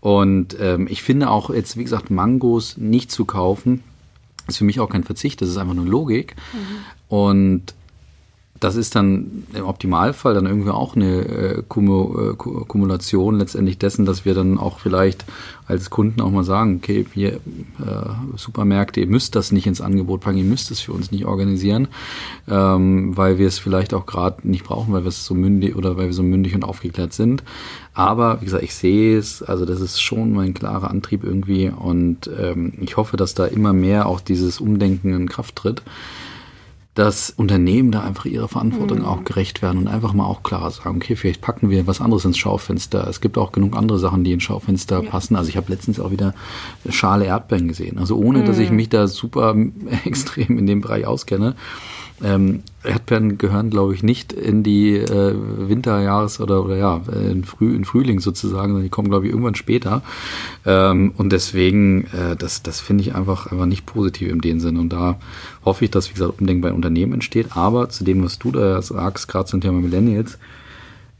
Und 0.00 0.56
ähm, 0.60 0.86
ich 0.90 1.02
finde 1.02 1.30
auch 1.30 1.50
jetzt, 1.50 1.76
wie 1.76 1.84
gesagt, 1.84 2.10
Mangos 2.10 2.76
nicht 2.76 3.10
zu 3.10 3.24
kaufen, 3.24 3.82
ist 4.46 4.58
für 4.58 4.64
mich 4.64 4.80
auch 4.80 4.88
kein 4.88 5.04
Verzicht, 5.04 5.40
das 5.40 5.48
ist 5.48 5.56
einfach 5.56 5.74
nur 5.74 5.86
Logik. 5.86 6.34
Mhm. 6.52 7.16
Und 7.16 7.74
das 8.60 8.76
ist 8.76 8.94
dann 8.94 9.44
im 9.52 9.64
Optimalfall 9.64 10.32
dann 10.34 10.46
irgendwie 10.46 10.70
auch 10.70 10.94
eine 10.94 11.22
äh, 11.22 11.58
äh, 11.58 11.62
Kumulation 11.64 13.38
letztendlich 13.38 13.78
dessen, 13.78 14.06
dass 14.06 14.24
wir 14.24 14.34
dann 14.34 14.58
auch 14.58 14.78
vielleicht 14.78 15.24
als 15.66 15.90
Kunden 15.90 16.20
auch 16.20 16.30
mal 16.30 16.44
sagen, 16.44 16.76
okay, 16.76 17.04
hier 17.12 17.32
äh, 17.34 17.38
Supermärkte, 18.36 19.00
ihr 19.00 19.06
müsst 19.06 19.34
das 19.34 19.50
nicht 19.50 19.66
ins 19.66 19.80
Angebot 19.80 20.20
packen, 20.20 20.38
ihr 20.38 20.44
müsst 20.44 20.70
es 20.70 20.80
für 20.80 20.92
uns 20.92 21.10
nicht 21.10 21.24
organisieren, 21.24 21.88
ähm, 22.48 23.16
weil 23.16 23.38
wir 23.38 23.48
es 23.48 23.58
vielleicht 23.58 23.92
auch 23.92 24.06
gerade 24.06 24.48
nicht 24.48 24.64
brauchen, 24.64 24.92
weil 24.92 25.02
wir 25.02 25.08
es 25.08 25.26
so 25.26 25.34
mündig 25.34 25.74
oder 25.74 25.96
weil 25.96 26.06
wir 26.06 26.12
so 26.12 26.22
mündig 26.22 26.54
und 26.54 26.64
aufgeklärt 26.64 27.12
sind. 27.12 27.42
Aber 27.92 28.40
wie 28.40 28.44
gesagt, 28.44 28.64
ich 28.64 28.74
sehe 28.74 29.18
es, 29.18 29.42
also 29.42 29.64
das 29.64 29.80
ist 29.80 30.00
schon 30.00 30.32
mein 30.32 30.54
klarer 30.54 30.90
Antrieb 30.90 31.24
irgendwie 31.24 31.70
und 31.70 32.30
ähm, 32.40 32.74
ich 32.80 32.96
hoffe, 32.96 33.16
dass 33.16 33.34
da 33.34 33.46
immer 33.46 33.72
mehr 33.72 34.06
auch 34.06 34.20
dieses 34.20 34.60
Umdenken 34.60 35.12
in 35.12 35.28
Kraft 35.28 35.56
tritt 35.56 35.82
dass 36.94 37.30
Unternehmen 37.30 37.90
da 37.90 38.02
einfach 38.02 38.24
ihrer 38.24 38.46
Verantwortung 38.46 39.00
mhm. 39.00 39.04
auch 39.04 39.24
gerecht 39.24 39.62
werden 39.62 39.78
und 39.78 39.88
einfach 39.88 40.12
mal 40.12 40.26
auch 40.26 40.44
klar 40.44 40.70
sagen, 40.70 40.96
okay, 40.96 41.16
vielleicht 41.16 41.40
packen 41.40 41.68
wir 41.68 41.88
was 41.88 42.00
anderes 42.00 42.24
ins 42.24 42.38
Schaufenster. 42.38 43.08
Es 43.08 43.20
gibt 43.20 43.36
auch 43.36 43.50
genug 43.50 43.76
andere 43.76 43.98
Sachen, 43.98 44.22
die 44.22 44.32
ins 44.32 44.44
Schaufenster 44.44 45.02
ja. 45.02 45.10
passen. 45.10 45.34
Also 45.34 45.48
ich 45.48 45.56
habe 45.56 45.72
letztens 45.72 45.98
auch 45.98 46.12
wieder 46.12 46.34
Schale 46.88 47.24
Erdbeeren 47.24 47.66
gesehen. 47.66 47.98
Also 47.98 48.16
ohne, 48.16 48.40
mhm. 48.40 48.44
dass 48.46 48.58
ich 48.58 48.70
mhm. 48.70 48.76
mich 48.76 48.88
da 48.90 49.08
super 49.08 49.56
extrem 50.04 50.56
in 50.56 50.66
dem 50.66 50.82
Bereich 50.82 51.04
auskenne. 51.06 51.56
Ähm, 52.22 52.62
Erdbeeren 52.84 53.38
gehören, 53.38 53.70
glaube 53.70 53.94
ich, 53.94 54.02
nicht 54.02 54.32
in 54.32 54.62
die 54.62 54.96
äh, 54.96 55.34
Winterjahres- 55.34 56.40
oder, 56.40 56.64
oder 56.64 56.76
ja, 56.76 57.02
in, 57.12 57.44
Früh, 57.44 57.74
in 57.74 57.84
Frühling 57.84 58.20
sozusagen, 58.20 58.68
sondern 58.68 58.82
die 58.82 58.90
kommen, 58.90 59.08
glaube 59.08 59.26
ich, 59.26 59.32
irgendwann 59.32 59.54
später. 59.54 60.02
Ähm, 60.66 61.12
und 61.16 61.30
deswegen, 61.32 62.04
äh, 62.12 62.36
das, 62.36 62.62
das 62.62 62.80
finde 62.80 63.02
ich 63.02 63.14
einfach, 63.14 63.50
einfach 63.50 63.66
nicht 63.66 63.86
positiv 63.86 64.30
in 64.30 64.40
dem 64.40 64.60
Sinn. 64.60 64.78
Und 64.78 64.92
da 64.92 65.18
hoffe 65.64 65.84
ich, 65.84 65.90
dass, 65.90 66.10
wie 66.10 66.14
gesagt, 66.14 66.40
Umdenken 66.40 66.62
bei 66.62 66.72
Unternehmen 66.72 67.14
entsteht. 67.14 67.56
Aber 67.56 67.88
zu 67.88 68.04
dem, 68.04 68.22
was 68.22 68.38
du 68.38 68.52
da 68.52 68.80
sagst, 68.82 69.28
gerade 69.28 69.46
zum 69.46 69.60
Thema 69.60 69.80
Millennials, 69.80 70.38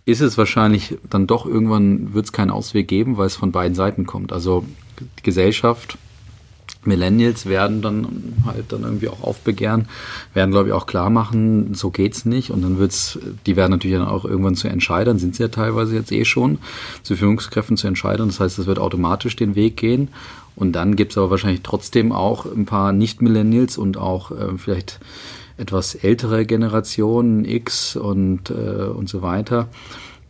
ist 0.07 0.21
es 0.21 0.37
wahrscheinlich 0.37 0.99
dann 1.09 1.27
doch 1.27 1.47
irgendwann, 1.47 2.13
wird 2.13 2.27
es 2.27 2.33
keinen 2.33 2.51
Ausweg 2.51 2.89
geben, 2.89 3.17
weil 3.17 3.27
es 3.27 3.37
von 3.37 3.53
beiden 3.53 3.75
Seiten 3.75 4.05
kommt. 4.05 4.33
Also 4.33 4.65
die 5.01 5.23
Gesellschaft 5.23 5.99
Millennials 6.87 7.47
werden 7.47 7.83
dann 7.83 8.35
halt 8.45 8.73
dann 8.73 8.83
irgendwie 8.83 9.09
auch 9.09 9.23
aufbegehren, 9.23 9.89
werden 10.35 10.51
glaube 10.51 10.69
ich 10.69 10.75
auch 10.75 10.87
klar 10.87 11.11
machen, 11.11 11.75
so 11.75 11.91
geht's 11.91 12.25
nicht. 12.25 12.51
Und 12.51 12.63
dann 12.63 12.79
wird's, 12.79 13.19
die 13.47 13.57
werden 13.57 13.71
natürlich 13.71 13.97
dann 13.97 14.07
auch 14.07 14.25
irgendwann 14.25 14.55
zu 14.55 14.69
Entscheidern, 14.69 15.19
sind 15.19 15.35
sie 15.35 15.43
ja 15.43 15.49
teilweise 15.49 15.95
jetzt 15.95 16.13
eh 16.13 16.25
schon, 16.25 16.59
zu 17.03 17.17
Führungskräften 17.17 17.77
zu 17.77 17.87
Entscheidern, 17.87 18.29
das 18.29 18.41
heißt, 18.41 18.59
es 18.59 18.67
wird 18.67 18.79
automatisch 18.79 19.37
den 19.37 19.55
Weg 19.55 19.77
gehen. 19.77 20.09
Und 20.57 20.73
dann 20.73 20.95
gibt's 20.95 21.19
aber 21.19 21.31
wahrscheinlich 21.31 21.63
trotzdem 21.63 22.13
auch 22.13 22.47
ein 22.47 22.65
paar 22.65 22.93
Nicht-Millennials 22.93 23.77
und 23.77 23.97
auch 23.97 24.31
äh, 24.31 24.57
vielleicht 24.57 25.01
etwas 25.57 25.97
ältere 25.97 26.47
Generationen, 26.47 27.45
X 27.45 27.97
und, 27.97 28.51
äh, 28.51 28.85
und 28.85 29.09
so 29.09 29.23
weiter, 29.23 29.69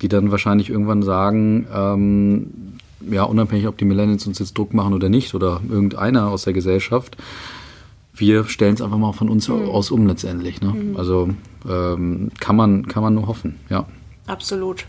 die 0.00 0.08
dann 0.08 0.30
wahrscheinlich 0.30 0.70
irgendwann 0.70 1.02
sagen, 1.02 1.66
ähm, 1.74 2.73
ja, 3.10 3.24
unabhängig, 3.24 3.66
ob 3.66 3.78
die 3.78 3.84
Millennials 3.84 4.26
uns 4.26 4.38
jetzt 4.38 4.56
Druck 4.56 4.74
machen 4.74 4.94
oder 4.94 5.08
nicht 5.08 5.34
oder 5.34 5.60
irgendeiner 5.68 6.28
aus 6.28 6.44
der 6.44 6.52
Gesellschaft, 6.52 7.16
wir 8.14 8.44
stellen 8.44 8.74
es 8.74 8.82
einfach 8.82 8.98
mal 8.98 9.12
von 9.12 9.28
uns 9.28 9.48
mhm. 9.48 9.68
aus 9.68 9.90
um 9.90 10.06
letztendlich. 10.06 10.60
Ne? 10.60 10.68
Mhm. 10.68 10.96
Also 10.96 11.30
ähm, 11.68 12.30
kann, 12.40 12.56
man, 12.56 12.86
kann 12.86 13.02
man 13.02 13.14
nur 13.14 13.26
hoffen, 13.26 13.58
ja. 13.68 13.86
Absolut. 14.26 14.86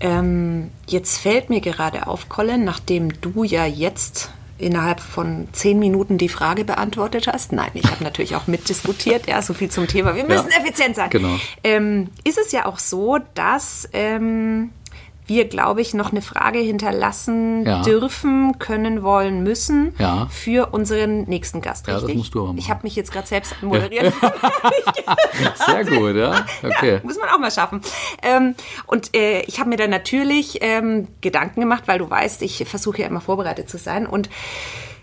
Ähm, 0.00 0.70
jetzt 0.86 1.18
fällt 1.18 1.50
mir 1.50 1.60
gerade 1.60 2.06
auf, 2.06 2.28
Colin, 2.28 2.64
nachdem 2.64 3.20
du 3.20 3.44
ja 3.44 3.66
jetzt 3.66 4.30
innerhalb 4.58 5.00
von 5.00 5.48
zehn 5.52 5.78
Minuten 5.78 6.18
die 6.18 6.28
Frage 6.28 6.64
beantwortet 6.64 7.28
hast. 7.28 7.52
Nein, 7.52 7.70
ich 7.74 7.84
habe 7.84 8.02
natürlich 8.02 8.34
auch 8.34 8.48
mitdiskutiert. 8.48 9.28
Ja, 9.28 9.40
so 9.40 9.54
viel 9.54 9.70
zum 9.70 9.86
Thema. 9.86 10.16
Wir 10.16 10.24
müssen 10.24 10.48
ja, 10.50 10.60
effizient 10.60 10.96
sein. 10.96 11.10
Genau. 11.10 11.36
Ähm, 11.62 12.08
ist 12.24 12.38
es 12.38 12.50
ja 12.52 12.66
auch 12.66 12.78
so, 12.78 13.18
dass 13.34 13.88
ähm, 13.92 14.70
wir, 15.28 15.46
glaube 15.46 15.80
ich, 15.80 15.94
noch 15.94 16.10
eine 16.10 16.22
Frage 16.22 16.58
hinterlassen 16.58 17.64
ja. 17.64 17.82
dürfen, 17.82 18.58
können, 18.58 19.02
wollen, 19.02 19.42
müssen 19.42 19.94
ja. 19.98 20.26
für 20.30 20.72
unseren 20.72 21.24
nächsten 21.24 21.60
Gast. 21.60 21.86
Richtig? 21.86 22.02
Ja, 22.02 22.08
das 22.08 22.16
musst 22.16 22.34
du 22.34 22.40
aber 22.40 22.48
machen. 22.48 22.58
Ich 22.58 22.70
habe 22.70 22.80
mich 22.82 22.96
jetzt 22.96 23.12
gerade 23.12 23.26
selbst 23.26 23.62
moderiert. 23.62 24.12
Sehr 25.66 25.84
gut, 25.84 26.16
ja. 26.16 26.46
Okay. 26.62 26.94
Ja, 26.94 27.00
muss 27.02 27.18
man 27.18 27.28
auch 27.28 27.38
mal 27.38 27.50
schaffen. 27.50 27.80
Ähm, 28.22 28.54
und 28.86 29.14
äh, 29.14 29.42
ich 29.42 29.60
habe 29.60 29.68
mir 29.68 29.76
dann 29.76 29.90
natürlich 29.90 30.58
ähm, 30.62 31.08
Gedanken 31.20 31.60
gemacht, 31.60 31.84
weil 31.86 31.98
du 31.98 32.08
weißt, 32.08 32.42
ich 32.42 32.64
versuche 32.66 33.02
ja 33.02 33.06
immer 33.06 33.20
vorbereitet 33.20 33.68
zu 33.68 33.78
sein 33.78 34.06
und 34.06 34.30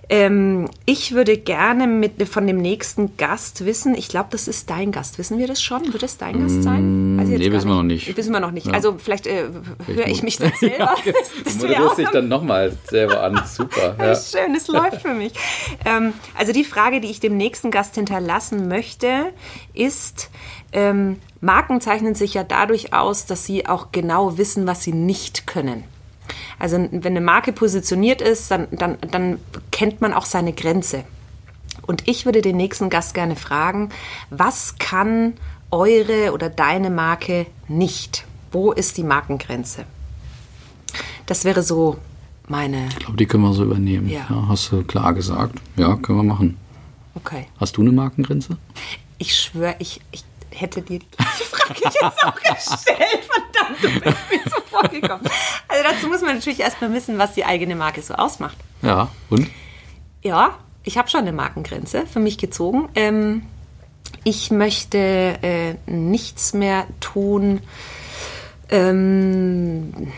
ähm, 0.10 0.70
ich 0.86 1.14
würde 1.14 1.38
gerne 1.38 1.88
mit, 1.88 2.28
von 2.28 2.46
dem 2.46 2.58
nächsten 2.58 3.18
Gast 3.18 3.66
wissen, 3.66 3.96
ich 3.96 4.08
glaube, 4.08 4.28
das 4.32 4.48
ist 4.48 4.70
dein 4.70 4.92
Gast. 4.92 5.18
Wissen 5.18 5.40
wir 5.40 5.48
das 5.48 5.62
schon? 5.62 5.94
Wird 5.94 6.04
es 6.04 6.18
dein 6.18 6.42
Gast 6.42 6.64
sein? 6.64 7.16
Mm, 7.16 7.20
Weiß 7.20 7.28
nee, 7.28 7.52
wissen 7.52 7.68
wir 7.68 7.76
noch 7.76 7.84
nicht. 7.84 8.16
Wissen 8.16 8.32
wir 8.32 8.40
noch 8.40 8.52
nicht. 8.52 8.68
Ja. 8.68 8.74
Also 8.74 8.98
vielleicht 8.98 9.26
äh, 9.26 9.46
höre 9.88 10.08
ich 10.08 10.22
mich 10.22 10.38
dann 10.38 10.52
selber. 10.60 10.96
ja, 11.06 11.14
das 11.44 11.58
du 11.58 11.68
moderierst 11.68 11.98
dich 11.98 12.10
dann 12.10 12.28
nochmal 12.28 12.78
selber 12.88 13.24
an. 13.24 13.42
Super. 13.48 13.96
Ja. 14.06 14.16
Schön, 14.16 14.54
es 14.56 14.68
läuft 14.68 15.02
für 15.02 15.14
mich. 15.14 15.34
Ähm, 15.86 16.14
also 16.38 16.52
die 16.52 16.64
Frage, 16.64 17.02
die 17.02 17.10
ich 17.10 17.20
dem 17.20 17.38
nächsten 17.38 17.72
Gast 17.72 17.96
hinterlassen 17.96 18.68
möchte, 18.68 19.32
ist, 19.74 20.30
ähm, 20.72 21.18
Marken 21.42 21.82
zeichnen 21.82 22.14
sich 22.14 22.34
ja 22.34 22.44
dadurch 22.44 22.94
aus, 22.94 23.26
dass 23.26 23.46
sie 23.46 23.66
auch 23.66 23.88
genau 23.92 24.38
wissen, 24.38 24.68
was 24.68 24.84
sie 24.84 24.92
nicht 24.92 25.48
können. 25.48 25.84
Also 26.60 26.78
wenn 26.78 27.06
eine 27.06 27.22
Marke 27.22 27.52
positioniert 27.52 28.22
ist, 28.22 28.52
dann, 28.52 28.68
dann, 28.72 28.98
dann 29.12 29.40
kennt 29.72 30.02
man 30.02 30.14
auch 30.14 30.26
seine 30.26 30.54
Grenze. 30.54 31.04
Und 31.82 32.08
ich 32.08 32.26
würde 32.26 32.42
den 32.42 32.58
nächsten 32.58 32.90
Gast 32.90 33.14
gerne 33.14 33.36
fragen, 33.36 33.90
was 34.30 34.78
kann 34.78 35.34
eure 35.72 36.32
oder 36.34 36.50
deine 36.50 36.90
Marke 36.90 37.46
nicht? 37.68 38.26
Wo 38.52 38.72
ist 38.72 38.98
die 38.98 39.04
Markengrenze? 39.04 39.86
Das 41.26 41.44
wäre 41.44 41.64
so 41.64 41.98
meine. 42.48 42.88
Ich 42.90 43.00
glaube, 43.00 43.18
die 43.18 43.26
können 43.26 43.44
wir 43.44 43.54
so 43.54 43.64
übernehmen. 43.64 44.10
Ja. 44.10 44.26
ja. 44.30 44.48
hast 44.48 44.72
du 44.72 44.84
klar 44.84 45.14
gesagt. 45.14 45.60
Ja, 45.76 45.96
können 45.96 46.20
wir 46.20 46.24
machen. 46.24 46.58
Okay. 47.16 47.48
Hast 47.58 47.78
du 47.78 47.82
eine 47.82 47.92
Markengrenze? 47.92 48.58
Ich 49.18 49.36
schwöre, 49.38 49.76
ich, 49.80 50.02
ich 50.12 50.24
hätte 50.60 50.82
dir 50.82 51.00
die 51.00 51.10
gleiche 51.10 51.44
Frage 51.44 51.82
jetzt 51.84 52.24
auch 52.24 52.36
gestellt. 52.36 53.30
Verdammt, 53.30 53.84
du 53.84 54.00
bist 54.00 54.18
mir 54.32 54.44
zuvor 54.44 54.84
gekommen. 54.84 55.30
Also 55.68 55.84
dazu 55.84 56.08
muss 56.08 56.22
man 56.22 56.36
natürlich 56.36 56.60
erstmal 56.60 56.94
wissen, 56.94 57.18
was 57.18 57.34
die 57.34 57.46
eigene 57.46 57.76
Marke 57.76 58.02
so 58.02 58.14
ausmacht. 58.16 58.58
Ja, 58.82 59.10
und? 59.30 59.50
Ja, 60.22 60.58
ich 60.84 60.98
habe 60.98 61.10
schon 61.10 61.22
eine 61.22 61.34
Markengrenze 61.34 62.06
für 62.08 62.20
mich 62.20 62.38
gezogen. 62.38 62.90
Ähm, 62.96 63.44
ich 64.24 64.52
möchte 64.52 64.98
äh, 64.98 65.76
nichts 65.86 66.54
mehr 66.54 66.88
tun, 67.00 67.62
ähm, 68.70 70.12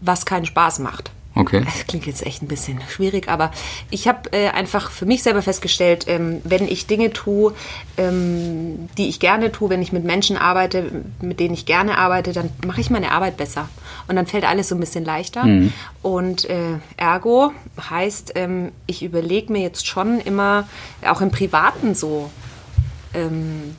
was 0.00 0.26
keinen 0.26 0.46
Spaß 0.46 0.80
macht. 0.80 1.10
Okay. 1.34 1.62
Das 1.64 1.86
klingt 1.86 2.06
jetzt 2.06 2.26
echt 2.26 2.42
ein 2.42 2.48
bisschen 2.48 2.80
schwierig, 2.88 3.28
aber 3.28 3.52
ich 3.90 4.06
habe 4.06 4.32
äh, 4.32 4.48
einfach 4.48 4.90
für 4.90 5.06
mich 5.06 5.22
selber 5.22 5.40
festgestellt, 5.40 6.04
ähm, 6.06 6.42
wenn 6.44 6.68
ich 6.68 6.86
Dinge 6.86 7.12
tue, 7.12 7.54
ähm, 7.96 8.88
die 8.98 9.08
ich 9.08 9.18
gerne 9.18 9.50
tue, 9.50 9.70
wenn 9.70 9.80
ich 9.80 9.92
mit 9.92 10.04
Menschen 10.04 10.36
arbeite, 10.36 11.04
mit 11.22 11.40
denen 11.40 11.54
ich 11.54 11.64
gerne 11.64 11.96
arbeite, 11.96 12.32
dann 12.32 12.50
mache 12.66 12.80
ich 12.82 12.90
meine 12.90 13.12
Arbeit 13.12 13.38
besser. 13.38 13.68
Und 14.08 14.16
dann 14.16 14.26
fällt 14.26 14.44
alles 14.44 14.68
so 14.68 14.74
ein 14.74 14.80
bisschen 14.80 15.04
leichter. 15.04 15.44
Mhm. 15.44 15.72
Und 16.02 16.48
äh, 16.50 16.78
ergo 16.98 17.52
heißt, 17.88 18.32
ähm, 18.34 18.72
ich 18.86 19.02
überlege 19.02 19.52
mir 19.52 19.62
jetzt 19.62 19.86
schon 19.86 20.20
immer, 20.20 20.68
auch 21.06 21.22
im 21.22 21.30
Privaten 21.30 21.94
so, 21.94 22.30
ähm, 23.14 23.76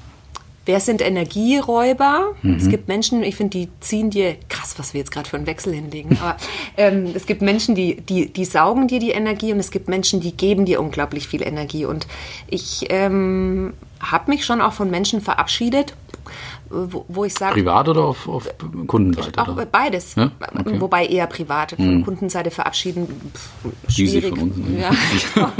Wer 0.66 0.80
sind 0.80 1.02
Energieräuber? 1.02 2.36
Mhm. 2.42 2.56
Es 2.56 2.70
gibt 2.70 2.88
Menschen, 2.88 3.22
ich 3.24 3.36
finde, 3.36 3.58
die 3.58 3.70
ziehen 3.82 4.10
dir, 4.10 4.36
krass, 4.48 4.76
was 4.78 4.94
wir 4.94 5.00
jetzt 5.00 5.12
gerade 5.12 5.28
für 5.28 5.36
einen 5.36 5.46
Wechsel 5.46 5.74
hinlegen, 5.74 6.18
aber 6.22 6.38
ähm, 6.78 7.12
es 7.14 7.26
gibt 7.26 7.42
Menschen, 7.42 7.76
die, 7.76 8.00
die, 8.00 8.32
die 8.32 8.46
saugen 8.46 8.88
dir 8.88 9.00
die 9.00 9.12
Energie 9.12 9.52
und 9.52 9.60
es 9.60 9.72
gibt 9.72 9.90
Menschen, 9.90 10.22
die 10.22 10.32
geben 10.32 10.66
dir 10.66 10.80
unglaublich 10.80 11.28
viel 11.28 11.42
Energie. 11.44 11.86
Und 11.86 12.08
ich 12.48 12.86
ähm, 12.90 13.74
habe 14.00 14.32
mich 14.32 14.46
schon 14.46 14.62
auch 14.62 14.74
von 14.74 14.90
Menschen 14.90 15.20
verabschiedet, 15.20 15.96
wo, 16.70 17.06
wo, 17.08 17.26
ich 17.26 17.34
sage. 17.34 17.54
Privat 17.54 17.88
oder 17.90 18.06
auf, 18.06 18.28
auf 18.28 18.50
Kundenseite? 18.88 19.40
Auch 19.40 19.50
oder? 19.50 19.66
beides. 19.66 20.16
Ja? 20.16 20.32
Okay. 20.40 20.80
Wobei 20.82 21.06
eher 21.06 21.28
privat. 21.28 21.74
Von 21.74 21.98
mhm. 21.98 22.06
Kundenseite 22.06 22.52
verabschieden, 22.52 23.08
pff, 23.34 23.94
schwierig. 23.94 24.30
Von 24.30 24.52
uns, 24.52 24.58
ne? 24.58 24.82
ja. 24.82 24.92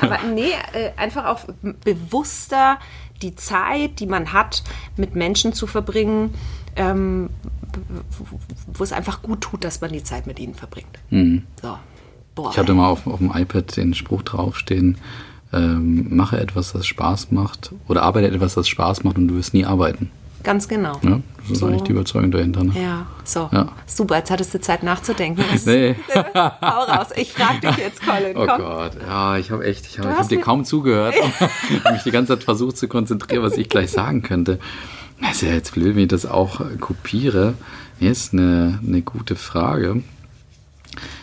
Aber 0.00 0.18
nee, 0.34 0.50
äh, 0.72 0.90
einfach 0.96 1.26
auch 1.26 1.40
bewusster 1.84 2.78
die 3.22 3.34
Zeit, 3.34 4.00
die 4.00 4.06
man 4.06 4.32
hat, 4.32 4.62
mit 4.96 5.14
Menschen 5.14 5.52
zu 5.52 5.66
verbringen, 5.66 6.34
ähm, 6.76 7.30
wo 8.72 8.82
es 8.82 8.92
einfach 8.92 9.22
gut 9.22 9.40
tut, 9.42 9.64
dass 9.64 9.80
man 9.80 9.92
die 9.92 10.02
Zeit 10.02 10.26
mit 10.26 10.38
ihnen 10.38 10.54
verbringt. 10.54 10.98
Mhm. 11.10 11.44
So. 11.60 11.76
Ich 12.50 12.58
hatte 12.58 12.74
mal 12.74 12.88
auf, 12.88 13.06
auf 13.06 13.18
dem 13.18 13.32
iPad 13.34 13.76
den 13.76 13.92
Spruch 13.92 14.22
draufstehen, 14.22 14.96
ähm, 15.52 16.16
mache 16.16 16.40
etwas, 16.40 16.72
das 16.72 16.86
Spaß 16.86 17.32
macht 17.32 17.72
oder 17.88 18.02
arbeite 18.02 18.28
etwas, 18.28 18.54
das 18.54 18.68
Spaß 18.68 19.04
macht 19.04 19.18
und 19.18 19.28
du 19.28 19.34
wirst 19.34 19.52
nie 19.52 19.64
arbeiten. 19.64 20.10
Ganz 20.42 20.68
genau. 20.68 20.98
Ja, 21.02 21.20
das 21.40 21.50
ist 21.50 21.58
so. 21.58 21.66
eigentlich 21.66 21.82
die 21.82 21.92
Überzeugung 21.92 22.30
dahinter. 22.30 22.64
Ne? 22.64 22.72
Ja, 22.80 23.06
so. 23.24 23.48
Ja. 23.52 23.68
Super, 23.86 24.16
jetzt 24.16 24.30
hattest 24.30 24.54
du 24.54 24.60
Zeit 24.60 24.82
nachzudenken. 24.82 25.44
Was, 25.52 25.66
nee. 25.66 25.96
Hau 26.14 26.82
raus. 26.84 27.08
Ich 27.16 27.32
frage 27.32 27.60
dich 27.60 27.76
jetzt, 27.76 28.02
Colin. 28.02 28.36
Oh 28.36 28.46
komm. 28.46 28.58
Gott, 28.58 28.92
ja, 29.06 29.36
ich 29.36 29.50
habe 29.50 29.64
echt, 29.64 29.86
ich 29.86 29.98
habe 29.98 30.16
hab 30.16 30.28
dir 30.28 30.40
kaum 30.40 30.64
zugehört. 30.64 31.14
ich 31.70 31.84
habe 31.84 31.94
mich 31.94 32.02
die 32.02 32.10
ganze 32.10 32.34
Zeit 32.34 32.44
versucht 32.44 32.76
zu 32.76 32.88
konzentrieren, 32.88 33.42
was 33.42 33.56
ich 33.56 33.68
gleich 33.68 33.90
sagen 33.90 34.22
könnte. 34.22 34.58
Das 35.20 35.32
ist 35.32 35.42
ja 35.42 35.52
jetzt 35.52 35.74
blöd, 35.74 35.96
wenn 35.96 36.04
ich 36.04 36.08
das 36.08 36.24
auch 36.24 36.62
kopiere. 36.80 37.54
Nee, 37.98 38.08
ist 38.08 38.32
eine, 38.32 38.78
eine 38.86 39.02
gute 39.02 39.36
Frage. 39.36 40.02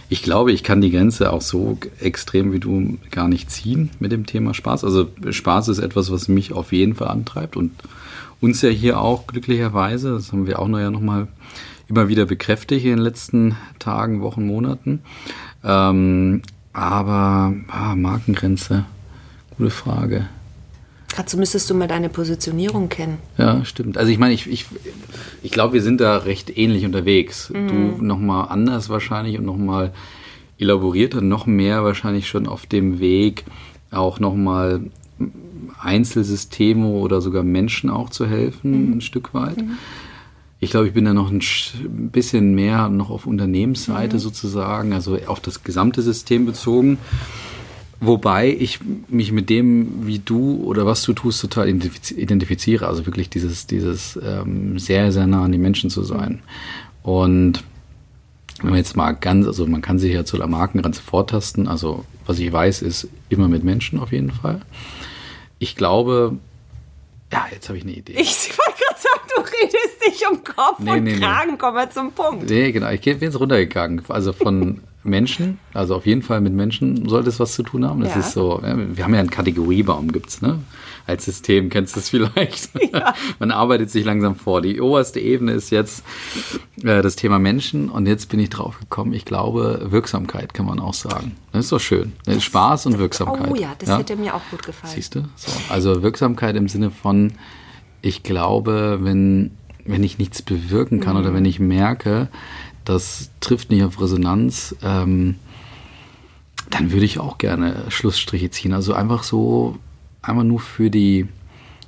Ich 0.09 0.23
glaube, 0.23 0.51
ich 0.51 0.63
kann 0.63 0.79
die 0.79 0.91
Grenze 0.91 1.33
auch 1.33 1.41
so 1.41 1.77
extrem 1.99 2.53
wie 2.53 2.59
du 2.59 2.97
gar 3.11 3.27
nicht 3.27 3.51
ziehen 3.51 3.89
mit 3.99 4.11
dem 4.11 4.25
Thema 4.25 4.53
Spaß. 4.53 4.85
Also 4.85 5.09
Spaß 5.29 5.67
ist 5.67 5.79
etwas, 5.79 6.11
was 6.11 6.27
mich 6.27 6.53
auf 6.53 6.71
jeden 6.71 6.95
Fall 6.95 7.09
antreibt 7.09 7.57
und 7.57 7.71
uns 8.41 8.61
ja 8.61 8.69
hier 8.69 8.99
auch 8.99 9.27
glücklicherweise, 9.27 10.11
das 10.11 10.31
haben 10.31 10.47
wir 10.47 10.59
auch 10.59 10.67
noch 10.67 10.79
ja 10.79 10.91
nochmal 10.91 11.27
immer 11.87 12.07
wieder 12.07 12.25
bekräftigt 12.25 12.85
in 12.85 12.91
den 12.91 12.99
letzten 12.99 13.55
Tagen, 13.79 14.21
Wochen, 14.21 14.45
Monaten. 14.45 15.01
Ähm, 15.63 16.41
aber 16.73 17.53
ah, 17.69 17.95
Markengrenze, 17.95 18.85
gute 19.57 19.69
Frage. 19.69 20.27
Dazu 21.15 21.37
müsstest 21.37 21.67
du 21.69 21.73
mal 21.73 21.87
deine 21.87 22.09
Positionierung 22.09 22.89
kennen. 22.89 23.17
Ja, 23.37 23.65
stimmt. 23.65 23.97
Also 23.97 24.11
ich 24.11 24.19
meine, 24.19 24.35
ich, 24.35 24.45
ich, 24.45 24.65
ich 25.41 25.51
glaube, 25.51 25.73
wir 25.73 25.81
sind 25.81 25.99
da 25.99 26.17
recht 26.17 26.55
ähnlich 26.55 26.85
unterwegs. 26.85 27.49
Mhm. 27.49 27.67
Du 27.67 28.05
nochmal 28.05 28.49
anders 28.49 28.89
wahrscheinlich 28.89 29.39
und 29.39 29.45
nochmal 29.45 29.93
elaborierter, 30.59 31.21
noch 31.21 31.47
mehr 31.47 31.83
wahrscheinlich 31.83 32.27
schon 32.27 32.47
auf 32.47 32.67
dem 32.67 32.99
Weg, 32.99 33.45
auch 33.89 34.19
nochmal 34.19 34.81
Einzelsysteme 35.79 36.87
oder 36.87 37.21
sogar 37.21 37.43
Menschen 37.43 37.89
auch 37.89 38.09
zu 38.09 38.25
helfen, 38.25 38.87
mhm. 38.87 38.97
ein 38.97 39.01
Stück 39.01 39.33
weit. 39.33 39.57
Mhm. 39.57 39.77
Ich 40.59 40.71
glaube, 40.71 40.87
ich 40.87 40.93
bin 40.93 41.05
da 41.05 41.13
noch 41.13 41.31
ein 41.31 41.41
bisschen 42.11 42.55
mehr 42.55 42.89
noch 42.89 43.11
auf 43.11 43.27
Unternehmensseite 43.27 44.15
mhm. 44.15 44.21
sozusagen, 44.21 44.93
also 44.93 45.17
auf 45.27 45.39
das 45.39 45.63
gesamte 45.63 46.01
System 46.01 46.45
bezogen. 46.45 46.97
Wobei 47.99 48.55
ich 48.55 48.79
mich 49.07 49.31
mit 49.31 49.49
dem, 49.49 50.05
wie 50.05 50.19
du 50.19 50.63
oder 50.63 50.85
was 50.85 51.01
du 51.01 51.13
tust, 51.13 51.41
total 51.41 51.67
identifiziere. 51.67 52.87
Also 52.87 53.05
wirklich 53.07 53.29
dieses, 53.29 53.65
dieses 53.65 54.19
ähm, 54.23 54.77
sehr, 54.77 55.11
sehr 55.11 55.25
nah 55.25 55.43
an 55.43 55.51
die 55.51 55.57
Menschen 55.57 55.89
zu 55.89 56.03
sein. 56.03 56.41
Und 57.01 57.63
wenn 58.61 58.71
man 58.71 58.77
jetzt 58.77 58.95
mal 58.95 59.11
ganz, 59.11 59.45
also 59.45 59.65
man 59.67 59.81
kann 59.81 59.99
sich 59.99 60.13
ja 60.13 60.25
zu 60.25 60.37
der 60.37 60.47
Markengrenze 60.47 61.01
vortasten. 61.01 61.67
Also 61.67 62.05
was 62.25 62.39
ich 62.39 62.51
weiß, 62.51 62.81
ist 62.81 63.07
immer 63.29 63.47
mit 63.47 63.63
Menschen 63.63 63.99
auf 63.99 64.11
jeden 64.11 64.31
Fall 64.31 64.61
ich 65.59 65.75
glaube, 65.75 66.37
ja, 67.31 67.45
jetzt 67.51 67.67
habe 67.67 67.77
ich 67.77 67.83
eine 67.83 67.93
Idee. 67.93 68.13
Ich 68.17 68.49
wollte 68.57 68.79
gerade 68.79 68.99
sagen, 68.99 69.21
du 69.35 69.41
redest 69.41 70.05
dich 70.05 70.27
um 70.29 70.43
Kopf 70.43 70.79
nee, 70.79 70.91
und 70.91 71.03
nee, 71.03 71.19
Kragen, 71.19 71.51
nee. 71.51 71.57
komm 71.57 71.73
mal 71.73 71.91
zum 71.91 72.11
Punkt. 72.11 72.49
Nee, 72.49 72.71
genau, 72.71 72.89
ich 72.89 73.01
bin 73.01 73.19
jetzt 73.19 73.39
runtergegangen. 73.39 74.01
Also 74.07 74.33
von 74.33 74.81
Menschen, 75.03 75.59
also 75.73 75.95
auf 75.95 76.05
jeden 76.05 76.21
Fall 76.21 76.41
mit 76.41 76.53
Menschen 76.53 77.07
sollte 77.07 77.29
es 77.29 77.39
was 77.39 77.53
zu 77.53 77.63
tun 77.63 77.85
haben. 77.85 78.01
Das 78.01 78.13
ja. 78.13 78.19
ist 78.19 78.31
so, 78.31 78.61
wir 78.61 79.03
haben 79.03 79.13
ja 79.13 79.19
einen 79.19 79.29
Kategoriebaum, 79.29 80.11
gibt's, 80.11 80.41
ne? 80.41 80.59
Als 81.07 81.23
System 81.23 81.69
kennst 81.69 81.95
du 81.95 81.99
es 82.01 82.09
vielleicht. 82.09 82.69
Ja. 82.93 83.13
Man 83.39 83.51
arbeitet 83.51 83.91
sich 83.91 84.05
langsam 84.05 84.35
vor. 84.35 84.61
Die 84.61 84.79
oberste 84.79 85.19
Ebene 85.19 85.51
ist 85.51 85.71
jetzt 85.71 86.03
äh, 86.83 87.01
das 87.01 87.15
Thema 87.15 87.37
Menschen 87.37 87.89
und 87.89 88.05
jetzt 88.05 88.29
bin 88.29 88.39
ich 88.39 88.49
drauf 88.49 88.79
gekommen, 88.79 89.13
ich 89.13 89.25
glaube, 89.25 89.87
Wirksamkeit 89.89 90.53
kann 90.53 90.65
man 90.65 90.79
auch 90.79 90.93
sagen. 90.93 91.35
Das 91.51 91.65
ist 91.65 91.71
doch 91.71 91.79
schön. 91.79 92.13
Das, 92.25 92.43
Spaß 92.43 92.85
und 92.85 92.97
Wirksamkeit. 92.97 93.51
Oh 93.51 93.55
ja, 93.55 93.75
das 93.77 93.89
ja? 93.89 93.97
hätte 93.97 94.15
mir 94.15 94.35
auch 94.35 94.41
gut 94.51 94.63
gefallen. 94.65 94.93
Siehst 94.93 95.15
du? 95.15 95.25
So, 95.35 95.51
also 95.69 96.01
Wirksamkeit 96.01 96.55
im 96.55 96.69
Sinne 96.69 96.91
von, 96.91 97.33
ich 98.01 98.23
glaube, 98.23 98.99
wenn, 99.01 99.51
wenn 99.85 100.03
ich 100.03 100.17
nichts 100.17 100.41
bewirken 100.41 100.99
kann 100.99 101.15
mhm. 101.15 101.21
oder 101.21 101.33
wenn 101.33 101.45
ich 101.45 101.59
merke, 101.59 102.29
das 102.85 103.31
trifft 103.41 103.69
nicht 103.69 103.83
auf 103.83 103.99
Resonanz, 103.99 104.75
ähm, 104.81 105.35
dann 106.69 106.91
würde 106.91 107.05
ich 107.05 107.19
auch 107.19 107.37
gerne 107.37 107.83
Schlussstriche 107.89 108.49
ziehen. 108.49 108.73
Also 108.73 108.93
einfach 108.93 109.23
so, 109.23 109.77
einmal 110.27 110.45
nur 110.45 110.59
für 110.59 110.89
die, 110.89 111.27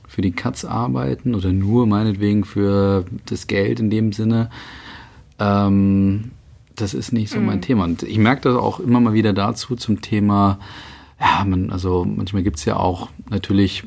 für 0.07 0.21
die 0.21 0.31
Katz 0.31 0.65
arbeiten 0.65 1.35
oder 1.35 1.51
nur 1.51 1.87
meinetwegen 1.87 2.45
für 2.45 3.05
das 3.25 3.47
Geld 3.47 3.79
in 3.79 3.89
dem 3.89 4.13
Sinne. 4.13 4.49
Ähm, 5.39 6.31
das 6.75 6.93
ist 6.93 7.11
nicht 7.11 7.29
so 7.29 7.39
mein 7.39 7.57
mhm. 7.57 7.61
Thema. 7.61 7.83
Und 7.83 8.03
ich 8.03 8.17
merke 8.17 8.41
das 8.41 8.55
auch 8.55 8.79
immer 8.79 8.99
mal 8.99 9.13
wieder 9.13 9.33
dazu 9.33 9.75
zum 9.75 10.01
Thema, 10.01 10.59
ja, 11.19 11.43
man, 11.45 11.69
also 11.69 12.05
manchmal 12.05 12.43
gibt 12.43 12.57
es 12.59 12.65
ja 12.65 12.77
auch 12.77 13.09
natürlich 13.29 13.83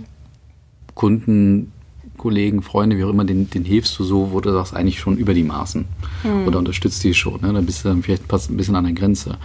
Kunden, 0.94 1.72
Kollegen, 2.18 2.62
Freunde, 2.62 2.98
wie 2.98 3.04
auch 3.04 3.10
immer, 3.10 3.24
den, 3.24 3.50
den 3.50 3.64
hilfst 3.64 3.98
du 3.98 4.04
so, 4.04 4.32
wo 4.32 4.40
du 4.40 4.52
sagst, 4.52 4.74
eigentlich 4.74 5.00
schon 5.00 5.16
über 5.16 5.34
die 5.34 5.42
Maßen. 5.42 5.86
Mhm. 6.22 6.46
Oder 6.46 6.58
unterstützt 6.58 7.02
die 7.02 7.14
schon. 7.14 7.40
Ne? 7.40 7.52
Dann 7.52 7.66
bist 7.66 7.84
du 7.84 7.88
dann 7.88 8.02
vielleicht 8.02 8.28
fast 8.28 8.50
ein 8.50 8.56
bisschen 8.56 8.76
an 8.76 8.84
der 8.84 8.92
Grenze. 8.92 9.38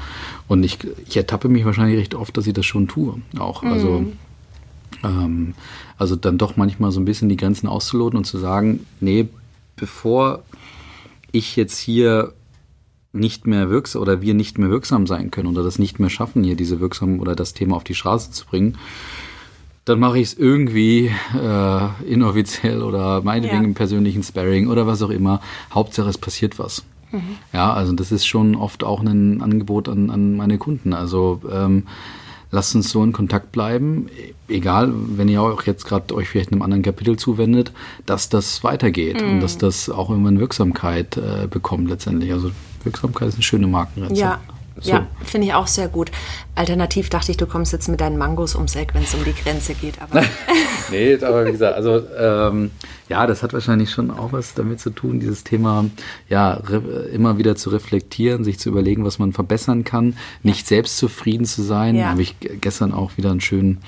Und 0.48 0.64
ich, 0.64 0.78
ich 1.08 1.18
ertappe 1.18 1.50
mich 1.50 1.66
wahrscheinlich 1.66 1.98
recht 1.98 2.14
oft, 2.14 2.36
dass 2.38 2.46
ich 2.46 2.54
das 2.54 2.66
schon 2.66 2.88
tue. 2.88 3.16
Auch. 3.40 3.64
Mhm. 3.64 3.72
Also, 3.72 4.06
ähm, 5.04 5.54
also 5.98 6.16
dann 6.16 6.38
doch 6.38 6.58
manchmal 6.58 6.92
so 6.92 7.00
ein 7.00 7.06
bisschen 7.06 7.30
die 7.30 7.38
Grenzen 7.38 7.68
auszuloten 7.68 8.18
und 8.18 8.26
zu 8.26 8.38
sagen, 8.38 8.86
nee, 9.00 9.28
bevor 9.76 10.44
ich 11.32 11.56
jetzt 11.56 11.78
hier 11.78 12.34
nicht 13.14 13.48
mehr 13.48 13.70
wirksam 13.70 14.02
oder 14.02 14.22
wir 14.22 14.34
nicht 14.34 14.58
mehr 14.58 14.70
wirksam 14.70 15.08
sein 15.08 15.32
können 15.32 15.48
oder 15.48 15.64
das 15.64 15.80
nicht 15.80 16.00
mehr 16.00 16.10
schaffen, 16.10 16.44
hier 16.44 16.56
diese 16.56 16.80
wirksam 16.80 17.20
oder 17.20 17.36
das 17.36 17.54
Thema 17.54 17.76
auf 17.76 17.84
die 17.84 17.96
Straße 17.96 18.32
zu 18.32 18.46
bringen, 18.46 18.78
dann 19.86 20.00
mache 20.00 20.20
ich 20.20 20.28
es 20.28 20.34
irgendwie 20.34 21.12
äh, 21.34 22.04
inoffiziell 22.06 22.82
oder 22.84 23.22
meinetwegen 23.22 23.64
ja. 23.64 23.68
im 23.68 23.74
persönlichen 23.74 24.22
Sparring 24.22 24.68
oder 24.68 24.86
was 24.86 25.02
auch 25.02 25.10
immer. 25.10 25.40
Hauptsache 25.74 26.10
es 26.10 26.18
passiert 26.18 26.60
was. 26.60 26.84
Mhm. 27.12 27.38
Ja, 27.54 27.74
also 27.74 27.94
das 27.94 28.12
ist 28.12 28.26
schon 28.26 28.56
oft 28.56 28.84
auch 28.84 29.02
ein 29.02 29.42
Angebot 29.42 29.88
an, 29.88 30.10
an 30.10 30.36
meine 30.36 30.58
Kunden. 30.58 30.94
Also 30.94 31.42
ähm, 31.50 31.84
lasst 32.52 32.76
uns 32.76 32.90
so 32.90 33.04
in 33.04 33.14
Kontakt 33.14 33.52
bleiben, 33.52 34.08
egal, 34.48 34.92
wenn 34.94 35.28
ihr 35.28 35.42
auch 35.42 35.64
jetzt 35.64 35.86
gerade 35.86 36.14
euch 36.16 36.30
vielleicht 36.30 36.52
einem 36.52 36.62
anderen 36.62 36.84
Kapitel 36.84 37.18
zuwendet, 37.18 37.72
dass 38.06 38.30
das 38.30 38.64
weitergeht 38.64 39.22
mhm. 39.22 39.34
und 39.34 39.40
dass 39.42 39.58
das 39.58 39.90
auch 39.90 40.10
irgendwann 40.10 40.40
Wirksamkeit 40.40 41.18
äh, 41.18 41.48
bekommt 41.48 41.90
letztendlich. 41.90 42.32
Also 42.32 42.52
Wirksamkeit 42.84 43.30
ist 43.30 43.36
eine 43.36 43.44
schöne 43.44 43.68
Markenrezept. 43.68 44.18
Ja, 44.18 44.40
so. 44.82 44.92
Ja, 44.92 45.08
finde 45.24 45.48
ich 45.48 45.54
auch 45.54 45.68
sehr 45.68 45.88
gut. 45.88 46.12
Alternativ 46.56 47.10
dachte 47.10 47.32
ich, 47.32 47.38
du 47.38 47.46
kommst 47.46 47.74
jetzt 47.74 47.88
mit 47.88 48.02
deinen 48.02 48.18
Mangos 48.18 48.56
ums 48.56 48.76
Eck, 48.76 48.94
wenn 48.94 49.04
es 49.04 49.14
um 49.14 49.24
die 49.24 49.34
Grenze 49.34 49.74
geht. 49.74 50.02
Aber 50.02 50.24
nee, 50.92 51.16
aber 51.16 51.46
wie 51.46 51.52
gesagt, 51.52 51.76
also 51.76 52.02
ähm, 52.18 52.72
ja, 53.10 53.28
das 53.28 53.44
hat 53.44 53.54
wahrscheinlich 53.54 53.92
schon 53.92 54.12
auch 54.12 54.32
was 54.32 54.54
damit 54.54 54.80
zu 54.80 54.90
tun, 54.90 55.20
dieses 55.20 55.44
Thema 55.44 55.86
ja 56.30 56.62
immer 57.12 57.38
wieder 57.38 57.56
zu 57.56 57.70
reflektieren, 57.70 58.44
sich 58.44 58.60
zu 58.60 58.70
überlegen, 58.70 59.06
was 59.06 59.20
man 59.20 59.34
verbessern 59.34 59.84
kann, 59.84 60.18
nicht 60.44 60.68
selbst 60.68 60.98
zufrieden 60.98 61.46
zu 61.46 61.62
sein. 61.64 61.96
Ja. 61.96 62.10
Habe 62.10 62.22
ich 62.22 62.36
gestern 62.62 62.94
auch 62.94 63.18
wieder 63.18 63.32
einen 63.32 63.42
schönen 63.42 63.80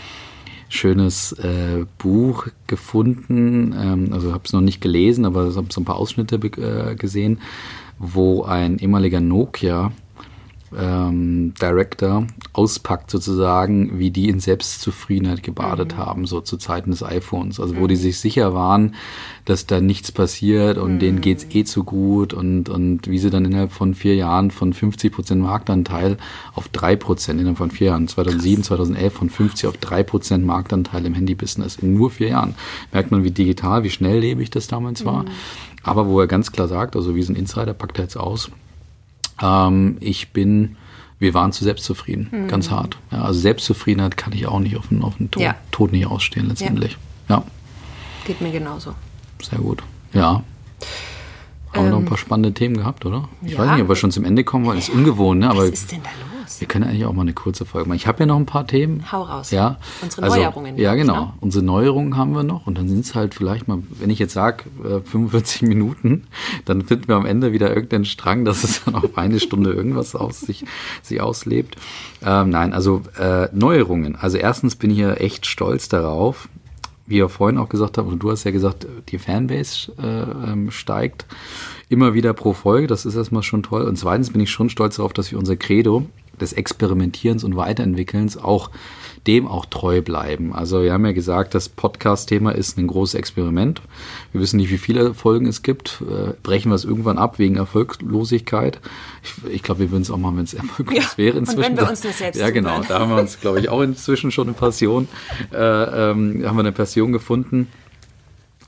schönes 0.70 1.34
äh, 1.34 1.86
Buch 1.98 2.48
gefunden. 2.68 3.74
Ähm, 3.78 4.14
also 4.14 4.32
habe 4.34 4.44
es 4.46 4.54
noch 4.54 4.62
nicht 4.62 4.82
gelesen, 4.82 5.26
aber 5.26 5.54
habe 5.56 5.68
so 5.70 5.82
ein 5.82 5.86
paar 5.86 5.98
Ausschnitte 5.98 6.36
äh, 6.36 6.96
gesehen, 6.96 7.40
wo 7.98 8.44
ein 8.44 8.78
ehemaliger 8.80 9.20
Nokia 9.20 9.92
ähm, 10.78 11.54
Director 11.60 12.28
auspackt 12.54 13.10
sozusagen, 13.12 13.98
wie 14.00 14.12
die 14.12 14.30
in 14.30 14.40
Selbstzufriedenheit 14.40 15.44
gebadet 15.44 15.94
mhm. 15.94 15.98
haben, 15.98 16.26
so 16.28 16.42
zu 16.42 16.58
Zeiten 16.58 16.92
des 16.92 17.04
iPhones. 17.04 17.60
Also 17.60 17.76
wo 17.76 17.82
mhm. 17.82 17.88
die 17.90 17.96
sich 17.96 18.20
sicher 18.20 18.54
waren, 18.54 18.96
dass 19.46 19.66
da 19.66 19.82
nichts 19.82 20.12
passiert 20.12 20.78
und 20.78 20.96
mhm. 20.96 21.00
denen 21.00 21.22
geht's 21.22 21.48
eh 21.50 21.64
zu 21.64 21.84
gut 21.84 22.34
und, 22.34 22.70
und 22.70 23.08
wie 23.08 23.18
sie 23.18 23.30
dann 23.30 23.46
innerhalb 23.46 23.72
von 23.72 23.96
vier 23.96 24.16
Jahren 24.16 24.52
von 24.52 24.74
50 24.74 25.12
Prozent 25.12 25.42
Marktanteil 25.42 26.18
auf 26.54 26.68
drei 26.70 26.96
Prozent 26.96 27.40
innerhalb 27.40 27.58
von 27.58 27.72
vier 27.72 27.88
Jahren, 27.88 28.08
2007, 28.08 28.58
Krass. 28.58 28.68
2011 28.68 29.14
von 29.14 29.30
50 29.30 29.68
auf 29.70 29.78
drei 29.78 30.04
Prozent 30.04 30.46
Marktanteil 30.46 31.06
im 31.06 31.14
Handybusiness 31.14 31.78
in 31.78 31.94
nur 31.94 32.12
vier 32.12 32.30
Jahren. 32.30 32.56
Merkt 32.92 33.12
man, 33.12 33.24
wie 33.24 33.32
digital, 33.32 33.84
wie 33.84 33.90
schnelllebig 33.90 34.50
das 34.50 34.68
damals 34.68 35.06
war. 35.06 35.24
Mhm. 35.24 35.30
Aber 35.84 36.08
wo 36.08 36.20
er 36.20 36.28
ganz 36.28 36.52
klar 36.52 36.68
sagt, 36.68 36.96
also 36.96 37.16
wie 37.16 37.24
so 37.24 37.34
ein 37.34 37.36
Insider 37.36 37.74
packt 37.74 37.98
er 37.98 38.04
jetzt 38.04 38.18
aus, 38.18 38.52
ähm, 39.42 39.98
ich 40.00 40.30
bin, 40.30 40.78
wir 41.20 41.34
waren 41.34 41.52
zu 41.52 41.64
selbstzufrieden, 41.64 42.30
mhm. 42.32 42.48
ganz 42.48 42.70
hart. 42.70 42.98
Ja, 43.12 43.24
also 43.24 43.40
Selbstzufriedenheit 43.40 44.18
kann 44.18 44.34
ich 44.34 44.48
auch 44.48 44.60
nicht 44.60 44.78
auf 44.78 44.88
den, 44.88 45.02
auf 45.04 45.18
den 45.18 45.32
Tod, 45.32 45.44
ja. 45.44 45.56
Tod 45.72 45.92
nicht 45.92 46.06
ausstehen 46.06 46.48
letztendlich. 46.48 46.98
Ja. 47.28 47.38
ja. 47.38 47.44
Geht 48.26 48.42
mir 48.42 48.52
genauso. 48.52 48.94
Sehr 49.42 49.60
gut. 49.60 49.84
Ja. 50.14 50.44
Haben 51.72 51.80
ähm, 51.80 51.84
wir 51.84 51.90
noch 51.92 52.00
ein 52.00 52.06
paar 52.06 52.18
spannende 52.18 52.54
Themen 52.54 52.78
gehabt, 52.78 53.06
oder? 53.06 53.30
Ich 53.42 53.58
weiß 53.58 53.72
nicht, 53.72 53.82
ob 53.84 53.90
wir 53.90 53.96
schon 53.96 54.12
zum 54.12 54.26
Ende 54.26 54.44
kommen, 54.44 54.66
weil 54.66 54.78
es 54.78 54.90
ist 54.90 54.96
ungewohnt, 54.96 55.42
ne? 55.42 55.50
Aber 55.50 55.62
Was 55.62 55.70
ist 55.70 55.92
denn 55.92 56.02
da 56.04 56.10
los? 56.10 56.29
Wir 56.58 56.68
können 56.68 56.86
eigentlich 56.86 57.06
auch 57.06 57.14
mal 57.14 57.22
eine 57.22 57.34
kurze 57.34 57.66
Folge 57.66 57.88
machen. 57.88 57.98
Ich 57.98 58.08
habe 58.08 58.22
ja 58.22 58.26
noch 58.26 58.38
ein 58.38 58.46
paar 58.46 58.66
Themen. 58.66 59.12
Hau 59.12 59.22
raus. 59.22 59.52
Ja. 59.52 59.78
Unsere 60.02 60.24
also, 60.24 60.38
Neuerungen. 60.38 60.78
Ja, 60.78 60.96
genau. 60.96 61.26
Ne? 61.26 61.34
Unsere 61.42 61.64
Neuerungen 61.64 62.18
haben 62.18 62.34
wir 62.34 62.44
noch. 62.44 62.66
Und 62.66 62.78
dann 62.78 62.90
sind 62.90 63.06
es 63.06 63.14
halt 63.14 63.36
vielleicht 63.36 63.68
mal, 63.68 63.80
wenn 64.00 64.10
ich 64.10 64.20
jetzt 64.20 64.34
sage, 64.34 64.64
äh, 64.84 65.02
45 65.02 65.62
Minuten, 65.68 66.28
dann 66.66 66.82
finden 66.84 67.08
wir 67.08 67.16
am 67.16 67.26
Ende 67.26 67.54
wieder 67.54 67.70
irgendeinen 67.70 68.06
Strang, 68.06 68.46
dass 68.46 68.64
es 68.64 68.84
dann 68.84 68.96
auf 68.96 69.18
eine 69.18 69.40
Stunde 69.40 69.72
irgendwas 69.72 70.16
aus 70.16 70.42
sich, 70.42 70.66
sich 71.04 71.22
auslebt. 71.22 71.76
Ähm, 72.24 72.50
nein, 72.50 72.74
also 72.74 73.04
äh, 73.20 73.48
Neuerungen. 73.54 74.16
Also 74.16 74.38
erstens 74.38 74.76
bin 74.76 74.92
ich 74.92 74.98
ja 74.98 75.14
echt 75.14 75.46
stolz 75.46 75.90
darauf, 75.90 76.50
wie 77.06 77.18
ihr 77.18 77.30
vorhin 77.30 77.58
auch 77.58 77.70
gesagt 77.70 77.98
habt, 77.98 78.08
und 78.08 78.20
du 78.20 78.32
hast 78.32 78.44
ja 78.44 78.52
gesagt, 78.52 78.86
die 79.10 79.18
Fanbase 79.18 79.92
äh, 80.02 80.52
ähm, 80.52 80.72
steigt 80.72 81.26
immer 81.90 82.14
wieder 82.14 82.34
pro 82.34 82.54
Folge. 82.54 82.88
Das 82.88 83.06
ist 83.06 83.16
erstmal 83.16 83.44
schon 83.44 83.64
toll. 83.64 83.82
Und 83.82 83.98
zweitens 83.98 84.32
bin 84.32 84.42
ich 84.42 84.52
schon 84.52 84.70
stolz 84.70 84.98
darauf, 84.98 85.14
dass 85.14 85.32
wir 85.32 85.40
unser 85.40 85.58
Credo 85.58 86.06
des 86.42 86.54
Experimentierens 86.54 87.44
und 87.44 87.56
Weiterentwickelns 87.56 88.38
auch 88.38 88.70
dem 89.28 89.48
auch 89.48 89.66
treu 89.66 90.02
bleiben. 90.02 90.54
Also 90.54 90.82
wir 90.82 90.94
haben 90.94 91.06
ja 91.06 91.12
gesagt, 91.12 91.54
das 91.54 91.70
Podcast-Thema 91.70 92.52
ist 92.52 92.78
ein 92.78 92.88
großes 92.88 93.16
Experiment. 93.16 93.82
Wir 94.32 94.42
wissen 94.42 94.58
nicht, 94.58 94.72
wie 94.72 94.78
viele 94.78 95.14
Folgen 95.14 95.46
es 95.46 95.62
gibt. 95.62 96.02
Äh, 96.02 96.34
brechen 96.42 96.72
wir 96.72 96.76
es 96.76 96.86
irgendwann 96.86 97.18
ab 97.18 97.38
wegen 97.38 97.56
Erfolglosigkeit. 97.56 98.80
Ich, 99.24 99.54
ich 99.54 99.64
glaube, 99.64 99.82
wir 99.82 99.92
würden 99.92 100.04
es 100.04 100.12
auch 100.12 100.18
machen, 100.18 100.38
wenn 100.38 100.46
es 100.46 100.54
erfolglos 100.54 100.98
ja, 100.98 101.18
wäre 101.18 101.38
inzwischen. 101.38 101.60
Und 101.60 101.66
wenn 101.66 101.78
wir 101.78 101.90
uns 101.90 102.02
das 102.02 102.18
selbst 102.18 102.40
Ja, 102.40 102.50
genau. 102.50 102.82
Da 102.88 103.00
haben 103.00 103.12
wir 103.12 103.20
uns, 103.20 103.40
glaube 103.40 103.60
ich, 103.60 103.70
auch 103.70 103.82
inzwischen 103.82 104.32
schon 104.32 104.48
eine 104.48 104.56
Passion, 104.56 105.08
äh, 105.54 105.58
ähm, 105.58 106.44
haben 106.46 106.56
wir 106.56 106.62
eine 106.62 106.72
Passion 106.72 107.12
gefunden. 107.12 107.68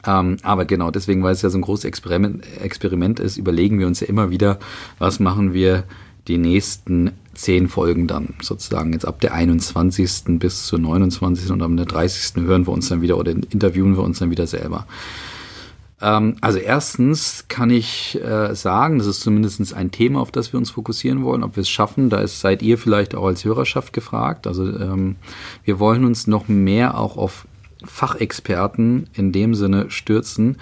Ähm, 0.05 0.37
aber 0.43 0.65
genau, 0.65 0.91
deswegen, 0.91 1.23
weil 1.23 1.33
es 1.33 1.41
ja 1.41 1.49
so 1.49 1.57
ein 1.57 1.61
großes 1.61 1.85
Experiment, 1.85 2.43
Experiment 2.59 3.19
ist, 3.19 3.37
überlegen 3.37 3.79
wir 3.79 3.87
uns 3.87 3.99
ja 3.99 4.07
immer 4.07 4.31
wieder, 4.31 4.59
was 4.97 5.19
machen 5.19 5.53
wir 5.53 5.83
die 6.27 6.37
nächsten 6.37 7.11
zehn 7.33 7.67
Folgen 7.67 8.07
dann 8.07 8.35
sozusagen 8.41 8.93
jetzt 8.93 9.05
ab 9.05 9.19
der 9.21 9.33
21. 9.33 10.39
bis 10.39 10.65
zur 10.65 10.79
29. 10.79 11.51
und 11.51 11.61
am 11.61 11.77
der 11.77 11.85
30. 11.85 12.43
hören 12.43 12.67
wir 12.67 12.73
uns 12.73 12.89
dann 12.89 13.01
wieder 13.01 13.17
oder 13.17 13.31
interviewen 13.31 13.95
wir 13.95 14.03
uns 14.03 14.19
dann 14.19 14.31
wieder 14.31 14.47
selber. 14.47 14.85
Ähm, 16.01 16.35
also 16.41 16.57
erstens 16.57 17.45
kann 17.47 17.69
ich 17.69 18.19
äh, 18.21 18.55
sagen, 18.55 18.97
das 18.97 19.07
ist 19.07 19.21
zumindest 19.21 19.73
ein 19.73 19.91
Thema, 19.91 20.19
auf 20.19 20.31
das 20.31 20.51
wir 20.53 20.57
uns 20.57 20.71
fokussieren 20.71 21.23
wollen, 21.23 21.43
ob 21.43 21.55
wir 21.55 21.61
es 21.61 21.69
schaffen. 21.69 22.09
Da 22.09 22.19
ist, 22.19 22.39
seid 22.39 22.61
ihr 22.61 22.77
vielleicht 22.77 23.15
auch 23.15 23.27
als 23.27 23.45
Hörerschaft 23.45 23.93
gefragt. 23.93 24.47
Also 24.47 24.65
ähm, 24.65 25.15
wir 25.63 25.79
wollen 25.79 26.03
uns 26.05 26.27
noch 26.27 26.47
mehr 26.47 26.97
auch 26.97 27.17
auf 27.17 27.47
Fachexperten 27.83 29.09
in 29.13 29.31
dem 29.31 29.55
Sinne 29.55 29.89
stürzen, 29.89 30.57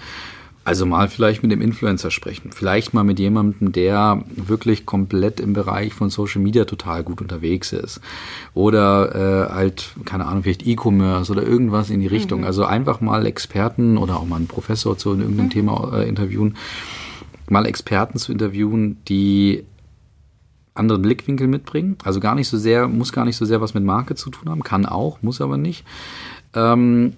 also 0.62 0.84
mal 0.84 1.08
vielleicht 1.08 1.42
mit 1.42 1.50
dem 1.50 1.62
Influencer 1.62 2.10
sprechen. 2.10 2.52
Vielleicht 2.52 2.92
mal 2.92 3.02
mit 3.02 3.18
jemandem, 3.18 3.72
der 3.72 4.22
wirklich 4.28 4.84
komplett 4.84 5.40
im 5.40 5.54
Bereich 5.54 5.94
von 5.94 6.10
Social 6.10 6.42
Media 6.42 6.64
total 6.64 7.02
gut 7.02 7.22
unterwegs 7.22 7.72
ist. 7.72 8.00
Oder 8.52 9.48
äh, 9.48 9.52
halt, 9.52 9.94
keine 10.04 10.26
Ahnung, 10.26 10.42
vielleicht 10.42 10.66
E-Commerce 10.66 11.32
oder 11.32 11.42
irgendwas 11.42 11.88
in 11.88 12.00
die 12.00 12.06
Richtung. 12.06 12.40
Mhm. 12.40 12.46
Also 12.46 12.64
einfach 12.66 13.00
mal 13.00 13.24
Experten 13.26 13.96
oder 13.96 14.16
auch 14.16 14.26
mal 14.26 14.36
einen 14.36 14.48
Professor 14.48 14.98
zu 14.98 15.10
irgendeinem 15.10 15.46
mhm. 15.46 15.50
Thema 15.50 15.92
äh, 15.98 16.08
interviewen. 16.08 16.56
Mal 17.48 17.66
Experten 17.66 18.18
zu 18.18 18.30
interviewen, 18.30 18.98
die 19.08 19.64
anderen 20.74 21.02
Blickwinkel 21.02 21.46
mitbringen. 21.48 21.96
Also 22.04 22.20
gar 22.20 22.34
nicht 22.34 22.48
so 22.48 22.58
sehr, 22.58 22.86
muss 22.86 23.12
gar 23.12 23.24
nicht 23.24 23.36
so 23.36 23.46
sehr 23.46 23.60
was 23.62 23.74
mit 23.74 23.84
Marke 23.84 24.14
zu 24.14 24.30
tun 24.30 24.50
haben, 24.50 24.62
kann 24.62 24.84
auch, 24.84 25.22
muss 25.22 25.40
aber 25.40 25.56
nicht. 25.56 25.84
Ähm, 26.54 27.14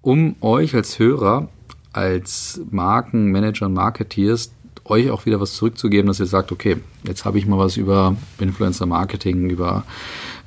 um 0.00 0.36
euch 0.40 0.74
als 0.74 0.98
Hörer 0.98 1.48
als 1.92 2.60
Markenmanager 2.70 3.66
und 3.66 3.74
Marketeers 3.74 4.52
euch 4.84 5.10
auch 5.10 5.26
wieder 5.26 5.40
was 5.40 5.54
zurückzugeben, 5.54 6.08
dass 6.08 6.20
ihr 6.20 6.26
sagt, 6.26 6.52
okay, 6.52 6.76
jetzt 7.04 7.24
habe 7.24 7.38
ich 7.38 7.46
mal 7.46 7.58
was 7.58 7.76
über 7.76 8.16
Influencer 8.38 8.86
Marketing, 8.86 9.48
über 9.48 9.84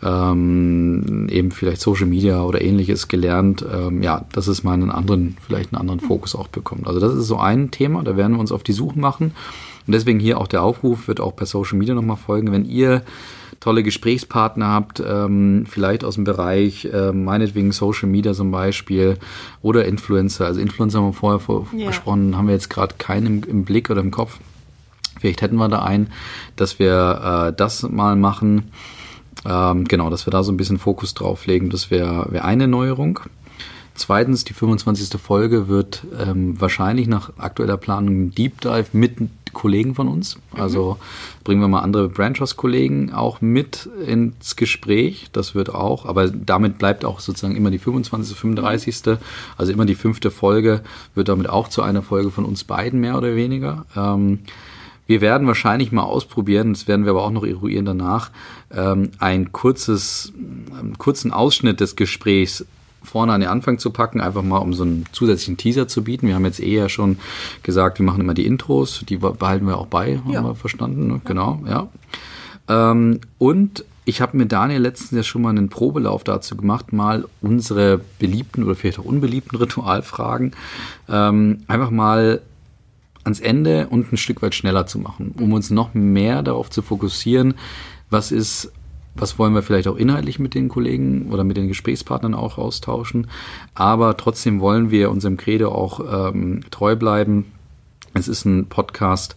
ähm, 0.04 1.28
eben 1.30 1.52
vielleicht 1.52 1.82
Social 1.82 2.06
Media 2.06 2.44
oder 2.44 2.62
ähnliches 2.62 3.08
gelernt. 3.08 3.66
Ähm, 3.72 4.04
ja, 4.04 4.26
dass 4.34 4.48
es 4.48 4.64
mal 4.64 4.74
anderen, 4.74 5.38
vielleicht 5.46 5.74
einen 5.74 5.80
anderen 5.80 6.00
Fokus 6.00 6.36
auch 6.36 6.48
bekommt. 6.48 6.88
Also 6.88 7.00
das 7.00 7.14
ist 7.16 7.28
so 7.28 7.38
ein 7.38 7.72
Thema, 7.72 8.04
da 8.04 8.18
werden 8.18 8.34
wir 8.34 8.40
uns 8.40 8.52
auf 8.52 8.64
die 8.64 8.74
Suche 8.74 9.00
machen. 9.00 9.32
Und 9.88 9.94
deswegen 9.94 10.20
hier 10.20 10.40
auch 10.40 10.48
der 10.48 10.64
Aufruf, 10.64 11.08
wird 11.08 11.20
auch 11.20 11.36
per 11.36 11.46
Social 11.46 11.78
Media 11.78 11.94
nochmal 11.94 12.18
folgen. 12.18 12.52
Wenn 12.52 12.66
ihr 12.66 13.04
tolle 13.60 13.84
Gesprächspartner 13.84 14.68
habt, 14.68 15.00
ähm, 15.06 15.66
vielleicht 15.68 16.04
aus 16.04 16.16
dem 16.16 16.24
Bereich, 16.24 16.86
äh, 16.86 17.12
meinetwegen 17.12 17.72
Social 17.72 18.08
Media 18.08 18.34
zum 18.34 18.52
Beispiel 18.52 19.18
oder 19.62 19.86
Influencer. 19.86 20.46
Also 20.46 20.60
Influencer 20.60 21.00
haben 21.00 21.08
wir 21.08 21.14
vorher 21.14 21.40
vor, 21.40 21.68
ja. 21.76 21.88
gesprochen, 21.88 22.38
haben 22.38 22.48
wir 22.48 22.54
jetzt 22.54 22.70
gerade 22.70 22.96
keinen 22.98 23.26
im, 23.26 23.44
im, 23.44 23.66
Blick 23.66 23.90
oder 23.90 24.02
im 24.02 24.12
Kopf. 24.12 24.40
Vielleicht 25.20 25.42
hätten 25.42 25.56
wir 25.56 25.70
da 25.70 25.84
einen, 25.84 26.12
dass 26.56 26.80
wir 26.80 27.48
äh, 27.52 27.54
das 27.56 27.84
mal 27.84 28.16
machen. 28.16 28.72
Ähm, 29.46 29.86
genau, 29.86 30.10
dass 30.10 30.28
wir 30.28 30.32
da 30.32 30.44
so 30.44 30.52
ein 30.52 30.58
bisschen 30.58 30.78
Fokus 30.78 31.14
drauf 31.14 31.46
legen, 31.46 31.70
das 31.70 31.92
wäre 31.92 32.28
wär 32.32 32.46
eine 32.46 32.68
Neuerung. 32.68 33.20
Zweitens, 33.96 34.44
die 34.44 34.54
25. 34.54 35.20
Folge 35.22 35.70
wird 35.70 36.04
ähm, 36.20 36.60
wahrscheinlich 36.60 37.08
nach 37.08 37.32
aktueller 37.38 37.78
Planung 37.78 38.26
ein 38.26 38.32
Deep 38.32 38.60
Dive 38.60 38.88
mit 38.92 39.14
Kollegen 39.56 39.96
von 39.96 40.08
uns. 40.08 40.38
Also 40.52 40.98
bringen 41.44 41.62
wir 41.62 41.68
mal 41.68 41.80
andere 41.80 42.10
Branchers-Kollegen 42.10 43.12
auch 43.14 43.42
mit 43.42 43.90
ins 44.06 44.56
Gespräch. 44.56 45.30
Das 45.32 45.56
wird 45.56 45.74
auch, 45.74 46.06
aber 46.06 46.30
damit 46.30 46.78
bleibt 46.78 47.04
auch 47.04 47.20
sozusagen 47.20 47.56
immer 47.56 47.72
die 47.72 47.80
25., 47.80 48.38
35. 48.38 49.06
Mhm. 49.06 49.18
Also 49.58 49.72
immer 49.72 49.86
die 49.86 49.96
fünfte 49.96 50.30
Folge 50.30 50.82
wird 51.16 51.30
damit 51.30 51.50
auch 51.50 51.70
zu 51.70 51.82
einer 51.82 52.04
Folge 52.04 52.30
von 52.30 52.46
uns 52.46 52.64
beiden 52.64 53.00
mehr 53.00 53.18
oder 53.18 53.36
weniger. 53.36 53.86
Ähm, 53.96 54.40
wir 55.08 55.22
werden 55.22 55.48
wahrscheinlich 55.48 55.92
mal 55.92 56.04
ausprobieren, 56.04 56.74
das 56.74 56.88
werden 56.88 57.06
wir 57.06 57.12
aber 57.12 57.24
auch 57.24 57.32
noch 57.32 57.46
eruieren 57.46 57.86
danach, 57.86 58.32
ähm, 58.72 59.12
ein 59.20 59.52
kurzes, 59.52 60.34
einen 60.80 60.98
kurzen 60.98 61.32
Ausschnitt 61.32 61.80
des 61.80 61.96
Gesprächs 61.96 62.66
vorne 63.06 63.34
an 63.34 63.42
den 63.42 63.50
Anfang 63.50 63.80
zu 63.80 63.92
packen, 63.92 64.22
einfach 64.22 64.44
mal 64.44 64.58
um 64.58 64.74
so 64.74 64.84
einen 64.84 65.06
zusätzlichen 65.12 65.58
Teaser 65.58 65.88
zu 65.88 66.04
bieten. 66.04 66.28
Wir 66.28 66.36
haben 66.36 66.46
jetzt 66.46 66.60
eher 66.60 66.90
schon 66.90 67.18
gesagt, 67.64 68.00
wir 68.00 68.06
machen 68.06 68.22
immer 68.22 68.34
die 68.34 68.46
Intros, 68.46 69.04
die 69.08 69.18
behalten 69.18 69.68
wir 69.68 69.78
auch 69.78 69.88
bei, 69.88 70.18
haben 70.18 70.34
ja. 70.34 70.44
wir 70.44 70.56
verstanden, 70.56 71.08
ne? 71.08 71.22
genau, 71.24 71.62
ja. 71.68 71.88
Ähm, 72.68 73.22
und 73.38 73.86
ich 74.06 74.22
habe 74.22 74.38
mit 74.38 74.52
Daniel 74.52 74.82
letztens 74.82 75.12
ja 75.12 75.24
schon 75.24 75.42
mal 75.42 75.50
einen 75.50 75.70
Probelauf 75.70 76.24
dazu 76.24 76.56
gemacht, 76.56 76.94
mal 76.94 77.26
unsere 77.42 78.00
beliebten 78.20 78.64
oder 78.64 78.76
vielleicht 78.76 79.00
auch 79.00 79.06
unbeliebten 79.06 79.56
Ritualfragen 79.58 80.52
ähm, 81.10 81.64
einfach 81.68 81.90
mal 81.90 82.42
ans 83.24 83.40
Ende 83.40 83.88
und 83.88 84.14
ein 84.14 84.18
Stück 84.18 84.42
weit 84.44 84.54
schneller 84.54 84.86
zu 84.86 85.00
machen, 85.00 85.34
um 85.40 85.54
uns 85.54 85.72
noch 85.72 85.96
mehr 85.96 86.44
darauf 86.44 86.70
zu 86.70 86.84
fokussieren, 86.84 87.56
was 88.12 88.32
ist 88.32 88.72
was 89.16 89.40
wollen 89.40 89.54
wir 89.54 89.64
vielleicht 89.64 89.88
auch 89.88 89.96
inhaltlich 89.96 90.40
mit 90.40 90.54
den 90.54 90.70
Kollegen 90.70 91.32
oder 91.32 91.44
mit 91.44 91.58
den 91.58 91.68
Gesprächspartnern 91.68 92.34
auch 92.34 92.58
austauschen. 92.58 93.28
Aber 93.74 94.18
trotzdem 94.18 94.60
wollen 94.60 94.92
wir 94.92 95.10
unserem 95.10 95.38
Credo 95.38 95.70
auch 95.72 96.30
ähm, 96.30 96.62
treu 96.70 96.96
bleiben. 96.96 97.46
Es 98.14 98.28
ist 98.28 98.46
ein 98.46 98.68
Podcast, 98.68 99.36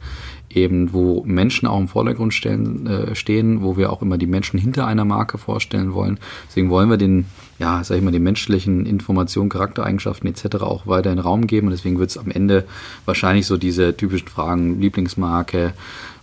eben 0.50 0.92
wo 0.92 1.22
Menschen 1.24 1.68
auch 1.68 1.78
im 1.78 1.88
Vordergrund 1.88 2.34
stellen, 2.34 2.86
äh, 2.86 3.14
stehen, 3.14 3.62
wo 3.62 3.76
wir 3.76 3.92
auch 3.92 4.02
immer 4.02 4.18
die 4.18 4.26
Menschen 4.26 4.58
hinter 4.58 4.86
einer 4.86 5.04
Marke 5.04 5.38
vorstellen 5.38 5.94
wollen. 5.94 6.18
Deswegen 6.48 6.70
wollen 6.70 6.90
wir 6.90 6.96
den, 6.96 7.26
ja, 7.58 7.82
sag 7.82 7.96
ich 7.96 8.02
mal, 8.02 8.12
den 8.12 8.22
menschlichen 8.22 8.86
Informationen, 8.86 9.48
Charaktereigenschaften 9.48 10.28
etc. 10.28 10.56
auch 10.62 10.86
weiter 10.86 11.12
in 11.12 11.18
Raum 11.18 11.46
geben. 11.46 11.66
Und 11.68 11.72
deswegen 11.72 11.98
wird 11.98 12.10
es 12.10 12.18
am 12.18 12.30
Ende 12.30 12.64
wahrscheinlich 13.04 13.46
so 13.46 13.56
diese 13.56 13.96
typischen 13.96 14.28
Fragen, 14.28 14.80
Lieblingsmarke, 14.80 15.74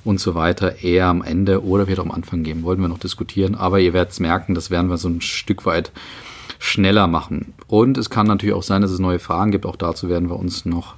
und 0.05 0.19
so 0.19 0.35
weiter 0.35 0.83
eher 0.83 1.07
am 1.07 1.23
Ende 1.23 1.65
oder 1.65 1.83
auch 1.91 2.05
am 2.05 2.11
Anfang 2.11 2.43
geben. 2.43 2.63
Wollten 2.63 2.81
wir 2.81 2.87
noch 2.87 2.99
diskutieren. 2.99 3.55
Aber 3.55 3.79
ihr 3.79 3.91
werdet 3.91 4.11
es 4.11 4.19
merken, 4.19 4.53
das 4.53 4.69
werden 4.69 4.89
wir 4.89 4.97
so 4.97 5.09
ein 5.09 5.19
Stück 5.19 5.65
weit 5.65 5.91
schneller 6.59 7.07
machen. 7.07 7.53
Und 7.67 7.97
es 7.97 8.09
kann 8.09 8.27
natürlich 8.27 8.55
auch 8.55 8.63
sein, 8.63 8.81
dass 8.81 8.91
es 8.91 8.99
neue 8.99 9.19
Fragen 9.19 9.51
gibt. 9.51 9.65
Auch 9.65 9.75
dazu 9.75 10.07
werden 10.07 10.29
wir 10.29 10.37
uns 10.37 10.63
noch 10.63 10.93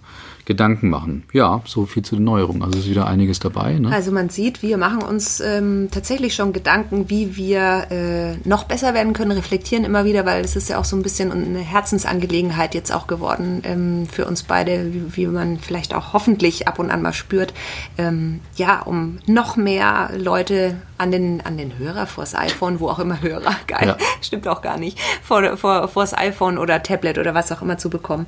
Gedanken 0.47 0.89
machen. 0.89 1.23
Ja, 1.33 1.61
so 1.65 1.85
viel 1.85 2.03
zu 2.03 2.15
den 2.15 2.23
Neuerungen. 2.23 2.63
Also 2.63 2.79
ist 2.79 2.89
wieder 2.89 3.05
einiges 3.05 3.41
dabei. 3.41 3.73
Ne? 3.73 3.91
Also 3.91 4.13
man 4.13 4.29
sieht, 4.29 4.61
wir 4.61 4.77
machen 4.77 5.03
uns 5.03 5.41
ähm, 5.41 5.89
tatsächlich 5.91 6.35
schon 6.35 6.53
Gedanken, 6.53 7.09
wie 7.09 7.35
wir 7.35 7.87
äh, 7.91 8.47
noch 8.47 8.63
besser 8.63 8.93
werden 8.93 9.11
können, 9.11 9.31
reflektieren 9.31 9.83
immer 9.83 10.05
wieder, 10.05 10.25
weil 10.25 10.45
es 10.45 10.55
ist 10.55 10.69
ja 10.69 10.77
auch 10.77 10.85
so 10.85 10.95
ein 10.95 11.03
bisschen 11.03 11.33
eine 11.33 11.59
Herzensangelegenheit 11.59 12.75
jetzt 12.75 12.93
auch 12.93 13.07
geworden 13.07 13.61
ähm, 13.65 14.07
für 14.09 14.25
uns 14.25 14.43
beide, 14.43 14.93
wie, 14.93 15.17
wie, 15.17 15.27
man 15.27 15.59
vielleicht 15.59 15.93
auch 15.93 16.13
hoffentlich 16.13 16.65
ab 16.65 16.79
und 16.79 16.91
an 16.91 17.01
mal 17.01 17.11
spürt. 17.11 17.53
Ähm, 17.97 18.39
ja, 18.55 18.79
um 18.83 19.17
noch 19.27 19.57
mehr 19.57 20.11
Leute 20.15 20.77
an 20.97 21.11
den, 21.11 21.41
an 21.41 21.57
den 21.57 21.77
Hörer 21.77 22.07
vors 22.07 22.35
iPhone, 22.35 22.79
wo 22.79 22.89
auch 22.89 22.99
immer 22.99 23.21
Hörer, 23.21 23.55
geil, 23.67 23.87
ja. 23.87 23.97
stimmt 24.21 24.47
auch 24.47 24.61
gar 24.61 24.77
nicht, 24.77 24.99
vor, 25.23 25.57
vor, 25.57 25.87
vors 25.87 26.17
iPhone 26.17 26.57
oder 26.57 26.81
Tablet 26.83 27.17
oder 27.17 27.33
was 27.33 27.51
auch 27.51 27.61
immer 27.61 27.77
zu 27.77 27.89
bekommen. 27.89 28.25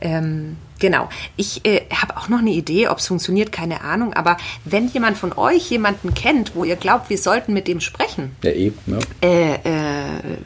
Ähm, 0.00 0.56
genau. 0.78 1.08
Ich 1.36 1.64
äh, 1.64 1.82
habe 1.90 2.16
auch 2.16 2.28
noch 2.28 2.38
eine 2.38 2.50
Idee, 2.50 2.88
ob 2.88 2.98
es 2.98 3.06
funktioniert, 3.06 3.52
keine 3.52 3.82
Ahnung, 3.82 4.14
aber 4.14 4.36
wenn 4.64 4.88
jemand 4.88 5.18
von 5.18 5.32
euch 5.32 5.70
jemanden 5.70 6.14
kennt, 6.14 6.54
wo 6.54 6.64
ihr 6.64 6.76
glaubt, 6.76 7.10
wir 7.10 7.18
sollten 7.18 7.52
mit 7.52 7.68
dem 7.68 7.80
sprechen, 7.80 8.36
ja, 8.42 8.52
eben, 8.52 8.78
ja. 8.86 8.98
Äh, 9.28 9.54
äh, 9.54 10.38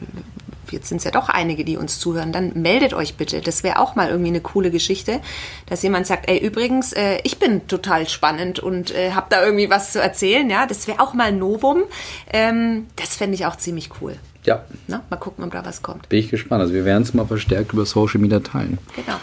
jetzt 0.71 0.89
sind 0.89 0.97
es 0.97 1.03
ja 1.03 1.11
doch 1.11 1.29
einige, 1.29 1.63
die 1.63 1.77
uns 1.77 1.99
zuhören, 1.99 2.31
dann 2.31 2.53
meldet 2.55 2.93
euch 2.93 3.15
bitte. 3.15 3.41
Das 3.41 3.63
wäre 3.63 3.79
auch 3.79 3.95
mal 3.95 4.09
irgendwie 4.09 4.29
eine 4.29 4.41
coole 4.41 4.71
Geschichte, 4.71 5.21
dass 5.67 5.83
jemand 5.83 6.07
sagt, 6.07 6.29
ey, 6.29 6.37
übrigens, 6.37 6.93
äh, 6.93 7.19
ich 7.23 7.39
bin 7.39 7.67
total 7.67 8.07
spannend 8.07 8.59
und 8.59 8.93
äh, 8.93 9.11
habe 9.11 9.27
da 9.29 9.43
irgendwie 9.43 9.69
was 9.69 9.91
zu 9.93 10.01
erzählen. 10.01 10.49
Ja, 10.49 10.65
das 10.65 10.87
wäre 10.87 10.99
auch 10.99 11.13
mal 11.13 11.25
ein 11.25 11.39
Novum. 11.39 11.83
Ähm, 12.31 12.87
das 12.95 13.15
fände 13.15 13.35
ich 13.35 13.45
auch 13.45 13.55
ziemlich 13.55 13.89
cool. 14.01 14.15
Ja. 14.43 14.63
Na, 14.87 15.03
mal 15.09 15.17
gucken, 15.17 15.43
ob 15.43 15.51
da 15.51 15.65
was 15.65 15.81
kommt. 15.81 16.07
Bin 16.09 16.19
ich 16.19 16.29
gespannt. 16.29 16.61
Also 16.61 16.73
wir 16.73 16.85
werden 16.85 17.03
es 17.03 17.13
mal 17.13 17.25
verstärkt 17.25 17.73
über 17.73 17.85
Social 17.85 18.21
Media 18.21 18.39
teilen. 18.39 18.77
Genau. 18.95 19.17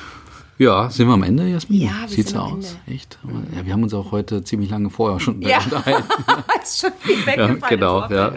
Ja, 0.56 0.88
sind 0.88 1.08
wir 1.08 1.14
am 1.14 1.22
Ende, 1.24 1.48
Jasmin? 1.48 1.80
Ja, 1.80 2.02
wir 2.02 2.08
Sieht's 2.08 2.30
sind 2.30 2.40
am 2.40 2.58
aus? 2.58 2.76
Ende. 2.86 2.96
Echt? 2.96 3.18
Ja, 3.56 3.66
wir 3.66 3.72
haben 3.72 3.82
uns 3.82 3.92
auch 3.92 4.12
heute 4.12 4.44
ziemlich 4.44 4.70
lange 4.70 4.88
vorher 4.88 5.18
schon 5.18 5.42
ja. 5.42 5.58
unterhalten. 5.58 6.08
ist 6.62 6.80
schon 6.80 6.92
viel 7.00 7.26
weggefallen. 7.26 7.60
Ja, 7.60 7.68
genau, 7.68 8.08
ja. 8.08 8.32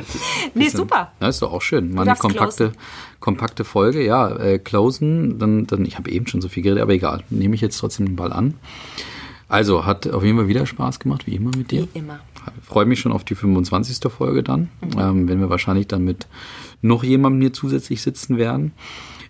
Nee, 0.55 0.69
super. 0.69 1.11
Na, 1.19 1.27
ist 1.27 1.41
doch 1.41 1.53
auch 1.53 1.61
schön. 1.61 1.93
Mal 1.93 2.07
eine 2.07 2.17
kompakte, 2.17 2.71
kompakte 3.19 3.63
Folge. 3.63 4.03
Ja, 4.03 4.35
äh, 4.35 4.57
closen, 4.57 5.37
dann, 5.37 5.67
dann, 5.67 5.85
ich 5.85 5.97
habe 5.97 6.09
eben 6.09 6.25
schon 6.25 6.41
so 6.41 6.49
viel 6.49 6.63
geredet, 6.63 6.81
aber 6.81 6.93
egal. 6.93 7.23
Nehme 7.29 7.53
ich 7.53 7.61
jetzt 7.61 7.77
trotzdem 7.77 8.07
den 8.07 8.15
Ball 8.15 8.33
an. 8.33 8.55
Also, 9.47 9.85
hat 9.85 10.07
auf 10.07 10.23
jeden 10.23 10.37
Fall 10.37 10.47
wieder 10.47 10.65
Spaß 10.65 10.99
gemacht, 10.99 11.27
wie 11.27 11.35
immer 11.35 11.55
mit 11.55 11.71
dir. 11.71 11.87
Wie 11.93 11.99
immer. 11.99 12.19
Freue 12.63 12.85
mich 12.85 12.99
schon 12.99 13.11
auf 13.11 13.23
die 13.23 13.35
25. 13.35 14.11
Folge 14.11 14.43
dann, 14.43 14.69
ähm, 14.97 15.27
wenn 15.27 15.39
wir 15.39 15.49
wahrscheinlich 15.49 15.87
dann 15.87 16.03
mit 16.03 16.27
noch 16.81 17.03
jemandem 17.03 17.41
hier 17.41 17.53
zusätzlich 17.53 18.01
sitzen 18.01 18.37
werden. 18.37 18.73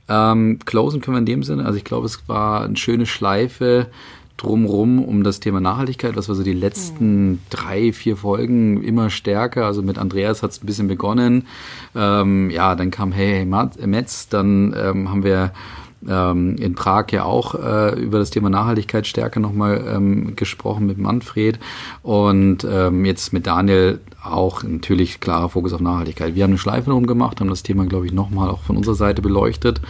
Ähm, 0.09 0.59
closen 0.65 1.01
können 1.01 1.15
wir 1.15 1.20
in 1.20 1.26
dem 1.26 1.43
Sinne, 1.43 1.65
also 1.65 1.78
ich 1.78 1.84
glaube, 1.84 2.05
es 2.05 2.28
war 2.28 2.63
eine 2.63 2.78
schöne 2.78 3.05
Schleife 3.05 3.88
drumrum 4.38 5.03
um 5.03 5.24
das 5.24 5.39
Thema 5.39 5.59
Nachhaltigkeit, 5.59 6.15
was 6.15 6.30
wir 6.30 6.36
so 6.36 6.43
die 6.43 6.53
letzten 6.53 7.41
drei, 7.49 7.91
vier 7.91 8.15
Folgen 8.15 8.84
immer 8.84 9.09
stärker, 9.09 9.65
also 9.65 9.82
mit 9.82 9.97
Andreas 9.97 10.43
hat 10.43 10.51
es 10.51 10.61
ein 10.61 10.65
bisschen 10.65 10.88
begonnen, 10.88 11.47
ähm, 11.95 12.49
ja, 12.51 12.76
dann 12.76 12.91
kam 12.91 13.11
Hey, 13.11 13.45
hey 13.45 13.88
Metz, 13.88 14.30
dann 14.30 14.76
ähm, 14.78 15.09
haben 15.09 15.24
wir 15.24 15.51
ähm, 16.08 16.56
in 16.58 16.76
Prag 16.76 17.08
ja 17.12 17.24
auch 17.24 17.56
äh, 17.56 18.00
über 18.00 18.20
das 18.20 18.30
Thema 18.30 18.50
Nachhaltigkeit 18.50 19.08
stärker 19.08 19.39
nochmal 19.39 19.84
ähm, 19.88 20.36
gesprochen 20.36 20.86
mit 20.86 20.98
Manfred 20.98 21.60
und 22.04 22.68
ähm, 22.70 23.06
jetzt 23.06 23.34
mit 23.34 23.48
Daniel 23.48 24.00
auch 24.24 24.64
natürlich 24.64 25.20
klarer 25.20 25.50
Fokus 25.50 25.74
auf 25.74 25.82
Nachhaltigkeit. 25.82 26.36
Wir 26.36 26.43
haben 26.43 26.52
eine 26.52 26.58
Schleife 26.58 26.89
drum 26.89 27.08
gemacht, 27.08 27.39
haben 27.39 27.50
das 27.50 27.64
Thema, 27.64 27.86
glaube 27.86 28.06
ich, 28.06 28.14
nochmal 28.14 28.50
auch 28.50 28.64
von 28.64 28.78
unserer 28.78 28.95
Seite 28.95 29.22
beleuchtet. 29.22 29.82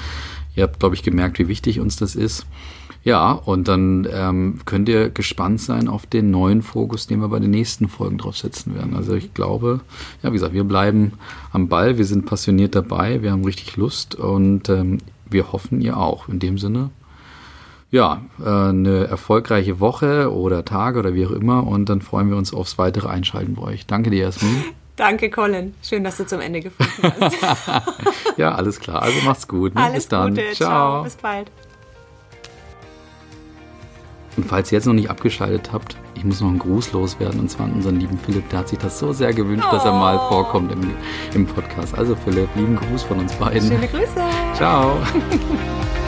Ihr 0.56 0.64
habt, 0.64 0.80
glaube 0.80 0.96
ich, 0.96 1.04
gemerkt, 1.04 1.40
wie 1.40 1.48
wichtig 1.48 1.80
uns 1.80 1.98
das 1.98 2.16
ist. 2.16 2.46
Ja, 3.04 3.32
und 3.32 3.70
dann 3.70 4.06
ähm, 4.12 4.60
könnt 4.66 4.90
ihr 4.90 5.10
gespannt 5.10 5.62
sein 5.62 5.88
auf 5.88 6.06
den 6.06 6.30
neuen 6.30 6.62
Fokus, 6.62 7.08
den 7.08 7.22
wir 7.22 7.30
bei 7.30 7.40
den 7.40 7.52
nächsten 7.52 7.88
Folgen 7.88 8.18
drauf 8.18 8.36
setzen 8.36 8.76
werden. 8.76 8.96
Also 8.96 9.14
ich 9.14 9.34
glaube, 9.34 9.80
ja, 10.24 10.30
wie 10.32 10.34
gesagt, 10.34 10.54
wir 10.54 10.66
bleiben 10.66 11.14
am 11.54 11.70
Ball, 11.70 11.98
wir 11.98 12.04
sind 12.04 12.26
passioniert 12.26 12.76
dabei, 12.76 13.22
wir 13.22 13.32
haben 13.32 13.46
richtig 13.46 13.78
Lust 13.78 14.16
und 14.16 14.68
ähm, 14.68 14.98
wir 15.30 15.52
hoffen, 15.52 15.82
ihr 15.82 15.98
auch. 15.98 16.28
In 16.28 16.40
dem 16.40 16.58
Sinne, 16.58 16.90
ja, 17.92 18.22
äh, 18.44 18.50
eine 18.50 19.08
erfolgreiche 19.08 19.80
Woche 19.80 20.34
oder 20.34 20.66
Tage 20.66 21.00
oder 21.00 21.14
wie 21.14 21.26
auch 21.26 21.32
immer 21.32 21.66
und 21.66 21.88
dann 21.90 22.02
freuen 22.02 22.30
wir 22.30 22.38
uns 22.38 22.54
aufs 22.54 22.78
weitere 22.78 23.08
Einschalten 23.08 23.56
bei 23.56 23.64
euch. 23.64 23.86
Danke 23.86 24.10
dir, 24.10 24.24
Jasmin. 24.24 24.64
Danke, 24.98 25.30
Colin. 25.30 25.76
Schön, 25.84 26.04
dass 26.04 26.18
du 26.18 26.26
zum 26.26 26.42
Ende 26.42 26.60
gefunden 26.60 27.14
hast. 27.22 28.38
ja, 28.38 28.56
alles 28.56 28.80
klar. 28.80 29.04
Also 29.04 29.22
macht's 29.24 29.48
gut. 29.48 29.76
Ne? 29.76 29.82
Alles 29.84 29.96
Bis 29.96 30.08
dann. 30.08 30.30
Gute. 30.32 30.54
Ciao. 30.54 30.70
Ciao. 30.70 31.04
Bis 31.04 31.16
bald. 31.16 31.52
Und 34.38 34.46
falls 34.46 34.72
ihr 34.72 34.78
jetzt 34.78 34.86
noch 34.86 34.94
nicht 34.94 35.10
abgeschaltet 35.10 35.72
habt, 35.74 35.98
ich 36.14 36.24
muss 36.24 36.42
noch 36.42 36.48
einen 36.48 36.60
Gruß 36.60 36.94
loswerden 36.94 37.40
und 37.40 37.50
zwar 37.50 37.66
an 37.66 37.74
unseren 37.74 38.00
lieben 38.00 38.18
Philipp. 38.18 38.48
Der 38.50 38.60
hat 38.60 38.70
sich 38.70 38.80
das 38.80 39.00
so 39.00 39.12
sehr 39.12 39.34
gewünscht, 39.34 39.66
oh. 39.68 39.76
dass 39.76 39.84
er 39.84 39.92
mal 39.92 40.16
oh. 40.16 40.30
vorkommt 40.30 40.72
im, 40.72 40.94
im 41.34 41.46
Podcast. 41.46 41.98
Also 41.98 42.16
Philipp, 42.16 42.50
lieben 42.56 42.76
Gruß 42.76 43.04
von 43.04 43.20
uns 43.20 43.34
beiden. 43.34 43.68
Schöne 43.68 43.88
Grüße. 43.88 44.22
Ciao. 44.54 44.98